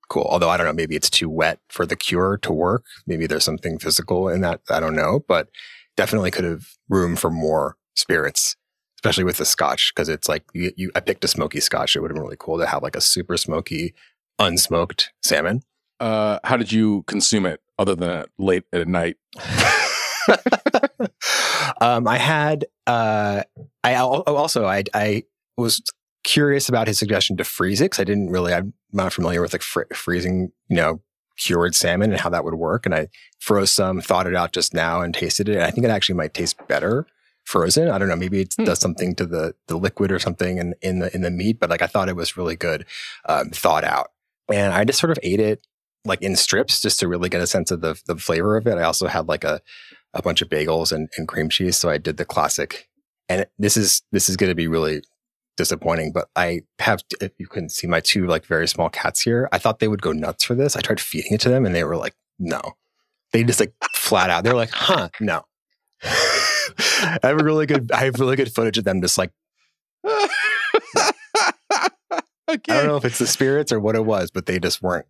cool. 0.09 0.27
Although 0.29 0.49
I 0.49 0.57
don't 0.57 0.67
know, 0.67 0.73
maybe 0.73 0.97
it's 0.97 1.11
too 1.11 1.29
wet 1.29 1.61
for 1.69 1.87
the 1.87 1.97
cure 1.97 2.39
to 2.39 2.53
work. 2.53 2.85
Maybe 3.07 3.27
there's 3.27 3.45
something 3.45 3.79
physical 3.79 4.29
in 4.29 4.41
that. 4.43 4.61
I 4.71 4.81
don't 4.81 4.97
know, 4.97 5.25
but 5.29 5.49
definitely 5.97 6.31
could 6.31 6.45
have 6.45 6.67
room 6.89 7.17
for 7.17 7.31
more 7.31 7.77
spirits, 7.97 8.57
especially 8.99 9.25
with 9.25 9.37
the 9.37 9.45
scotch 9.45 9.93
because 9.95 10.09
it's 10.09 10.29
like 10.29 10.45
you, 10.55 10.73
you. 10.77 10.91
I 10.95 11.01
picked 11.01 11.25
a 11.25 11.29
smoky 11.29 11.61
scotch. 11.61 11.97
It 11.97 12.01
would 12.01 12.11
have 12.11 12.15
been 12.15 12.23
really 12.23 12.37
cool 12.39 12.59
to 12.59 12.67
have 12.67 12.83
like 12.83 12.97
a 12.97 13.01
super 13.01 13.37
smoky, 13.37 13.95
unsmoked 14.41 15.09
salmon. 15.23 15.63
Uh, 16.01 16.39
how 16.45 16.57
did 16.57 16.71
you 16.71 17.03
consume 17.03 17.45
it 17.45 17.61
other 17.79 17.95
than 17.95 18.25
late 18.39 18.65
at 18.73 18.87
night? 18.87 19.17
um, 21.81 22.07
I 22.09 22.19
had 22.19 22.67
uh, 22.87 23.43
I 23.85 23.95
also 23.97 24.67
I 24.67 24.85
I 24.95 25.25
was 25.57 25.83
curious 26.25 26.69
about 26.69 26.87
his 26.89 26.99
suggestion 26.99 27.37
to 27.37 27.45
freeze 27.45 27.81
it 27.81 27.85
because 27.87 28.01
I 28.01 28.05
didn't 28.05 28.31
really 28.31 28.53
I'm 28.53 28.73
not 28.93 29.13
familiar 29.13 29.41
with 29.41 29.53
like 29.53 29.63
fr- 29.63 29.83
freezing 29.95 30.53
you 30.69 30.77
know 30.77 31.01
cured 31.39 31.75
salmon 31.75 32.11
and 32.11 32.21
how 32.21 32.29
that 32.31 32.45
would 32.45 32.55
work 32.55 32.85
and 32.85 32.95
I 32.95 33.09
froze 33.39 33.71
some 33.71 34.01
thought 34.01 34.27
it 34.27 34.35
out 34.35 34.53
just 34.53 34.75
now 34.75 35.01
and 35.01 35.15
tasted 35.15 35.49
it 35.49 35.55
and 35.55 35.63
I 35.63 35.71
think 35.71 35.85
it 35.85 35.91
actually 35.91 36.17
might 36.17 36.35
taste 36.35 36.57
better 36.67 37.07
frozen. 37.45 37.89
I 37.89 37.97
don't 37.99 38.09
know 38.09 38.17
maybe 38.17 38.41
it 38.41 38.55
Hmm. 38.57 38.65
does 38.65 38.81
something 38.81 39.15
to 39.15 39.25
the 39.27 39.55
the 39.69 39.77
liquid 39.79 40.11
or 40.11 40.19
something 40.19 40.59
in 40.59 40.75
in 40.83 40.99
the 40.99 41.15
in 41.15 41.23
the 41.23 41.31
meat 41.31 41.61
but 41.61 41.71
like 41.71 41.83
I 41.83 41.87
thought 41.87 42.09
it 42.09 42.17
was 42.17 42.37
really 42.37 42.57
good 42.57 42.85
um, 43.27 43.51
thought 43.51 43.85
out. 43.85 44.11
And 44.53 44.73
I 44.73 44.85
just 44.85 44.99
sort 44.99 45.13
of 45.13 45.19
ate 45.23 45.41
it 45.41 45.67
like 46.05 46.23
in 46.23 46.37
strips 46.37 46.81
just 46.81 46.99
to 47.01 47.09
really 47.09 47.29
get 47.29 47.41
a 47.41 47.47
sense 47.47 47.71
of 47.71 47.81
the 47.81 48.01
the 48.07 48.17
flavor 48.17 48.57
of 48.57 48.67
it. 48.67 48.77
I 48.79 48.83
also 48.83 49.07
had 49.07 49.29
like 49.29 49.45
a 49.45 49.61
a 50.15 50.23
bunch 50.23 50.43
of 50.43 50.49
bagels 50.49 50.93
and, 50.93 51.09
and 51.17 51.29
cream 51.29 51.49
cheese. 51.49 51.77
So 51.77 51.91
I 51.91 51.99
did 51.99 52.17
the 52.17 52.25
classic. 52.25 52.89
And 53.29 53.47
this 53.59 53.77
is 53.77 54.03
this 54.11 54.29
is 54.29 54.37
going 54.37 54.51
to 54.51 54.55
be 54.55 54.69
really 54.69 55.03
disappointing. 55.57 56.13
But 56.13 56.29
I 56.35 56.63
have, 56.79 57.01
if 57.21 57.33
you 57.39 57.47
can 57.47 57.69
see 57.69 57.87
my 57.87 58.01
two 58.01 58.27
like 58.27 58.47
very 58.47 58.67
small 58.67 58.89
cats 58.89 59.21
here, 59.21 59.49
I 59.53 59.59
thought 59.59 59.81
they 59.81 59.89
would 59.89 60.01
go 60.03 60.13
nuts 60.13 60.45
for 60.45 60.55
this. 60.55 60.77
I 60.77 60.81
tried 60.81 61.01
feeding 61.01 61.35
it 61.35 61.41
to 61.43 61.51
them, 61.51 61.67
and 61.67 61.75
they 61.75 61.85
were 61.85 61.97
like, 61.97 62.15
no. 62.39 62.61
They 63.33 63.45
just 63.45 63.61
like 63.61 63.75
flat 63.95 64.31
out. 64.31 64.45
They're 64.45 64.55
like, 64.55 64.71
huh, 64.71 65.11
no. 65.21 65.43
I 66.03 67.19
have 67.23 67.41
a 67.41 67.45
really 67.45 67.67
good. 67.67 67.91
I 67.93 68.05
have 68.05 68.19
really 68.21 68.37
good 68.37 68.55
footage 68.55 68.79
of 68.79 68.85
them 68.85 69.03
just 69.03 69.19
like 69.19 69.33
okay. 70.07 70.29
I 72.49 72.57
don't 72.67 72.87
know 72.87 72.97
if 72.97 73.05
it's 73.05 73.19
the 73.19 73.27
spirits 73.27 73.73
or 73.73 73.81
what 73.81 73.97
it 73.97 74.05
was, 74.05 74.31
but 74.31 74.47
they 74.47 74.59
just 74.59 74.83
weren't 74.83 75.07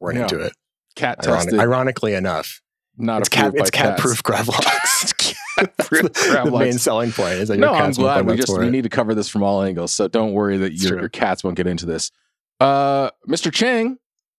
weren't 0.00 0.16
No. 0.18 0.22
into 0.24 0.40
it. 0.40 0.52
Cat 0.96 1.26
Ironic, 1.26 1.54
ironically 1.54 2.14
enough, 2.14 2.60
not 2.96 3.20
it's 3.20 3.28
cat, 3.28 3.54
it's 3.54 3.70
cat 3.70 3.96
cats. 3.96 4.02
proof 4.02 4.22
Gravlox. 4.22 5.34
The 5.56 6.50
main 6.50 6.72
selling 6.78 7.12
point 7.12 7.34
is 7.34 7.48
that 7.48 7.58
no, 7.58 7.72
I'm 7.72 7.92
glad 7.92 8.26
we 8.26 8.36
just 8.36 8.58
we 8.58 8.70
need 8.70 8.82
to 8.82 8.88
cover 8.88 9.14
this 9.14 9.28
from 9.28 9.44
all 9.44 9.62
angles. 9.62 9.92
So 9.92 10.08
don't 10.08 10.32
worry 10.32 10.56
that 10.58 10.72
your, 10.72 10.98
your 10.98 11.08
cats 11.08 11.44
won't 11.44 11.56
get 11.56 11.68
into 11.68 11.86
this. 11.86 12.10
Uh, 12.58 13.10
Mr. 13.28 13.52
Chang, 13.52 13.98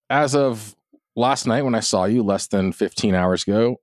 as 0.09 0.35
of 0.35 0.75
last 1.15 1.47
night 1.47 1.63
when 1.63 1.73
I 1.73 1.79
saw 1.79 2.03
you 2.03 2.21
less 2.21 2.47
than 2.47 2.73
15 2.73 3.15
hours 3.15 3.43
ago, 3.43 3.77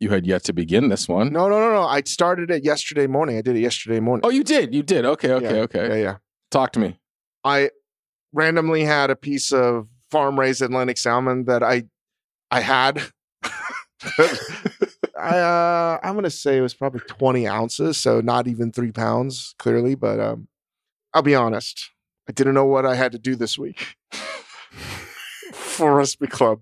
you 0.00 0.10
had 0.10 0.26
yet 0.26 0.42
to 0.44 0.52
begin 0.52 0.88
this 0.88 1.08
one. 1.08 1.32
No, 1.32 1.48
no, 1.48 1.60
no, 1.60 1.72
no. 1.72 1.82
I 1.82 2.02
started 2.02 2.50
it 2.50 2.64
yesterday 2.64 3.06
morning. 3.06 3.38
I 3.38 3.42
did 3.42 3.56
it 3.56 3.60
yesterday 3.60 4.00
morning. 4.00 4.22
Oh, 4.24 4.30
you 4.30 4.42
did. 4.42 4.74
You 4.74 4.82
did. 4.82 5.04
Okay. 5.04 5.32
Okay. 5.32 5.56
Yeah, 5.56 5.62
okay. 5.62 5.88
Yeah, 5.88 5.94
yeah. 5.94 6.16
Talk 6.50 6.72
to 6.72 6.80
me. 6.80 6.98
I 7.44 7.70
randomly 8.32 8.84
had 8.84 9.10
a 9.10 9.16
piece 9.16 9.52
of 9.52 9.88
farm 10.10 10.38
raised 10.38 10.60
Atlantic 10.62 10.98
salmon 10.98 11.44
that 11.44 11.62
I 11.62 11.84
I 12.50 12.60
had. 12.60 13.02
I 15.18 15.38
uh, 15.38 15.98
I'm 16.02 16.14
gonna 16.14 16.30
say 16.30 16.58
it 16.58 16.62
was 16.62 16.74
probably 16.74 17.00
20 17.00 17.46
ounces, 17.48 17.96
so 17.96 18.20
not 18.20 18.46
even 18.46 18.72
three 18.72 18.92
pounds, 18.92 19.54
clearly. 19.58 19.94
But 19.94 20.20
um, 20.20 20.48
I'll 21.12 21.22
be 21.22 21.34
honest, 21.34 21.90
I 22.28 22.32
didn't 22.32 22.54
know 22.54 22.66
what 22.66 22.86
I 22.86 22.94
had 22.94 23.12
to 23.12 23.18
do 23.18 23.36
this 23.36 23.58
week 23.58 23.96
for 25.52 25.94
Recipe 25.96 26.26
Club. 26.26 26.60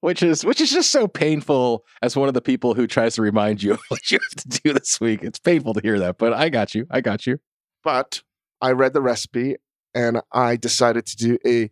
Which 0.00 0.22
is 0.22 0.44
which 0.44 0.60
is 0.60 0.70
just 0.70 0.90
so 0.90 1.06
painful 1.06 1.84
as 2.02 2.16
one 2.16 2.26
of 2.26 2.34
the 2.34 2.40
people 2.40 2.74
who 2.74 2.88
tries 2.88 3.14
to 3.14 3.22
remind 3.22 3.62
you 3.62 3.72
of 3.74 3.80
what 3.88 4.10
you 4.10 4.18
have 4.18 4.42
to 4.42 4.60
do 4.60 4.72
this 4.72 5.00
week. 5.00 5.22
It's 5.22 5.38
painful 5.38 5.74
to 5.74 5.80
hear 5.80 5.98
that, 6.00 6.18
but 6.18 6.32
I 6.32 6.48
got 6.48 6.74
you. 6.74 6.86
I 6.90 7.00
got 7.00 7.26
you. 7.26 7.38
But 7.84 8.22
I 8.60 8.72
read 8.72 8.94
the 8.94 9.02
recipe 9.02 9.56
and 9.94 10.20
I 10.32 10.56
decided 10.56 11.06
to 11.06 11.16
do 11.16 11.38
a 11.46 11.70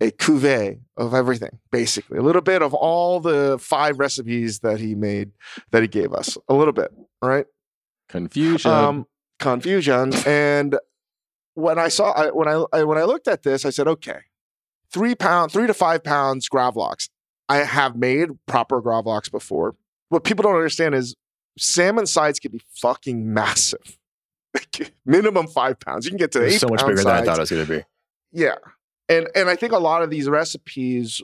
a 0.00 0.10
cuvee 0.10 0.80
of 0.96 1.14
everything, 1.14 1.58
basically. 1.70 2.18
A 2.18 2.22
little 2.22 2.42
bit 2.42 2.62
of 2.62 2.72
all 2.72 3.20
the 3.20 3.58
five 3.60 3.98
recipes 3.98 4.60
that 4.60 4.80
he 4.80 4.94
made, 4.94 5.32
that 5.70 5.82
he 5.82 5.88
gave 5.88 6.12
us. 6.12 6.38
A 6.48 6.54
little 6.54 6.72
bit, 6.72 6.90
right? 7.22 7.46
Confusion. 8.08 8.70
Um, 8.70 9.06
confusion. 9.38 10.12
and 10.26 10.78
when 11.54 11.78
I 11.78 11.88
saw, 11.88 12.12
I, 12.12 12.30
when 12.30 12.48
I, 12.48 12.64
I 12.72 12.84
when 12.84 12.98
I 12.98 13.04
looked 13.04 13.28
at 13.28 13.42
this, 13.42 13.64
I 13.64 13.70
said, 13.70 13.86
okay, 13.86 14.20
three 14.90 15.14
pound, 15.14 15.52
three 15.52 15.66
to 15.66 15.74
five 15.74 16.02
pounds 16.02 16.48
gravlax. 16.48 17.08
I 17.48 17.58
have 17.58 17.96
made 17.96 18.30
proper 18.46 18.80
gravlax 18.80 19.30
before. 19.30 19.76
What 20.08 20.24
people 20.24 20.44
don't 20.44 20.54
understand 20.54 20.94
is 20.94 21.14
salmon 21.58 22.06
sides 22.06 22.38
can 22.38 22.52
be 22.52 22.62
fucking 22.74 23.32
massive. 23.32 23.98
minimum 25.04 25.46
five 25.46 25.78
pounds. 25.78 26.06
You 26.06 26.10
can 26.10 26.18
get 26.18 26.32
to 26.32 26.44
eight 26.44 26.58
so 26.58 26.68
much 26.68 26.84
bigger 26.86 27.02
than 27.02 27.08
I 27.08 27.24
thought 27.24 27.36
it 27.36 27.40
was 27.40 27.50
going 27.50 27.66
to 27.66 27.72
be. 27.78 27.84
Yeah, 28.32 28.54
and 29.10 29.28
and 29.34 29.50
I 29.50 29.56
think 29.56 29.72
a 29.72 29.78
lot 29.78 30.02
of 30.02 30.08
these 30.08 30.28
recipes 30.28 31.20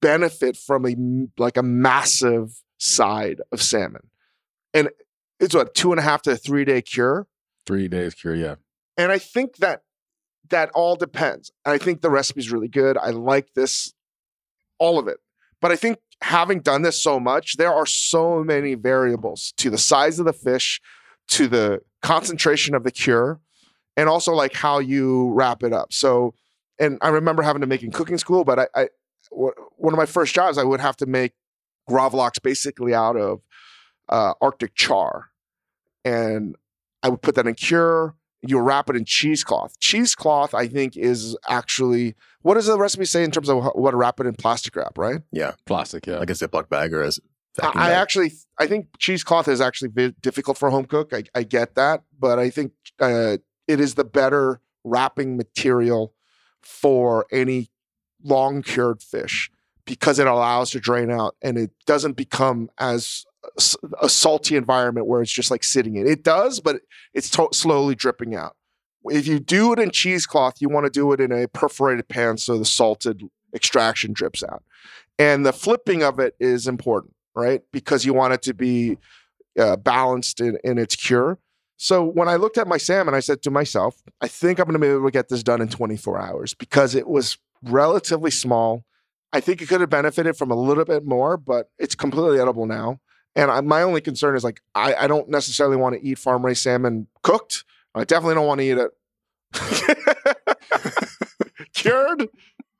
benefit 0.00 0.56
from 0.56 0.86
a 0.86 0.94
like 1.40 1.56
a 1.56 1.62
massive 1.62 2.62
side 2.78 3.40
of 3.50 3.60
salmon, 3.60 4.08
and 4.72 4.90
it's 5.40 5.54
what 5.54 5.74
two 5.74 5.90
and 5.90 5.98
a 5.98 6.02
half 6.02 6.22
to 6.22 6.36
three 6.36 6.64
day 6.64 6.82
cure. 6.82 7.26
Three 7.66 7.88
days 7.88 8.14
cure, 8.14 8.34
yeah. 8.34 8.56
And 8.96 9.10
I 9.10 9.18
think 9.18 9.56
that 9.56 9.82
that 10.50 10.70
all 10.74 10.94
depends. 10.94 11.50
I 11.64 11.78
think 11.78 12.02
the 12.02 12.10
recipe's 12.10 12.52
really 12.52 12.68
good. 12.68 12.96
I 12.96 13.10
like 13.10 13.54
this, 13.54 13.94
all 14.78 14.98
of 14.98 15.08
it. 15.08 15.18
But 15.60 15.72
I 15.72 15.76
think 15.76 15.98
having 16.20 16.60
done 16.60 16.82
this 16.82 17.00
so 17.02 17.18
much, 17.18 17.56
there 17.56 17.72
are 17.72 17.86
so 17.86 18.44
many 18.44 18.74
variables 18.74 19.52
to 19.56 19.70
the 19.70 19.78
size 19.78 20.18
of 20.18 20.26
the 20.26 20.32
fish, 20.32 20.80
to 21.28 21.48
the 21.48 21.80
concentration 22.02 22.74
of 22.74 22.84
the 22.84 22.90
cure, 22.90 23.40
and 23.96 24.08
also 24.08 24.32
like 24.32 24.54
how 24.54 24.78
you 24.78 25.32
wrap 25.32 25.62
it 25.62 25.72
up. 25.72 25.92
So, 25.92 26.34
and 26.78 26.98
I 27.00 27.08
remember 27.08 27.42
having 27.42 27.60
to 27.60 27.66
make 27.66 27.82
in 27.82 27.90
cooking 27.90 28.18
school, 28.18 28.44
but 28.44 28.58
I, 28.58 28.66
I 28.74 28.88
w- 29.30 29.54
one 29.76 29.92
of 29.92 29.98
my 29.98 30.06
first 30.06 30.34
jobs, 30.34 30.58
I 30.58 30.64
would 30.64 30.80
have 30.80 30.96
to 30.98 31.06
make 31.06 31.32
gravlax 31.88 32.42
basically 32.42 32.94
out 32.94 33.16
of 33.16 33.40
uh, 34.08 34.34
Arctic 34.40 34.74
char, 34.74 35.30
and 36.04 36.56
I 37.02 37.08
would 37.08 37.22
put 37.22 37.34
that 37.36 37.46
in 37.46 37.54
cure. 37.54 38.14
You 38.44 38.58
wrap 38.58 38.90
it 38.90 38.96
in 38.96 39.04
cheesecloth. 39.04 39.78
Cheesecloth, 39.78 40.52
I 40.52 40.66
think, 40.66 40.96
is 40.96 41.36
actually 41.48 42.14
what 42.42 42.54
does 42.54 42.66
the 42.66 42.76
recipe 42.76 43.04
say 43.04 43.22
in 43.22 43.30
terms 43.30 43.48
of 43.48 43.64
what 43.74 43.92
to 43.92 43.96
wrap 43.96 44.18
it 44.18 44.26
in 44.26 44.34
plastic 44.34 44.74
wrap, 44.74 44.98
right? 44.98 45.20
Yeah, 45.30 45.52
plastic, 45.64 46.06
yeah. 46.06 46.18
Like 46.18 46.30
a 46.30 46.34
Ziploc 46.34 46.68
bag 46.68 46.92
or 46.92 47.02
as 47.02 47.20
I, 47.62 47.72
I 47.76 47.90
actually, 47.92 48.32
I 48.58 48.66
think 48.66 48.86
cheesecloth 48.98 49.46
is 49.46 49.60
actually 49.60 49.90
very 49.90 50.14
difficult 50.22 50.58
for 50.58 50.68
a 50.68 50.70
home 50.70 50.86
cook. 50.86 51.12
I, 51.12 51.24
I 51.34 51.42
get 51.42 51.74
that, 51.74 52.02
but 52.18 52.38
I 52.38 52.50
think 52.50 52.72
uh, 52.98 53.36
it 53.68 53.78
is 53.78 53.94
the 53.94 54.04
better 54.04 54.60
wrapping 54.84 55.36
material 55.36 56.14
for 56.62 57.26
any 57.32 57.70
long 58.22 58.62
cured 58.62 59.02
fish 59.02 59.50
because 59.84 60.18
it 60.18 60.26
allows 60.26 60.70
to 60.70 60.80
drain 60.80 61.10
out 61.10 61.36
and 61.42 61.58
it 61.58 61.70
doesn't 61.86 62.16
become 62.16 62.70
as 62.78 63.26
a 64.00 64.08
salty 64.08 64.54
environment 64.56 65.06
where 65.06 65.20
it's 65.20 65.32
just 65.32 65.50
like 65.50 65.64
sitting 65.64 65.96
in. 65.96 66.06
It 66.06 66.22
does, 66.22 66.60
but 66.60 66.82
it's 67.12 67.28
to- 67.30 67.48
slowly 67.52 67.94
dripping 67.94 68.34
out. 68.34 68.56
If 69.06 69.26
you 69.26 69.40
do 69.40 69.72
it 69.72 69.80
in 69.80 69.90
cheesecloth, 69.90 70.60
you 70.60 70.68
want 70.68 70.86
to 70.86 70.90
do 70.90 71.12
it 71.12 71.20
in 71.20 71.32
a 71.32 71.48
perforated 71.48 72.08
pan 72.08 72.38
so 72.38 72.56
the 72.56 72.64
salted 72.64 73.22
extraction 73.52 74.12
drips 74.12 74.44
out. 74.44 74.62
And 75.18 75.44
the 75.44 75.52
flipping 75.52 76.02
of 76.02 76.20
it 76.20 76.36
is 76.38 76.68
important, 76.68 77.14
right? 77.34 77.62
Because 77.72 78.04
you 78.04 78.14
want 78.14 78.34
it 78.34 78.42
to 78.42 78.54
be 78.54 78.98
uh, 79.58 79.76
balanced 79.76 80.40
in, 80.40 80.58
in 80.62 80.78
its 80.78 80.94
cure. 80.96 81.38
So 81.82 82.04
when 82.04 82.28
I 82.28 82.36
looked 82.36 82.58
at 82.58 82.68
my 82.68 82.76
salmon, 82.76 83.12
I 83.12 83.18
said 83.18 83.42
to 83.42 83.50
myself, 83.50 84.04
I 84.20 84.28
think 84.28 84.60
I'm 84.60 84.66
going 84.66 84.74
to 84.74 84.78
be 84.78 84.86
able 84.86 85.04
to 85.04 85.10
get 85.10 85.28
this 85.28 85.42
done 85.42 85.60
in 85.60 85.66
24 85.66 86.16
hours 86.16 86.54
because 86.54 86.94
it 86.94 87.08
was 87.08 87.38
relatively 87.60 88.30
small. 88.30 88.84
I 89.32 89.40
think 89.40 89.60
it 89.60 89.68
could 89.68 89.80
have 89.80 89.90
benefited 89.90 90.36
from 90.36 90.52
a 90.52 90.54
little 90.54 90.84
bit 90.84 91.04
more, 91.04 91.36
but 91.36 91.70
it's 91.80 91.96
completely 91.96 92.38
edible 92.38 92.66
now. 92.66 93.00
And 93.34 93.50
I, 93.50 93.62
my 93.62 93.82
only 93.82 94.00
concern 94.00 94.36
is 94.36 94.44
like 94.44 94.60
I, 94.76 94.94
I 94.94 95.06
don't 95.08 95.28
necessarily 95.28 95.74
want 95.74 95.96
to 95.96 96.06
eat 96.06 96.20
farm 96.20 96.46
raised 96.46 96.62
salmon 96.62 97.08
cooked. 97.24 97.64
I 97.96 98.04
definitely 98.04 98.36
don't 98.36 98.46
want 98.46 98.60
to 98.60 98.64
eat 98.64 98.78
it 98.78 98.92
cured, 101.74 102.28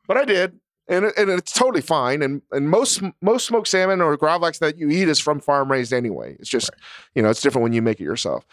but 0.07 0.16
I 0.16 0.24
did, 0.24 0.61
and 0.86 1.07
it, 1.07 1.14
and 1.18 1.28
it's 1.28 1.53
totally 1.53 1.82
fine. 1.82 2.22
And 2.22 2.42
and 2.53 2.70
most 2.70 3.03
most 3.20 3.46
smoked 3.46 3.66
salmon 3.66 4.00
or 4.00 4.16
gravlax 4.16 4.61
that 4.61 4.78
you 4.78 4.88
eat 4.90 5.09
is 5.09 5.18
from 5.18 5.40
farm 5.40 5.72
raised 5.72 5.92
anyway. 5.92 6.36
It's 6.38 6.48
just 6.48 6.70
you 7.16 7.22
know 7.22 7.30
it's 7.30 7.40
different 7.42 7.64
when 7.64 7.72
you 7.72 7.82
make 7.82 8.00
it 8.00 8.05
yourself. 8.05 8.46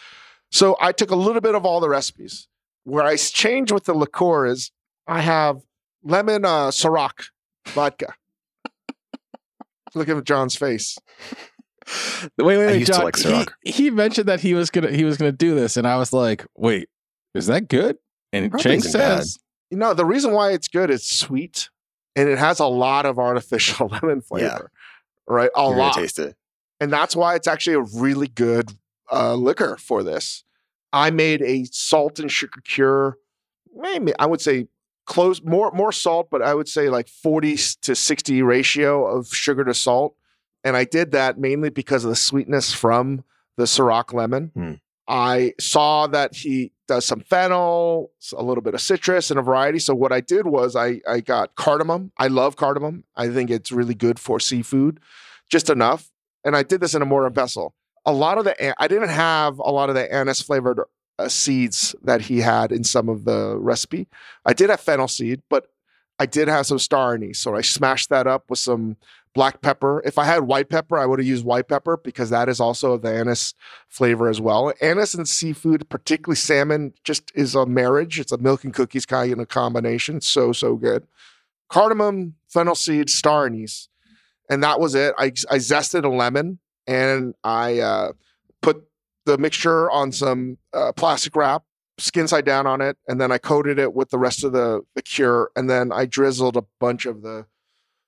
So 0.51 0.75
I 0.79 0.91
took 0.91 1.11
a 1.11 1.15
little 1.15 1.41
bit 1.41 1.55
of 1.55 1.65
all 1.65 1.79
the 1.79 1.89
recipes. 1.89 2.47
Where 2.83 3.03
I 3.03 3.15
change 3.17 3.71
with 3.71 3.85
the 3.85 3.93
liqueur 3.93 4.45
is 4.47 4.71
I 5.05 5.21
have 5.21 5.61
lemon 6.03 6.45
uh, 6.45 6.67
Ciroc 6.69 7.25
vodka. 7.67 8.13
Look 9.95 10.09
at 10.09 10.23
John's 10.23 10.55
face. 10.55 10.97
Wait, 12.37 12.57
wait, 12.57 12.57
wait, 12.57 12.85
John. 12.87 13.03
like 13.03 13.17
he, 13.63 13.71
he 13.71 13.89
mentioned 13.89 14.27
that 14.27 14.39
he 14.41 14.53
was 14.53 14.69
gonna 14.69 14.91
he 14.91 15.03
was 15.03 15.17
gonna 15.17 15.31
do 15.31 15.55
this, 15.55 15.75
and 15.77 15.87
I 15.87 15.97
was 15.97 16.13
like, 16.13 16.45
wait, 16.55 16.87
is 17.33 17.47
that 17.47 17.67
good? 17.67 17.97
And 18.31 18.51
Probably 18.51 18.63
Chang 18.63 18.77
isn't 18.77 18.91
bad. 18.99 19.17
says, 19.23 19.39
You 19.71 19.77
know, 19.77 19.93
the 19.95 20.05
reason 20.05 20.31
why 20.31 20.51
it's 20.51 20.67
good 20.67 20.91
is 20.91 21.07
sweet 21.09 21.69
and 22.15 22.29
it 22.29 22.37
has 22.37 22.59
a 22.59 22.65
lot 22.67 23.05
of 23.07 23.17
artificial 23.17 23.87
lemon 24.01 24.21
flavor. 24.21 24.71
Right? 25.27 25.49
A 25.55 25.61
You're 25.63 25.75
lot. 25.75 25.95
taste 25.95 26.19
it. 26.19 26.35
And 26.79 26.93
that's 26.93 27.15
why 27.15 27.35
it's 27.35 27.47
actually 27.47 27.75
a 27.75 27.81
really 27.99 28.27
good 28.27 28.73
uh, 29.11 29.35
liquor 29.35 29.77
for 29.77 30.03
this. 30.03 30.43
I 30.91 31.11
made 31.11 31.41
a 31.41 31.65
salt 31.65 32.19
and 32.19 32.31
sugar 32.31 32.61
cure, 32.61 33.17
maybe 33.75 34.13
I 34.19 34.25
would 34.25 34.41
say 34.41 34.67
close 35.05 35.41
more 35.43 35.71
more 35.71 35.91
salt, 35.91 36.29
but 36.29 36.41
I 36.41 36.53
would 36.53 36.67
say 36.67 36.89
like 36.89 37.07
40 37.07 37.57
to 37.81 37.95
60 37.95 38.41
ratio 38.41 39.05
of 39.05 39.27
sugar 39.27 39.63
to 39.65 39.73
salt. 39.73 40.15
And 40.63 40.75
I 40.75 40.83
did 40.83 41.11
that 41.11 41.39
mainly 41.39 41.69
because 41.69 42.03
of 42.03 42.09
the 42.09 42.15
sweetness 42.15 42.73
from 42.73 43.23
the 43.57 43.63
Ciroc 43.63 44.13
lemon. 44.13 44.51
Hmm. 44.53 44.73
I 45.07 45.53
saw 45.59 46.05
that 46.07 46.35
he 46.35 46.71
does 46.87 47.05
some 47.05 47.21
fennel, 47.21 48.11
a 48.37 48.43
little 48.43 48.61
bit 48.61 48.75
of 48.75 48.81
citrus, 48.81 49.31
and 49.31 49.39
a 49.39 49.43
variety. 49.43 49.79
So 49.79 49.95
what 49.95 50.11
I 50.11 50.21
did 50.21 50.45
was 50.45 50.75
I 50.75 51.01
I 51.07 51.21
got 51.21 51.55
cardamom. 51.55 52.11
I 52.17 52.27
love 52.27 52.55
cardamom. 52.55 53.03
I 53.15 53.29
think 53.29 53.49
it's 53.49 53.71
really 53.71 53.95
good 53.95 54.19
for 54.19 54.39
seafood, 54.39 54.99
just 55.49 55.69
enough. 55.69 56.11
And 56.45 56.55
I 56.55 56.63
did 56.63 56.81
this 56.81 56.93
in 56.93 57.01
a 57.01 57.05
mortar 57.05 57.27
and 57.27 57.35
pestle. 57.35 57.73
A 58.09 58.11
lot 58.11 58.39
of 58.39 58.45
the 58.45 58.81
I 58.81 58.87
didn't 58.87 59.09
have 59.09 59.59
a 59.59 59.71
lot 59.71 59.89
of 59.89 59.95
the 59.95 60.11
anise 60.11 60.41
flavored 60.41 60.79
uh, 61.19 61.27
seeds 61.27 61.95
that 62.01 62.21
he 62.21 62.39
had 62.39 62.71
in 62.71 62.83
some 62.83 63.07
of 63.07 63.23
the 63.25 63.55
recipe. 63.59 64.07
I 64.45 64.53
did 64.53 64.71
have 64.71 64.79
fennel 64.79 65.07
seed, 65.07 65.43
but 65.47 65.67
I 66.17 66.25
did 66.25 66.47
have 66.47 66.65
some 66.65 66.79
star 66.79 67.13
anise. 67.13 67.37
So 67.37 67.55
I 67.55 67.61
smashed 67.61 68.09
that 68.09 68.25
up 68.25 68.49
with 68.49 68.57
some 68.57 68.97
black 69.35 69.61
pepper. 69.61 70.01
If 70.05 70.17
I 70.17 70.25
had 70.25 70.41
white 70.41 70.69
pepper, 70.69 70.97
I 70.97 71.05
would 71.05 71.19
have 71.19 71.27
used 71.27 71.45
white 71.45 71.67
pepper 71.67 71.97
because 71.97 72.31
that 72.31 72.49
is 72.49 72.59
also 72.59 72.97
the 72.97 73.13
anise 73.13 73.53
flavor 73.87 74.27
as 74.27 74.41
well. 74.41 74.73
Anise 74.81 75.13
and 75.13 75.27
seafood, 75.27 75.87
particularly 75.89 76.35
salmon, 76.35 76.93
just 77.03 77.31
is 77.35 77.53
a 77.53 77.67
marriage. 77.67 78.19
It's 78.19 78.31
a 78.31 78.37
milk 78.39 78.63
and 78.63 78.73
cookies 78.73 79.05
kind 79.05 79.39
of 79.39 79.47
combination. 79.49 80.17
It's 80.17 80.27
So, 80.27 80.51
so 80.51 80.75
good. 80.75 81.05
Cardamom, 81.69 82.35
fennel 82.47 82.75
seed, 82.75 83.09
star 83.09 83.45
anise. 83.45 83.87
And 84.49 84.63
that 84.63 84.79
was 84.79 84.95
it. 84.95 85.13
I, 85.17 85.25
I 85.25 85.57
zested 85.57 86.03
a 86.03 86.09
lemon 86.09 86.57
and 86.89 87.35
I 87.43 87.79
uh, 87.79 88.11
put 88.63 88.83
the 89.25 89.37
mixture 89.37 89.91
on 89.91 90.11
some 90.11 90.57
uh, 90.73 90.91
plastic 90.91 91.35
wrap, 91.35 91.63
skin 91.99 92.27
side 92.27 92.45
down 92.45 92.65
on 92.65 92.81
it, 92.81 92.97
and 93.07 93.21
then 93.21 93.31
I 93.31 93.37
coated 93.37 93.77
it 93.77 93.93
with 93.93 94.09
the 94.09 94.17
rest 94.17 94.43
of 94.43 94.53
the, 94.53 94.81
the 94.95 95.03
cure. 95.03 95.51
And 95.55 95.69
then 95.69 95.91
I 95.91 96.07
drizzled 96.07 96.57
a 96.57 96.65
bunch 96.79 97.05
of 97.05 97.21
the 97.21 97.45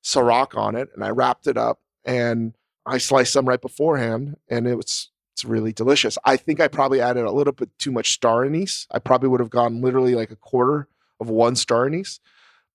Ciroc 0.04 0.58
on 0.58 0.76
it 0.76 0.90
and 0.96 1.04
I 1.04 1.10
wrapped 1.10 1.46
it 1.46 1.58
up 1.58 1.80
and 2.04 2.56
I 2.88 2.98
sliced 2.98 3.34
some 3.34 3.48
right 3.48 3.62
beforehand 3.62 4.38
and 4.50 4.66
it 4.66 4.76
was 4.76 5.10
it's 5.34 5.46
really 5.46 5.72
delicious. 5.72 6.18
I 6.26 6.36
think 6.38 6.60
I 6.60 6.68
probably 6.68 7.02
added 7.02 7.24
a 7.24 7.32
little 7.32 7.54
bit 7.54 7.70
too 7.78 7.92
much 7.92 8.12
star 8.12 8.44
anise. 8.44 8.88
I 8.90 8.98
probably 8.98 9.30
would 9.30 9.40
have 9.40 9.52
gone 9.52 9.82
literally 9.82 10.16
like 10.16 10.32
a 10.32 10.36
quarter 10.36 10.88
of 11.20 11.30
one 11.30 11.56
star 11.56 11.86
anise. 11.86 12.20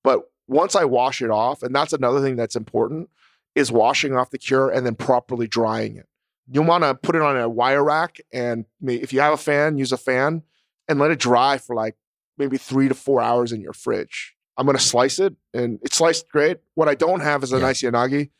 But 0.04 0.30
once 0.46 0.76
I 0.76 0.84
wash 0.84 1.20
it 1.20 1.30
off, 1.30 1.64
and 1.64 1.74
that's 1.74 1.92
another 1.92 2.22
thing 2.22 2.36
that's 2.36 2.54
important, 2.54 3.10
is 3.56 3.72
washing 3.72 4.14
off 4.16 4.30
the 4.30 4.38
cure 4.38 4.70
and 4.70 4.86
then 4.86 4.94
properly 4.94 5.48
drying 5.48 5.96
it. 5.96 6.06
You'll 6.48 6.66
want 6.66 6.84
to 6.84 6.94
put 6.94 7.16
it 7.16 7.22
on 7.22 7.36
a 7.36 7.48
wire 7.48 7.82
rack 7.82 8.18
and 8.32 8.66
if 8.82 9.12
you 9.12 9.18
have 9.20 9.32
a 9.32 9.36
fan, 9.36 9.78
use 9.78 9.90
a 9.90 9.96
fan 9.96 10.42
and 10.86 11.00
let 11.00 11.10
it 11.10 11.18
dry 11.18 11.58
for 11.58 11.74
like 11.74 11.96
maybe 12.38 12.56
three 12.58 12.86
to 12.86 12.94
four 12.94 13.20
hours 13.20 13.50
in 13.50 13.60
your 13.60 13.72
fridge. 13.72 14.36
I'm 14.56 14.64
going 14.66 14.76
to 14.76 14.82
slice 14.82 15.18
it 15.18 15.34
and 15.52 15.80
it's 15.82 15.96
sliced 15.96 16.28
great. 16.30 16.58
What 16.74 16.88
I 16.88 16.94
don't 16.94 17.20
have 17.20 17.42
is 17.42 17.52
a 17.52 17.56
Yeah. 17.56 17.62
nice 17.62 17.82
yanagi, 17.82 18.30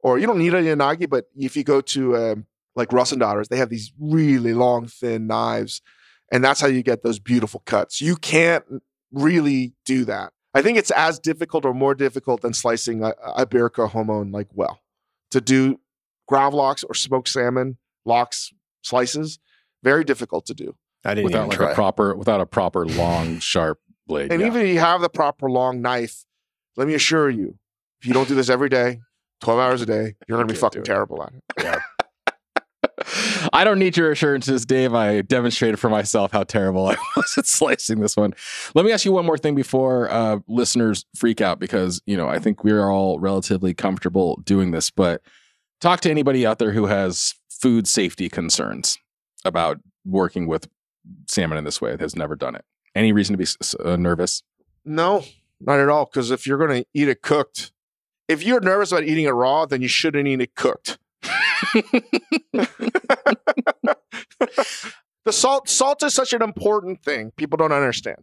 or 0.00 0.18
you 0.18 0.26
don't 0.26 0.38
need 0.38 0.54
a 0.54 0.62
yanagi, 0.62 1.08
but 1.08 1.26
if 1.36 1.56
you 1.56 1.62
go 1.62 1.80
to 1.80 2.16
um, 2.16 2.46
like 2.74 2.92
Russ 2.92 3.12
and 3.12 3.20
Daughters, 3.20 3.48
they 3.48 3.58
have 3.58 3.68
these 3.70 3.92
really 4.00 4.54
long, 4.54 4.86
thin 4.88 5.26
knives, 5.28 5.82
and 6.32 6.42
that's 6.42 6.60
how 6.60 6.66
you 6.66 6.82
get 6.82 7.02
those 7.04 7.18
beautiful 7.20 7.62
cuts. 7.66 8.00
You 8.00 8.16
can't 8.16 8.64
really 9.12 9.74
do 9.84 10.04
that. 10.06 10.32
I 10.54 10.62
think 10.62 10.78
it's 10.78 10.90
as 10.90 11.18
difficult 11.18 11.64
or 11.64 11.74
more 11.74 11.94
difficult 11.94 12.42
than 12.42 12.52
slicing 12.52 13.02
a, 13.02 13.14
a 13.24 13.46
Iberico 13.46 13.90
jamón 13.90 14.32
like 14.32 14.48
well 14.52 14.80
to 15.30 15.40
do 15.40 15.80
ground 16.28 16.54
locks 16.54 16.84
or 16.84 16.94
smoked 16.94 17.28
salmon 17.28 17.78
locks 18.04 18.52
slices. 18.82 19.38
Very 19.82 20.04
difficult 20.04 20.46
to 20.46 20.54
do. 20.54 20.76
I 21.04 21.14
didn't 21.14 21.24
without 21.24 21.48
like 21.48 21.58
try. 21.58 21.72
a 21.72 21.74
proper 21.74 22.14
without 22.14 22.40
a 22.40 22.46
proper 22.46 22.86
long 22.86 23.38
sharp 23.40 23.80
blade. 24.06 24.30
And 24.32 24.40
yeah. 24.40 24.46
even 24.46 24.62
if 24.62 24.68
you 24.68 24.78
have 24.78 25.00
the 25.00 25.08
proper 25.08 25.50
long 25.50 25.82
knife, 25.82 26.24
let 26.76 26.86
me 26.86 26.94
assure 26.94 27.28
you, 27.28 27.58
if 28.00 28.06
you 28.06 28.14
don't 28.14 28.28
do 28.28 28.34
this 28.34 28.48
every 28.48 28.68
day, 28.68 29.00
12 29.40 29.58
hours 29.58 29.82
a 29.82 29.86
day, 29.86 30.14
you're 30.28 30.38
going 30.38 30.46
to 30.46 30.54
be 30.54 30.58
fucking 30.58 30.84
terrible 30.84 31.22
at 31.22 31.32
it. 31.34 31.82
I 33.52 33.64
don't 33.64 33.78
need 33.78 33.96
your 33.96 34.10
assurances, 34.10 34.64
Dave. 34.66 34.94
I 34.94 35.22
demonstrated 35.22 35.78
for 35.78 35.88
myself 35.88 36.32
how 36.32 36.44
terrible 36.44 36.86
I 36.90 36.96
was 37.16 37.36
at 37.38 37.46
slicing 37.46 38.00
this 38.00 38.16
one. 38.16 38.34
Let 38.74 38.84
me 38.84 38.92
ask 38.92 39.04
you 39.04 39.12
one 39.12 39.26
more 39.26 39.38
thing 39.38 39.54
before 39.54 40.10
uh, 40.10 40.38
listeners 40.48 41.04
freak 41.16 41.40
out 41.40 41.58
because 41.58 42.02
you 42.06 42.16
know 42.16 42.28
I 42.28 42.38
think 42.38 42.64
we're 42.64 42.88
all 42.90 43.18
relatively 43.18 43.74
comfortable 43.74 44.40
doing 44.44 44.70
this. 44.70 44.90
But 44.90 45.22
talk 45.80 46.00
to 46.00 46.10
anybody 46.10 46.46
out 46.46 46.58
there 46.58 46.72
who 46.72 46.86
has 46.86 47.34
food 47.50 47.86
safety 47.86 48.28
concerns 48.28 48.98
about 49.44 49.78
working 50.04 50.46
with 50.46 50.68
salmon 51.26 51.58
in 51.58 51.64
this 51.64 51.80
way 51.80 51.92
that 51.92 52.00
has 52.00 52.16
never 52.16 52.36
done 52.36 52.54
it. 52.54 52.64
Any 52.94 53.12
reason 53.12 53.36
to 53.36 53.38
be 53.38 53.46
uh, 53.84 53.96
nervous? 53.96 54.42
No, 54.84 55.24
not 55.60 55.78
at 55.78 55.88
all. 55.88 56.04
Because 56.04 56.30
if 56.30 56.46
you're 56.46 56.58
going 56.58 56.82
to 56.82 56.88
eat 56.94 57.08
it 57.08 57.22
cooked, 57.22 57.72
if 58.28 58.42
you're 58.42 58.60
nervous 58.60 58.92
about 58.92 59.04
eating 59.04 59.24
it 59.24 59.30
raw, 59.30 59.66
then 59.66 59.82
you 59.82 59.88
shouldn't 59.88 60.26
eat 60.26 60.40
it 60.40 60.54
cooked. 60.54 60.98
The 65.24 65.32
salt 65.32 65.68
salt 65.68 66.02
is 66.02 66.14
such 66.14 66.32
an 66.32 66.42
important 66.42 67.02
thing. 67.02 67.30
People 67.36 67.56
don't 67.56 67.72
understand. 67.72 68.18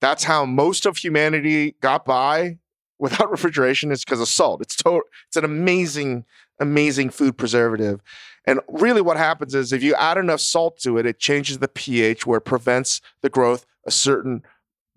That's 0.00 0.24
how 0.24 0.44
most 0.44 0.86
of 0.86 0.96
humanity 0.98 1.74
got 1.80 2.04
by 2.04 2.58
without 2.98 3.30
refrigeration 3.36 3.90
is 3.90 4.04
because 4.04 4.20
of 4.20 4.28
salt. 4.28 4.60
It's 4.60 4.76
to, 4.76 5.02
it's 5.28 5.36
an 5.36 5.44
amazing, 5.44 6.24
amazing 6.60 7.10
food 7.10 7.36
preservative. 7.38 8.00
And 8.44 8.60
really 8.68 9.00
what 9.00 9.16
happens 9.16 9.54
is 9.54 9.72
if 9.72 9.82
you 9.82 9.94
add 9.96 10.18
enough 10.18 10.40
salt 10.40 10.78
to 10.80 10.98
it, 10.98 11.06
it 11.06 11.18
changes 11.18 11.58
the 11.58 11.68
pH 11.68 12.26
where 12.26 12.38
it 12.38 12.42
prevents 12.44 13.00
the 13.22 13.28
growth 13.30 13.66
of 13.86 13.92
certain 13.92 14.42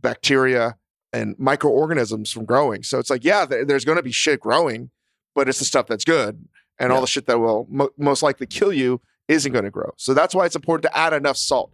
bacteria 0.01 0.77
and 1.11 1.35
microorganisms 1.39 2.31
from 2.31 2.45
growing. 2.45 2.83
So 2.83 2.99
it's 2.99 3.09
like, 3.09 3.23
yeah, 3.23 3.45
there- 3.45 3.65
there's 3.65 3.85
going 3.85 3.95
to 3.97 4.03
be 4.03 4.11
shit 4.11 4.39
growing, 4.39 4.91
but 5.33 5.49
it's 5.49 5.59
the 5.59 5.65
stuff 5.65 5.87
that's 5.87 6.05
good. 6.05 6.47
And 6.79 6.91
all 6.93 7.01
the 7.01 7.07
shit 7.07 7.25
that 7.27 7.39
will 7.39 7.67
mo- 7.69 7.89
most 7.97 8.23
likely 8.23 8.47
kill 8.47 8.71
you 8.71 9.01
isn't 9.27 9.51
going 9.51 9.65
to 9.65 9.71
grow. 9.71 9.91
So 9.97 10.13
that's 10.13 10.33
why 10.33 10.45
it's 10.45 10.55
important 10.55 10.83
to 10.83 10.97
add 10.97 11.13
enough 11.13 11.37
salt. 11.37 11.73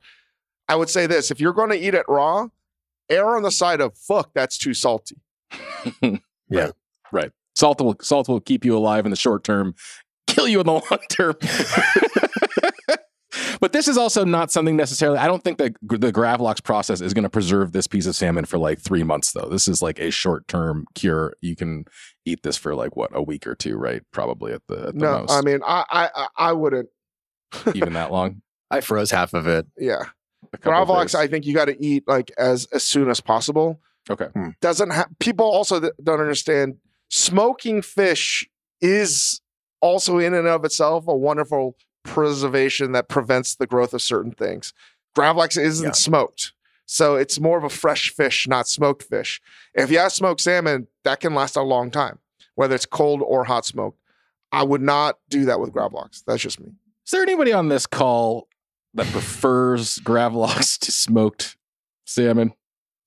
I 0.68 0.76
would 0.76 0.89
say 0.89 1.06
this 1.06 1.30
if 1.32 1.39
you're 1.39 1.53
going 1.53 1.70
to 1.70 1.78
eat 1.78 1.93
it 1.93 2.06
raw, 2.08 2.47
err 3.10 3.36
on 3.36 3.43
the 3.43 3.51
side 3.51 3.82
of 3.82 3.95
fuck, 3.97 4.32
that's 4.34 4.58
too 4.58 4.74
salty. 4.74 5.18
Yeah. 6.47 6.62
Right. 6.62 6.74
right. 7.12 7.32
Salt 7.56 7.82
will 7.82 7.95
salt 8.01 8.28
will 8.28 8.39
keep 8.39 8.64
you 8.66 8.78
alive 8.78 9.06
in 9.06 9.10
the 9.10 9.16
short 9.16 9.43
term, 9.43 9.74
kill 10.28 10.47
you 10.47 10.60
in 10.60 10.66
the 10.68 10.74
long 10.91 10.99
term. 11.10 11.36
But 13.60 13.74
this 13.74 13.88
is 13.88 13.97
also 13.97 14.24
not 14.26 14.51
something 14.51 14.76
necessarily. 14.76 15.18
I 15.18 15.28
don't 15.28 15.43
think 15.43 15.58
that 15.58 15.76
the 15.82 16.12
Gravlox 16.12 16.64
process 16.64 17.01
is 17.01 17.14
going 17.14 17.24
to 17.24 17.30
preserve 17.30 17.72
this 17.72 17.88
piece 17.88 18.06
of 18.06 18.16
salmon 18.16 18.45
for 18.45 18.58
like 18.58 18.80
three 18.80 19.03
months, 19.03 19.32
though. 19.32 19.47
This 19.49 19.68
is 19.68 19.82
like 19.82 19.99
a 19.99 20.12
short 20.12 20.47
term 20.47 20.86
cure. 20.95 21.36
You 21.41 21.56
can 21.56 21.86
eat 22.26 22.43
this 22.43 22.58
for 22.58 22.76
like 22.76 22.95
what 22.95 23.12
a 23.14 23.22
week 23.22 23.45
or 23.47 23.56
two, 23.56 23.78
right? 23.78 24.01
Probably 24.12 24.53
at 24.53 24.62
the, 24.68 24.88
at 24.88 24.93
the 24.93 24.99
No, 24.99 25.20
most. 25.20 25.32
I 25.32 25.41
mean, 25.41 25.60
I, 25.66 25.86
I, 25.89 26.10
I- 26.16 26.28
I 26.38 26.51
wouldn't. 26.53 26.89
even 27.74 27.93
that 27.93 28.12
long. 28.12 28.41
I 28.72 28.82
froze 28.82 29.12
half 29.12 29.34
of 29.34 29.47
it. 29.47 29.66
Yeah. 29.78 30.03
A 30.53 30.58
couple 30.58 30.95
of 30.95 31.08
Gravlax. 31.08 31.16
I 31.16 31.28
think 31.28 31.45
you 31.45 31.53
got 31.53 31.66
to 31.66 31.84
eat 31.84 32.03
like 32.08 32.32
as 32.38 32.66
as 32.74 32.84
soon 32.84 33.10
as 33.10 33.22
possible. 33.22 33.80
Okay. 34.10 34.26
Hmm. 34.34 34.49
Doesn't 34.62 34.91
have 34.91 35.08
people 35.20 35.45
also 35.45 35.80
that 35.80 35.93
don't 36.03 36.20
understand 36.20 36.76
smoking 37.10 37.82
fish 37.82 38.47
is 38.82 39.41
also 39.82 40.18
in 40.18 40.34
and 40.34 40.47
of 40.47 40.66
itself 40.66 41.08
a 41.08 41.16
wonderful 41.16 41.76
preservation 42.06 42.93
that 42.93 43.10
prevents 43.10 43.56
the 43.56 43.68
growth 43.68 43.93
of 43.93 44.01
certain 44.01 44.32
things. 44.32 44.74
Gravlax 45.18 45.62
isn't 45.62 45.86
Yeah. 45.88 45.91
smoked. 45.91 46.53
So 46.86 47.16
it's 47.16 47.39
more 47.39 47.58
of 47.58 47.64
a 47.64 47.70
fresh 47.70 48.12
fish, 48.12 48.47
not 48.47 48.68
smoked 48.68 49.03
fish. 49.03 49.41
If 49.74 49.89
you 49.91 49.97
have 49.99 50.12
smoked 50.12 50.41
salmon, 50.41 50.88
that 51.03 51.20
can 51.20 51.34
last 51.34 51.56
a 51.56 51.62
long 51.62 51.89
time, 51.91 52.20
whether 52.53 52.76
it's 52.76 52.86
cold 52.86 53.22
or 53.26 53.43
hot 53.45 53.66
smoked. 53.66 53.99
I 54.51 54.64
would 54.64 54.82
not 54.82 55.18
do 55.30 55.45
that 55.45 55.60
with 55.60 55.72
Gravlax. 55.74 56.24
That's 56.26 56.43
just 56.43 56.60
me. 56.60 56.68
Is 57.06 57.12
there 57.12 57.24
anybody 57.24 57.51
on 57.51 57.70
this 57.70 57.88
call 57.88 58.47
that 58.93 59.08
prefers 59.12 59.97
Gravlox 59.99 60.78
to 60.86 60.91
smoked 60.91 61.58
salmon? 62.06 62.53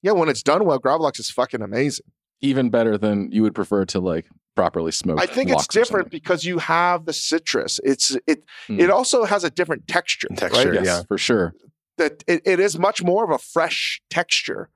Yeah, 0.03 0.13
when 0.13 0.29
it's 0.29 0.43
done 0.43 0.65
well, 0.65 0.79
Gravlax 0.81 1.19
is 1.21 1.31
fucking 1.31 1.63
amazing. 1.63 2.07
Even 2.41 2.71
better 2.71 2.97
than 2.97 3.31
you 3.33 3.43
would 3.43 3.55
prefer 3.55 3.85
to 3.87 4.01
like 4.01 4.27
properly 4.55 4.93
smoked. 4.93 5.21
I 5.21 5.27
think 5.27 5.51
it's 5.51 5.67
different 5.67 6.11
because 6.11 6.45
you 6.45 6.59
have 6.59 7.05
the 7.05 7.13
citrus. 7.13 7.81
It's 7.85 8.17
it 8.27 8.45
Hmm. 8.67 8.81
it 8.81 8.91
also 8.91 9.25
has 9.25 9.45
a 9.45 9.51
different 9.51 9.89
texture. 9.89 10.29
Texture, 10.37 10.73
right? 10.73 10.75
Yes, 10.75 10.87
yeah. 10.87 11.03
for 11.09 11.19
sure. 11.19 11.55
That 11.97 12.23
it, 12.29 12.43
it 12.45 12.61
is 12.61 12.79
much 12.79 13.03
more 13.03 13.25
of 13.25 13.31
a 13.31 13.39
fresh 13.39 14.01
texture. 14.11 14.69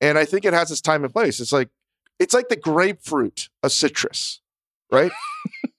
And 0.00 0.16
I 0.18 0.24
think 0.24 0.44
it 0.44 0.52
has 0.52 0.70
its 0.70 0.80
time 0.80 1.04
and 1.04 1.12
place. 1.12 1.40
It's 1.40 1.52
like 1.52 1.68
it's 2.18 2.34
like 2.34 2.48
the 2.48 2.56
grapefruit 2.56 3.48
of 3.62 3.72
citrus, 3.72 4.40
right? 4.92 5.10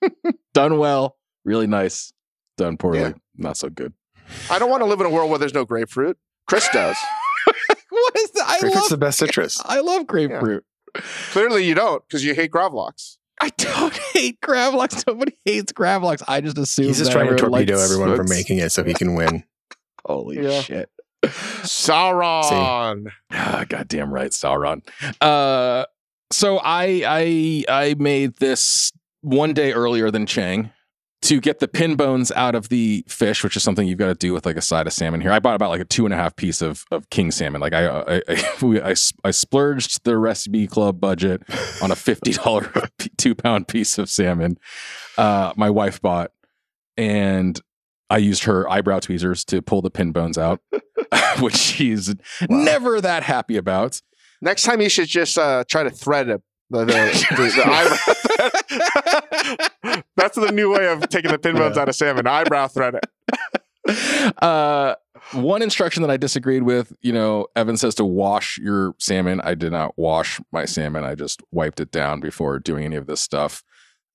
Done 0.53 0.77
well, 0.77 1.17
really 1.45 1.67
nice. 1.67 2.11
Done 2.57 2.77
poorly, 2.77 2.99
Yeah. 2.99 3.13
not 3.37 3.57
so 3.57 3.69
good. 3.69 3.93
I 4.49 4.59
don't 4.59 4.69
want 4.69 4.81
to 4.81 4.85
live 4.87 4.99
in 4.99 5.05
a 5.05 5.09
world 5.09 5.29
where 5.29 5.39
there's 5.39 5.53
no 5.53 5.65
grapefruit. 5.65 6.17
Chris 6.47 6.67
does. 6.73 6.97
what 7.89 8.17
is 8.17 8.31
that? 8.31 8.45
I 8.47 8.59
Grapefruit's 8.59 8.75
love 8.75 8.89
the 8.89 8.97
best 8.97 9.19
citrus. 9.19 9.61
I 9.63 9.79
love 9.79 10.07
grapefruit. 10.07 10.63
Clearly 11.31 11.65
you 11.65 11.73
don't 11.75 12.05
because 12.07 12.23
you 12.25 12.33
hate 12.33 12.51
Gravlox. 12.51 13.17
I 13.39 13.49
don't 13.57 13.93
hate 14.13 14.39
Gravlox. 14.41 15.05
Nobody 15.07 15.35
hates 15.45 15.71
Gravlox. 15.73 16.21
I 16.27 16.41
just 16.41 16.57
assume 16.57 16.87
He's 16.87 16.97
just 16.99 17.09
that 17.11 17.15
trying 17.17 17.27
to 17.27 17.33
everyone 17.33 17.51
torpedo 17.51 17.75
likes 17.77 17.91
everyone 17.91 18.15
from 18.17 18.27
smoked- 18.27 18.37
making 18.37 18.57
it 18.59 18.71
so 18.71 18.83
he 18.83 18.93
can 18.93 19.15
win. 19.15 19.43
Holy 20.05 20.43
Yeah. 20.43 20.61
shit. 20.61 20.89
Sauron. 21.23 23.07
Ah, 23.31 23.65
goddamn 23.67 24.13
right, 24.13 24.31
Sauron. 24.31 24.81
Uh, 25.21 25.85
so 26.31 26.59
I 26.63 27.03
I 27.05 27.63
I 27.69 27.95
made 27.97 28.37
this 28.37 28.91
one 29.21 29.53
day 29.53 29.71
earlier 29.73 30.11
than 30.11 30.25
Chang 30.25 30.71
to 31.21 31.39
get 31.39 31.59
the 31.59 31.67
pin 31.67 31.95
bones 31.95 32.31
out 32.31 32.55
of 32.55 32.69
the 32.69 33.03
fish, 33.07 33.43
which 33.43 33.55
is 33.55 33.61
something 33.61 33.87
you've 33.87 33.99
got 33.99 34.07
to 34.07 34.15
do 34.15 34.33
with 34.33 34.45
like 34.45 34.57
a 34.57 34.61
side 34.61 34.87
of 34.87 34.93
salmon 34.93 35.21
here. 35.21 35.31
I 35.31 35.39
bought 35.39 35.55
about 35.55 35.69
like 35.69 35.81
a 35.81 35.85
two 35.85 36.05
and 36.05 36.13
a 36.13 36.17
half 36.17 36.35
piece 36.35 36.61
of 36.61 36.85
of 36.91 37.09
king 37.09 37.31
salmon. 37.31 37.61
Like 37.61 37.73
I 37.73 37.87
I 37.87 38.21
I, 38.27 38.53
we, 38.61 38.81
I, 38.81 38.95
I 39.23 39.31
splurged 39.31 40.03
the 40.03 40.17
recipe 40.17 40.67
club 40.67 40.99
budget 40.99 41.43
on 41.81 41.91
a 41.91 41.95
fifty 41.95 42.33
dollar 42.43 42.71
two 43.17 43.35
pound 43.35 43.67
piece 43.67 43.97
of 43.97 44.09
salmon. 44.09 44.57
Uh, 45.17 45.53
my 45.55 45.69
wife 45.69 46.01
bought, 46.01 46.31
and 46.97 47.59
I 48.09 48.17
used 48.17 48.43
her 48.43 48.69
eyebrow 48.69 48.99
tweezers 48.99 49.45
to 49.45 49.61
pull 49.61 49.81
the 49.81 49.91
pin 49.91 50.11
bones 50.11 50.37
out, 50.37 50.59
which 51.39 51.55
she's 51.55 52.13
never 52.49 52.99
that 52.99 53.23
happy 53.23 53.57
about. 53.57 54.01
Next 54.41 54.63
time 54.63 54.81
you 54.81 54.89
should 54.89 55.07
just 55.07 55.37
uh, 55.37 55.63
try 55.67 55.83
to 55.83 55.91
thread 55.91 56.29
it. 56.29 56.41
The, 56.71 56.85
the, 56.85 57.51
the, 57.55 57.65
eyebrow. 59.83 60.01
That's 60.15 60.37
the 60.37 60.51
new 60.51 60.71
way 60.73 60.87
of 60.87 61.07
taking 61.09 61.31
the 61.31 61.37
pin 61.37 61.55
bones 61.55 61.75
Yeah. 61.75 61.81
out 61.81 61.89
of 61.89 61.95
salmon. 61.95 62.25
Eyebrow 62.27 62.67
thread 62.67 62.95
it. 62.95 63.05
uh, 64.41 64.95
one 65.33 65.61
instruction 65.61 66.01
that 66.03 66.09
I 66.11 66.15
disagreed 66.17 66.63
with, 66.63 66.93
you 67.01 67.11
know, 67.11 67.47
Evan 67.55 67.75
says 67.77 67.93
to 67.95 68.05
wash 68.05 68.57
your 68.57 68.95
salmon. 68.99 69.41
I 69.43 69.53
did 69.55 69.71
not 69.73 69.97
wash 69.97 70.39
my 70.51 70.65
salmon. 70.65 71.03
I 71.03 71.15
just 71.15 71.41
wiped 71.51 71.79
it 71.81 71.91
down 71.91 72.21
before 72.21 72.57
doing 72.59 72.85
any 72.85 72.95
of 72.95 73.05
this 73.05 73.19
stuff. 73.21 73.63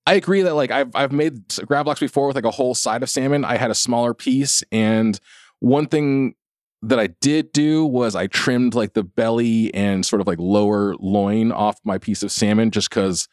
I 0.07 0.15
agree 0.15 0.41
that 0.41 0.55
like 0.55 0.71
I've 0.71 0.89
I've 0.95 1.11
made 1.11 1.47
gravlax 1.49 1.99
before 1.99 2.27
with 2.27 2.35
like 2.35 2.45
a 2.45 2.51
whole 2.51 2.73
side 2.73 3.03
of 3.03 3.09
salmon. 3.09 3.45
I 3.45 3.57
had 3.57 3.69
a 3.71 3.75
smaller 3.75 4.13
piece, 4.13 4.63
and 4.71 5.19
one 5.59 5.85
thing 5.85 6.35
that 6.81 6.99
I 6.99 7.07
did 7.07 7.51
do 7.53 7.85
was 7.85 8.15
I 8.15 8.27
trimmed 8.27 8.75
like 8.75 8.93
the 8.93 9.03
belly 9.03 9.73
and 9.73 10.05
sort 10.05 10.21
of 10.21 10.27
like 10.27 10.39
lower 10.39 10.95
loin 10.99 11.51
off 11.51 11.79
my 11.83 11.97
piece 11.97 12.23
of 12.23 12.31
salmon 12.31 12.71
just 12.71 12.89
because 12.89 13.27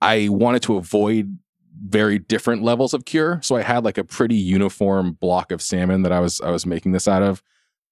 I 0.00 0.28
wanted 0.28 0.62
to 0.62 0.76
avoid 0.76 1.38
very 1.82 2.18
different 2.18 2.62
levels 2.62 2.94
of 2.94 3.04
cure. 3.04 3.40
So 3.42 3.56
I 3.56 3.62
had 3.62 3.84
like 3.84 3.98
a 3.98 4.04
pretty 4.04 4.36
uniform 4.36 5.12
block 5.12 5.50
of 5.50 5.62
salmon 5.62 6.02
that 6.02 6.12
I 6.12 6.20
was 6.20 6.40
I 6.40 6.50
was 6.50 6.66
making 6.66 6.92
this 6.92 7.08
out 7.08 7.22
of. 7.22 7.42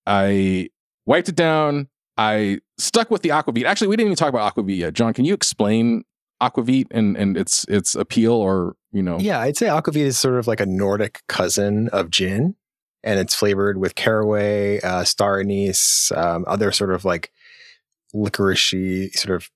I 0.06 0.70
wiped 1.06 1.28
it 1.28 1.36
down. 1.36 1.88
I 2.16 2.58
stuck 2.78 3.10
with 3.10 3.22
the 3.22 3.30
aquavit. 3.30 3.64
Actually, 3.64 3.88
we 3.88 3.96
didn't 3.96 4.08
even 4.08 4.16
talk 4.16 4.28
about 4.28 4.54
aquavit 4.54 4.76
yet. 4.76 4.94
John, 4.94 5.12
can 5.12 5.24
you 5.24 5.34
explain 5.34 6.04
aquavit 6.42 6.86
and 6.90 7.16
and 7.16 7.36
its 7.36 7.64
its 7.68 7.94
appeal 7.94 8.32
or 8.32 8.76
you 8.92 9.02
know 9.02 9.18
Yeah, 9.18 9.40
I'd 9.40 9.56
say 9.56 9.66
aquavit 9.66 9.96
is 9.96 10.18
sort 10.18 10.38
of 10.38 10.46
like 10.46 10.60
a 10.60 10.66
Nordic 10.66 11.22
cousin 11.28 11.88
of 11.88 12.10
gin, 12.10 12.56
and 13.02 13.18
it's 13.18 13.34
flavored 13.34 13.78
with 13.78 13.94
caraway, 13.94 14.80
uh, 14.80 15.04
star 15.04 15.40
anise, 15.40 16.12
um, 16.12 16.44
other 16.46 16.72
sort 16.72 16.92
of 16.92 17.04
like 17.04 17.32
licoricey 18.14 19.12
sort 19.12 19.36
of 19.36 19.50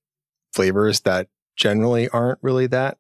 flavors 0.53 1.01
that 1.01 1.28
generally 1.57 2.09
aren't 2.09 2.38
really 2.43 2.66
that 2.66 2.99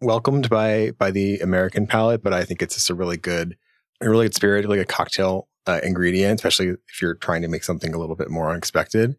welcomed 0.00 0.48
by 0.48 0.90
by 0.92 1.10
the 1.10 1.38
American 1.38 1.86
palate. 1.86 2.22
But 2.22 2.32
I 2.32 2.44
think 2.44 2.62
it's 2.62 2.74
just 2.74 2.90
a 2.90 2.94
really 2.94 3.16
good, 3.16 3.56
a 4.00 4.08
really 4.08 4.26
good 4.26 4.34
spirit, 4.34 4.68
like 4.68 4.80
a 4.80 4.84
cocktail 4.84 5.48
uh, 5.66 5.80
ingredient, 5.82 6.40
especially 6.40 6.68
if 6.68 7.02
you're 7.02 7.14
trying 7.14 7.42
to 7.42 7.48
make 7.48 7.64
something 7.64 7.94
a 7.94 7.98
little 7.98 8.16
bit 8.16 8.30
more 8.30 8.50
unexpected. 8.50 9.16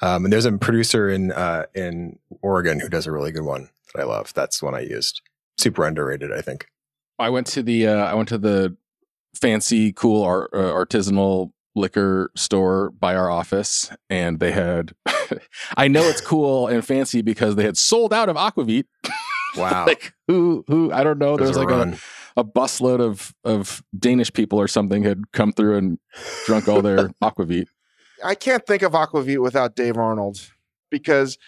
Um, 0.00 0.24
and 0.24 0.32
there's 0.32 0.44
a 0.44 0.52
producer 0.52 1.08
in 1.08 1.32
uh, 1.32 1.66
in 1.74 2.18
Oregon 2.42 2.80
who 2.80 2.88
does 2.88 3.06
a 3.06 3.12
really 3.12 3.32
good 3.32 3.44
one 3.44 3.70
that 3.94 4.02
I 4.02 4.04
love. 4.04 4.32
That's 4.34 4.60
the 4.60 4.66
one 4.66 4.74
I 4.74 4.80
used. 4.80 5.22
Super 5.56 5.84
underrated, 5.84 6.32
I 6.32 6.40
think. 6.40 6.68
I 7.18 7.30
went 7.30 7.48
to 7.48 7.62
the 7.62 7.88
uh, 7.88 8.04
I 8.04 8.14
went 8.14 8.28
to 8.28 8.38
the 8.38 8.76
fancy, 9.40 9.92
cool 9.92 10.22
art, 10.22 10.50
uh, 10.52 10.72
artisanal 10.72 11.52
liquor 11.74 12.30
store 12.36 12.90
by 12.90 13.14
our 13.14 13.30
office, 13.30 13.90
and 14.10 14.40
they 14.40 14.52
had. 14.52 14.92
I 15.76 15.88
know 15.88 16.02
it's 16.02 16.20
cool 16.20 16.66
and 16.66 16.84
fancy 16.84 17.22
because 17.22 17.56
they 17.56 17.64
had 17.64 17.76
sold 17.76 18.12
out 18.12 18.28
of 18.28 18.36
aquavit. 18.36 18.84
Wow. 19.56 19.84
like 19.86 20.12
who 20.26 20.64
who 20.68 20.92
I 20.92 21.04
don't 21.04 21.18
know. 21.18 21.36
There 21.36 21.46
There's 21.46 21.56
was 21.56 21.64
a 21.64 21.68
like 21.68 21.86
a, 21.86 22.40
a 22.40 22.44
busload 22.44 23.00
of 23.00 23.34
of 23.44 23.82
Danish 23.98 24.32
people 24.32 24.58
or 24.60 24.68
something 24.68 25.02
had 25.02 25.32
come 25.32 25.52
through 25.52 25.76
and 25.76 25.98
drunk 26.46 26.68
all 26.68 26.82
their 26.82 27.08
aquavit. 27.22 27.66
I 28.24 28.34
can't 28.34 28.66
think 28.66 28.82
of 28.82 28.92
Aquavit 28.92 29.40
without 29.40 29.76
Dave 29.76 29.96
Arnold 29.96 30.50
because 30.90 31.38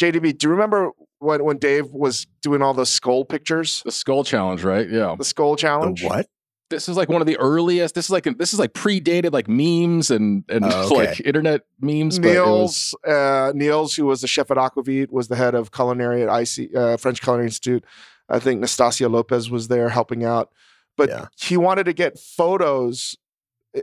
JDB, 0.00 0.36
do 0.36 0.48
you 0.48 0.50
remember 0.50 0.90
when, 1.18 1.44
when 1.44 1.58
Dave 1.58 1.86
was 1.92 2.26
doing 2.42 2.62
all 2.62 2.74
those 2.74 2.88
skull 2.88 3.24
pictures? 3.24 3.82
The 3.84 3.92
skull 3.92 4.24
challenge, 4.24 4.64
right? 4.64 4.88
Yeah. 4.88 5.14
The 5.16 5.24
skull 5.24 5.56
challenge? 5.56 6.02
The 6.02 6.08
what? 6.08 6.26
This 6.68 6.88
is 6.88 6.96
like 6.96 7.08
one 7.08 7.20
of 7.20 7.26
the 7.28 7.36
earliest. 7.38 7.94
This 7.94 8.06
is 8.06 8.10
like 8.10 8.24
this 8.38 8.52
is 8.52 8.58
like 8.58 8.72
predated 8.72 9.32
like 9.32 9.46
memes 9.48 10.10
and 10.10 10.44
and 10.48 10.64
Oh, 10.64 10.86
okay. 10.86 10.94
like 11.10 11.20
internet 11.20 11.62
memes. 11.80 12.18
but 12.18 12.28
was- 12.28 12.34
Nils, 12.34 12.94
uh, 13.06 13.52
Nils, 13.54 13.94
who 13.94 14.06
was 14.06 14.20
the 14.20 14.26
chef 14.26 14.50
at 14.50 14.56
Aquavit, 14.56 15.10
was 15.10 15.28
the 15.28 15.36
head 15.36 15.54
of 15.54 15.70
culinary 15.70 16.22
at 16.24 16.28
IC, 16.28 16.74
uh, 16.74 16.96
French 16.96 17.20
Culinary 17.22 17.46
Institute. 17.46 17.84
I 18.28 18.40
think 18.40 18.60
Nastasia 18.60 19.08
Lopez 19.08 19.48
was 19.50 19.68
there 19.68 19.88
helping 19.90 20.24
out, 20.24 20.50
but 20.96 21.08
Yeah. 21.08 21.26
he 21.38 21.56
wanted 21.56 21.84
to 21.84 21.92
get 21.92 22.18
photos. 22.18 23.16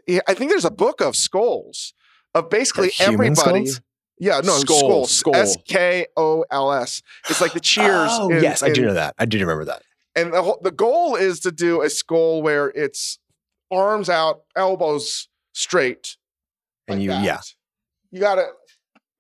I 0.10 0.20
I 0.28 0.34
think 0.34 0.50
there's 0.52 0.66
a 0.66 0.72
book 0.72 1.00
of 1.02 1.16
skulls 1.16 1.94
of 2.34 2.50
basically 2.50 2.88
Like 2.88 3.02
everybody. 3.02 3.66
skulls? 3.68 3.82
Yeah, 4.20 4.42
no, 4.44 4.58
Skull, 4.58 4.78
skulls. 4.80 5.12
skull. 5.12 5.36
S 5.36 5.58
K 5.66 6.06
O 6.18 6.44
L 6.52 6.72
S. 6.74 7.02
It's 7.30 7.40
like 7.42 7.54
the 7.54 7.60
cheers. 7.60 8.10
Oh, 8.12 8.30
in- 8.30 8.44
yes, 8.44 8.62
I 8.62 8.72
do 8.72 8.82
in- 8.82 8.88
know 8.88 8.94
that. 8.96 9.16
I 9.18 9.26
do 9.26 9.40
remember 9.40 9.66
that. 9.66 9.82
And 10.16 10.34
the, 10.34 10.58
the 10.62 10.72
goal 10.72 11.16
is 11.16 11.40
to 11.42 11.52
do 11.52 11.82
a 11.82 11.90
skull 11.90 12.42
where 12.42 12.70
it's 12.70 13.20
arms 13.72 14.10
out, 14.10 14.42
elbows 14.56 15.28
straight. 15.54 16.18
And 16.88 17.02
you, 17.02 17.10
that. 17.10 17.24
yeah, 17.24 17.40
you 18.12 18.20
gotta, 18.20 18.48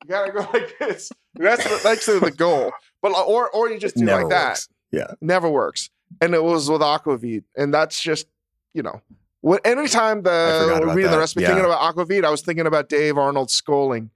you 0.03 0.09
gotta 0.09 0.31
go 0.31 0.39
like 0.53 0.77
this. 0.79 1.11
That's 1.35 1.63
the, 1.63 1.79
that's 1.83 2.05
the 2.05 2.31
goal. 2.31 2.71
But 3.01 3.13
uh, 3.13 3.23
or 3.23 3.49
or 3.51 3.69
you 3.69 3.79
just 3.79 3.95
do 3.95 4.03
never 4.05 4.23
like 4.23 4.29
that. 4.31 4.67
Yeah. 4.91 5.07
Never 5.21 5.49
works. 5.49 5.89
And 6.21 6.35
it 6.35 6.43
was 6.43 6.69
with 6.69 6.81
Aquavit, 6.81 7.43
and 7.57 7.73
that's 7.73 8.01
just 8.01 8.27
you 8.73 8.83
know. 8.83 9.01
What, 9.41 9.65
anytime 9.67 10.21
the 10.23 10.79
reading 10.85 11.03
the 11.03 11.09
that. 11.09 11.17
recipe, 11.17 11.41
Yeah. 11.41 11.47
thinking 11.49 11.65
about 11.65 11.95
Aquavit, 11.95 12.23
I 12.23 12.29
was 12.29 12.41
thinking 12.41 12.65
about 12.65 12.87
Dave 12.87 13.17
Arnold 13.17 13.51
scolding. 13.51 14.09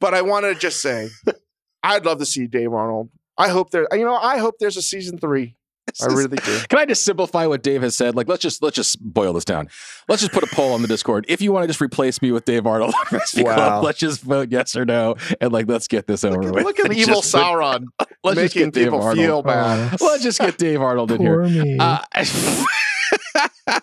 But 0.00 0.14
I 0.14 0.22
want 0.22 0.46
to 0.46 0.54
just 0.56 0.80
say, 0.80 1.10
I'd 1.84 2.04
love 2.04 2.18
to 2.18 2.26
see 2.26 2.48
Dave 2.48 2.72
Arnold. 2.72 3.08
I 3.38 3.50
hope 3.50 3.70
there, 3.70 3.86
you 3.92 4.04
know, 4.04 4.16
I 4.16 4.38
hope 4.38 4.56
there's 4.58 4.76
a 4.76 4.82
season 4.82 5.16
three. 5.18 5.54
I 6.02 6.06
really 6.06 6.36
do. 6.38 6.58
Can 6.68 6.78
I 6.78 6.84
just 6.86 7.04
simplify 7.04 7.46
what 7.46 7.62
Dave 7.62 7.82
has 7.82 7.96
said? 7.96 8.14
Like, 8.16 8.28
let's 8.28 8.42
just 8.42 8.62
let's 8.62 8.76
just 8.76 9.00
boil 9.00 9.32
this 9.32 9.44
down. 9.44 9.68
Let's 10.08 10.22
just 10.22 10.32
put 10.32 10.42
a 10.42 10.48
poll 10.54 10.72
on 10.72 10.82
the 10.82 10.88
Discord. 10.88 11.24
If 11.28 11.40
you 11.40 11.52
want 11.52 11.64
to 11.64 11.66
just 11.68 11.80
replace 11.80 12.20
me 12.22 12.32
with 12.32 12.44
Dave 12.44 12.66
Arnold 12.66 12.94
Wow. 13.12 13.20
Club, 13.54 13.84
let's 13.84 13.98
just 13.98 14.22
vote 14.22 14.50
yes 14.50 14.74
or 14.76 14.84
no, 14.84 15.14
and 15.40 15.52
like 15.52 15.68
let's 15.68 15.86
get 15.88 16.06
this 16.06 16.24
over 16.24 16.42
Look 16.42 16.54
with. 16.54 16.64
look 16.64 16.78
at 16.80 16.88
Let's 16.88 17.00
evil 17.08 17.20
just 17.20 17.34
Sauron 17.34 17.86
Let's 18.24 18.40
just 18.40 18.54
making 18.56 18.70
get 18.70 18.74
Dave 18.74 18.84
people 18.86 19.02
Arnold. 19.02 19.16
feel 19.24 19.42
bad. 19.42 20.00
Let's 20.00 20.22
just 20.22 20.40
get 20.40 20.58
Dave 20.58 20.80
Arnold 20.80 21.12
in 21.12 21.20
here. 21.20 21.42
Me. 21.44 21.78
Uh, 21.78 22.00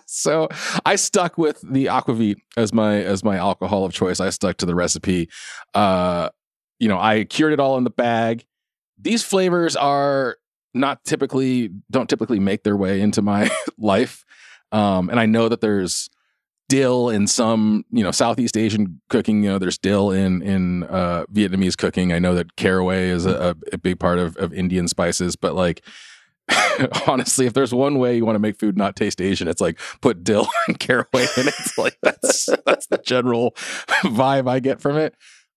so 0.06 0.48
I 0.86 0.96
stuck 0.96 1.38
with 1.38 1.62
the 1.62 1.86
aquavit 1.88 2.36
as 2.58 2.74
my 2.74 2.98
as 3.02 3.24
my 3.24 3.38
alcohol 3.38 3.86
of 3.86 3.94
choice. 3.94 4.20
I 4.20 4.30
stuck 4.30 4.58
to 4.58 4.66
the 4.66 4.76
recipe. 4.76 5.30
Uh, 5.74 6.30
you 6.80 6.88
know, 6.88 7.00
I 7.00 7.24
cured 7.26 7.54
it 7.54 7.60
all 7.60 7.78
in 7.78 7.84
the 7.84 7.90
bag. 7.90 8.46
These 9.00 9.24
flavors 9.24 9.76
are 9.76 10.38
not 10.74 11.04
typically 11.04 11.70
don't 11.90 12.10
typically 12.10 12.40
make 12.40 12.64
their 12.64 12.78
way 12.78 13.02
into 13.02 13.22
my 13.22 13.50
life. 13.78 14.26
Um, 14.72 15.10
and 15.10 15.20
I 15.20 15.26
know 15.26 15.50
that 15.50 15.62
there's 15.62 16.10
dill 16.70 17.10
in 17.10 17.28
some, 17.28 17.84
you 17.92 18.04
know, 18.04 18.12
Southeast 18.12 18.56
Asian 18.56 19.02
cooking. 19.10 19.44
You 19.44 19.52
know, 19.52 19.60
there's 19.60 19.78
dill 19.78 20.12
in 20.12 20.42
in 20.42 20.84
uh, 20.84 21.26
Vietnamese 21.32 21.78
cooking. 21.78 22.14
I 22.14 22.20
know 22.20 22.34
that 22.36 22.56
caraway 22.56 23.10
is 23.10 23.26
a, 23.26 23.56
a 23.74 23.78
big 23.78 24.00
part 24.00 24.20
of, 24.20 24.38
of 24.38 24.54
Indian 24.54 24.88
spices, 24.88 25.36
but 25.36 25.54
like 25.56 25.82
honestly, 27.08 27.46
if 27.46 27.54
there's 27.54 27.74
one 27.74 27.98
way 28.00 28.16
you 28.16 28.26
want 28.26 28.36
to 28.36 28.40
make 28.40 28.60
food 28.60 28.78
not 28.78 28.96
taste 28.96 29.22
Asian, 29.22 29.48
it's 29.48 29.62
like 29.62 29.80
put 30.02 30.24
dill 30.24 30.48
and 30.68 30.80
caraway 30.80 31.28
in 31.38 31.48
it. 31.48 31.54
It's 31.60 31.78
like 31.78 31.98
that's 32.02 32.50
that's 32.66 32.88
the 32.88 32.98
general 32.98 33.52
vibe 34.04 34.50
I 34.50 34.60
get 34.60 34.82
from 34.82 34.98
it. 34.98 35.16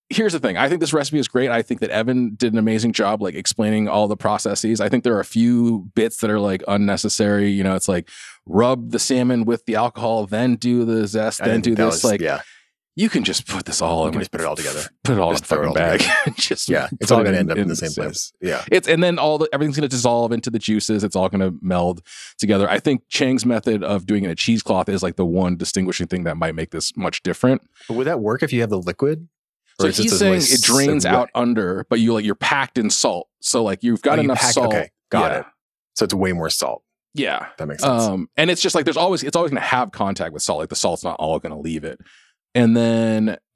Here's 0.09 0.33
the 0.33 0.39
thing. 0.39 0.55
I 0.55 0.69
think 0.69 0.81
this 0.81 0.93
recipe 0.93 1.17
is 1.17 1.27
great. 1.27 1.49
I 1.49 1.63
think 1.63 1.79
that 1.81 1.89
Evan 1.89 2.35
did 2.35 2.53
an 2.53 2.59
amazing 2.59 2.93
job 2.93 3.21
like 3.23 3.33
explaining 3.33 3.87
all 3.87 4.07
the 4.07 4.15
processes. 4.17 4.79
I 4.79 4.87
think 4.87 5.03
there 5.03 5.15
are 5.15 5.19
a 5.19 5.25
few 5.25 5.89
bits 5.95 6.17
that 6.17 6.29
are 6.29 6.39
like 6.39 6.63
unnecessary. 6.67 7.49
You 7.49 7.63
know, 7.63 7.75
it's 7.75 7.87
like 7.87 8.09
rub 8.45 8.91
the 8.91 8.99
salmon 8.99 9.45
with 9.45 9.65
the 9.65 9.75
alcohol, 9.75 10.27
then 10.27 10.57
do 10.57 10.85
the 10.85 11.07
zest, 11.07 11.41
I 11.41 11.47
then 11.47 11.61
do 11.61 11.73
this. 11.73 11.95
was- 11.95 12.03
like 12.03 12.21
yeah, 12.21 12.41
you 12.95 13.09
can 13.09 13.23
just 13.23 13.47
put 13.47 13.65
this 13.65 13.81
all 13.81 14.01
You 14.01 14.05
in. 14.05 14.11
can 14.11 14.19
like, 14.19 14.21
just 14.21 14.31
put 14.31 14.41
it 14.41 14.45
all 14.47 14.55
together. 14.55 14.83
Put 15.03 15.13
it 15.17 15.19
all 15.19 15.31
Just 15.33 15.51
in 15.51 15.57
a 15.57 15.61
fucking 15.61 15.73
bag. 15.73 16.01
just 16.37 16.69
yeah. 16.69 16.87
It's 17.01 17.11
all 17.11 17.21
going 17.21 17.33
to 17.33 17.39
end 17.39 17.51
up 17.51 17.57
in, 17.57 17.63
in 17.63 17.67
the 17.69 17.75
same 17.75 17.91
place. 17.91 18.31
Yeah, 18.41 18.63
it's 18.71 18.87
and 18.87 19.03
then 19.03 19.19
all 19.19 19.37
the 19.39 19.49
everything's 19.53 19.75
going 19.75 19.87
to 19.89 19.95
dissolve 19.95 20.31
into 20.31 20.49
the 20.51 20.57
juices. 20.59 21.03
It's 21.03 21.15
all 21.15 21.29
going 21.29 21.41
to 21.41 21.57
meld 21.63 22.01
together. 22.37 22.69
I 22.69 22.79
think 22.79 23.01
Chang's 23.09 23.45
method 23.45 23.83
of 23.83 24.05
doing 24.05 24.23
it 24.23 24.27
in 24.27 24.31
a 24.31 24.35
cheesecloth 24.35 24.87
is 24.87 25.01
like 25.03 25.15
the 25.15 25.25
one 25.25 25.57
distinguishing 25.57 26.07
thing 26.07 26.23
that 26.25 26.37
might 26.37 26.53
make 26.55 26.69
this 26.71 26.95
much 26.95 27.21
different. 27.23 27.61
but 27.87 27.95
would 27.97 28.07
that 28.07 28.19
work 28.19 28.41
if 28.43 28.53
you 28.53 28.61
have 28.61 28.69
the 28.69 28.79
liquid? 28.79 29.27
So 29.79 29.85
Or 29.87 29.89
is 29.89 29.97
this 29.97 30.03
he's 30.11 30.19
saying 30.19 30.41
it 30.41 30.61
drains 30.61 31.05
out 31.05 31.19
wet- 31.19 31.29
under, 31.35 31.85
but 31.89 31.99
you 31.99 32.13
like 32.13 32.23
you're 32.25 32.35
packed 32.35 32.77
in 32.77 32.89
salt. 32.89 33.27
So 33.41 33.63
like 33.63 33.83
you've 33.83 34.01
got 34.01 34.19
Oh, 34.19 34.21
you 34.21 34.25
enough 34.25 34.39
pack- 34.39 34.53
salt. 34.53 34.67
Okay, 34.67 34.89
got 35.11 35.31
Yeah. 35.31 35.39
it. 35.39 35.45
So 35.95 36.05
it's 36.05 36.13
way 36.13 36.31
more 36.33 36.49
salt. 36.49 36.83
Yeah. 37.13 37.47
That 37.57 37.67
makes 37.67 37.81
sense. 37.83 38.03
Um, 38.03 38.29
and 38.37 38.49
it's 38.49 38.61
just 38.61 38.75
like 38.75 38.85
there's 38.85 38.97
always 38.97 39.23
it's 39.23 39.35
always 39.35 39.51
going 39.51 39.61
to 39.61 39.67
have 39.67 39.91
contact 39.91 40.33
with 40.33 40.41
salt. 40.43 40.59
Like 40.59 40.69
the 40.69 40.75
salt's 40.75 41.03
not 41.03 41.15
all 41.19 41.39
going 41.39 41.53
to 41.53 41.59
leave 41.59 41.83
it. 41.83 41.99
And 42.53 42.75
then 42.75 43.37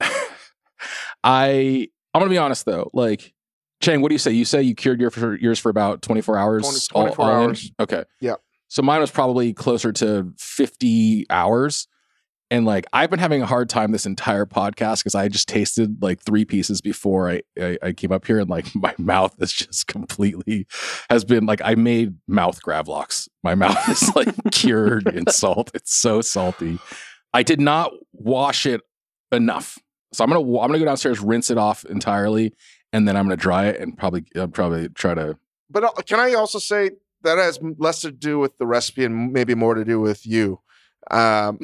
I 1.24 1.88
I'm 2.14 2.18
going 2.20 2.28
to 2.28 2.34
be 2.34 2.38
honest 2.38 2.64
though. 2.66 2.90
Like 2.92 3.32
Chang, 3.80 4.02
what 4.02 4.08
do 4.08 4.14
you 4.14 4.18
say? 4.18 4.32
You 4.32 4.44
say 4.44 4.62
you 4.62 4.74
cured 4.74 5.00
your 5.00 5.10
for, 5.10 5.36
yours 5.38 5.58
for 5.58 5.70
about 5.70 6.02
24 6.02 6.36
hours. 6.36 6.62
20 6.62 7.06
24 7.14 7.24
all 7.24 7.30
in? 7.30 7.48
hours. 7.48 7.70
Okay. 7.80 8.04
Yeah. 8.20 8.34
So 8.68 8.82
mine 8.82 9.00
was 9.00 9.10
probably 9.10 9.52
closer 9.54 9.90
to 9.92 10.32
50 10.38 11.26
hours. 11.30 11.88
And 12.50 12.66
like 12.66 12.86
I've 12.92 13.10
been 13.10 13.20
having 13.20 13.42
a 13.42 13.46
hard 13.46 13.68
time 13.68 13.92
this 13.92 14.06
entire 14.06 14.44
podcast 14.44 14.98
because 14.98 15.14
I 15.14 15.28
just 15.28 15.48
tasted 15.48 16.02
like 16.02 16.20
three 16.20 16.44
pieces 16.44 16.80
before 16.80 17.30
I, 17.30 17.42
I 17.60 17.78
I 17.82 17.92
came 17.92 18.10
up 18.10 18.26
here 18.26 18.40
and 18.40 18.50
like 18.50 18.74
my 18.74 18.94
mouth 18.98 19.34
is 19.40 19.52
just 19.52 19.86
completely 19.86 20.66
has 21.08 21.24
been 21.24 21.46
like 21.46 21.60
I 21.64 21.76
made 21.76 22.16
mouth 22.26 22.60
gravlocks. 22.62 23.28
My 23.44 23.54
mouth 23.56 23.88
is 23.88 24.14
like 24.16 24.34
cured 24.50 25.06
in 25.08 25.26
salt. 25.30 25.70
It's 25.74 25.94
so 25.94 26.20
salty. 26.20 26.78
I 27.32 27.42
did 27.44 27.60
not 27.60 27.92
wash 28.12 28.66
it 28.66 28.80
enough. 29.30 29.78
So 30.12 30.24
I'm 30.24 30.30
gonna 30.30 30.40
I'm 30.40 30.68
gonna 30.68 30.80
go 30.80 30.84
downstairs, 30.84 31.20
rinse 31.20 31.50
it 31.50 31.58
off 31.58 31.84
entirely, 31.84 32.52
and 32.92 33.06
then 33.06 33.16
I'm 33.16 33.26
gonna 33.26 33.36
dry 33.36 33.66
it 33.66 33.80
and 33.80 33.96
probably 33.96 34.24
I'll 34.34 34.48
probably 34.48 34.88
try 34.88 35.14
to 35.14 35.38
But 35.70 35.84
uh, 35.84 35.92
can 36.04 36.18
I 36.18 36.34
also 36.34 36.58
say 36.58 36.90
that 37.22 37.38
has 37.38 37.60
less 37.78 38.00
to 38.00 38.10
do 38.10 38.40
with 38.40 38.58
the 38.58 38.66
recipe 38.66 39.04
and 39.04 39.32
maybe 39.32 39.54
more 39.54 39.74
to 39.74 39.84
do 39.84 40.00
with 40.00 40.26
you? 40.26 40.60
Um, 41.12 41.60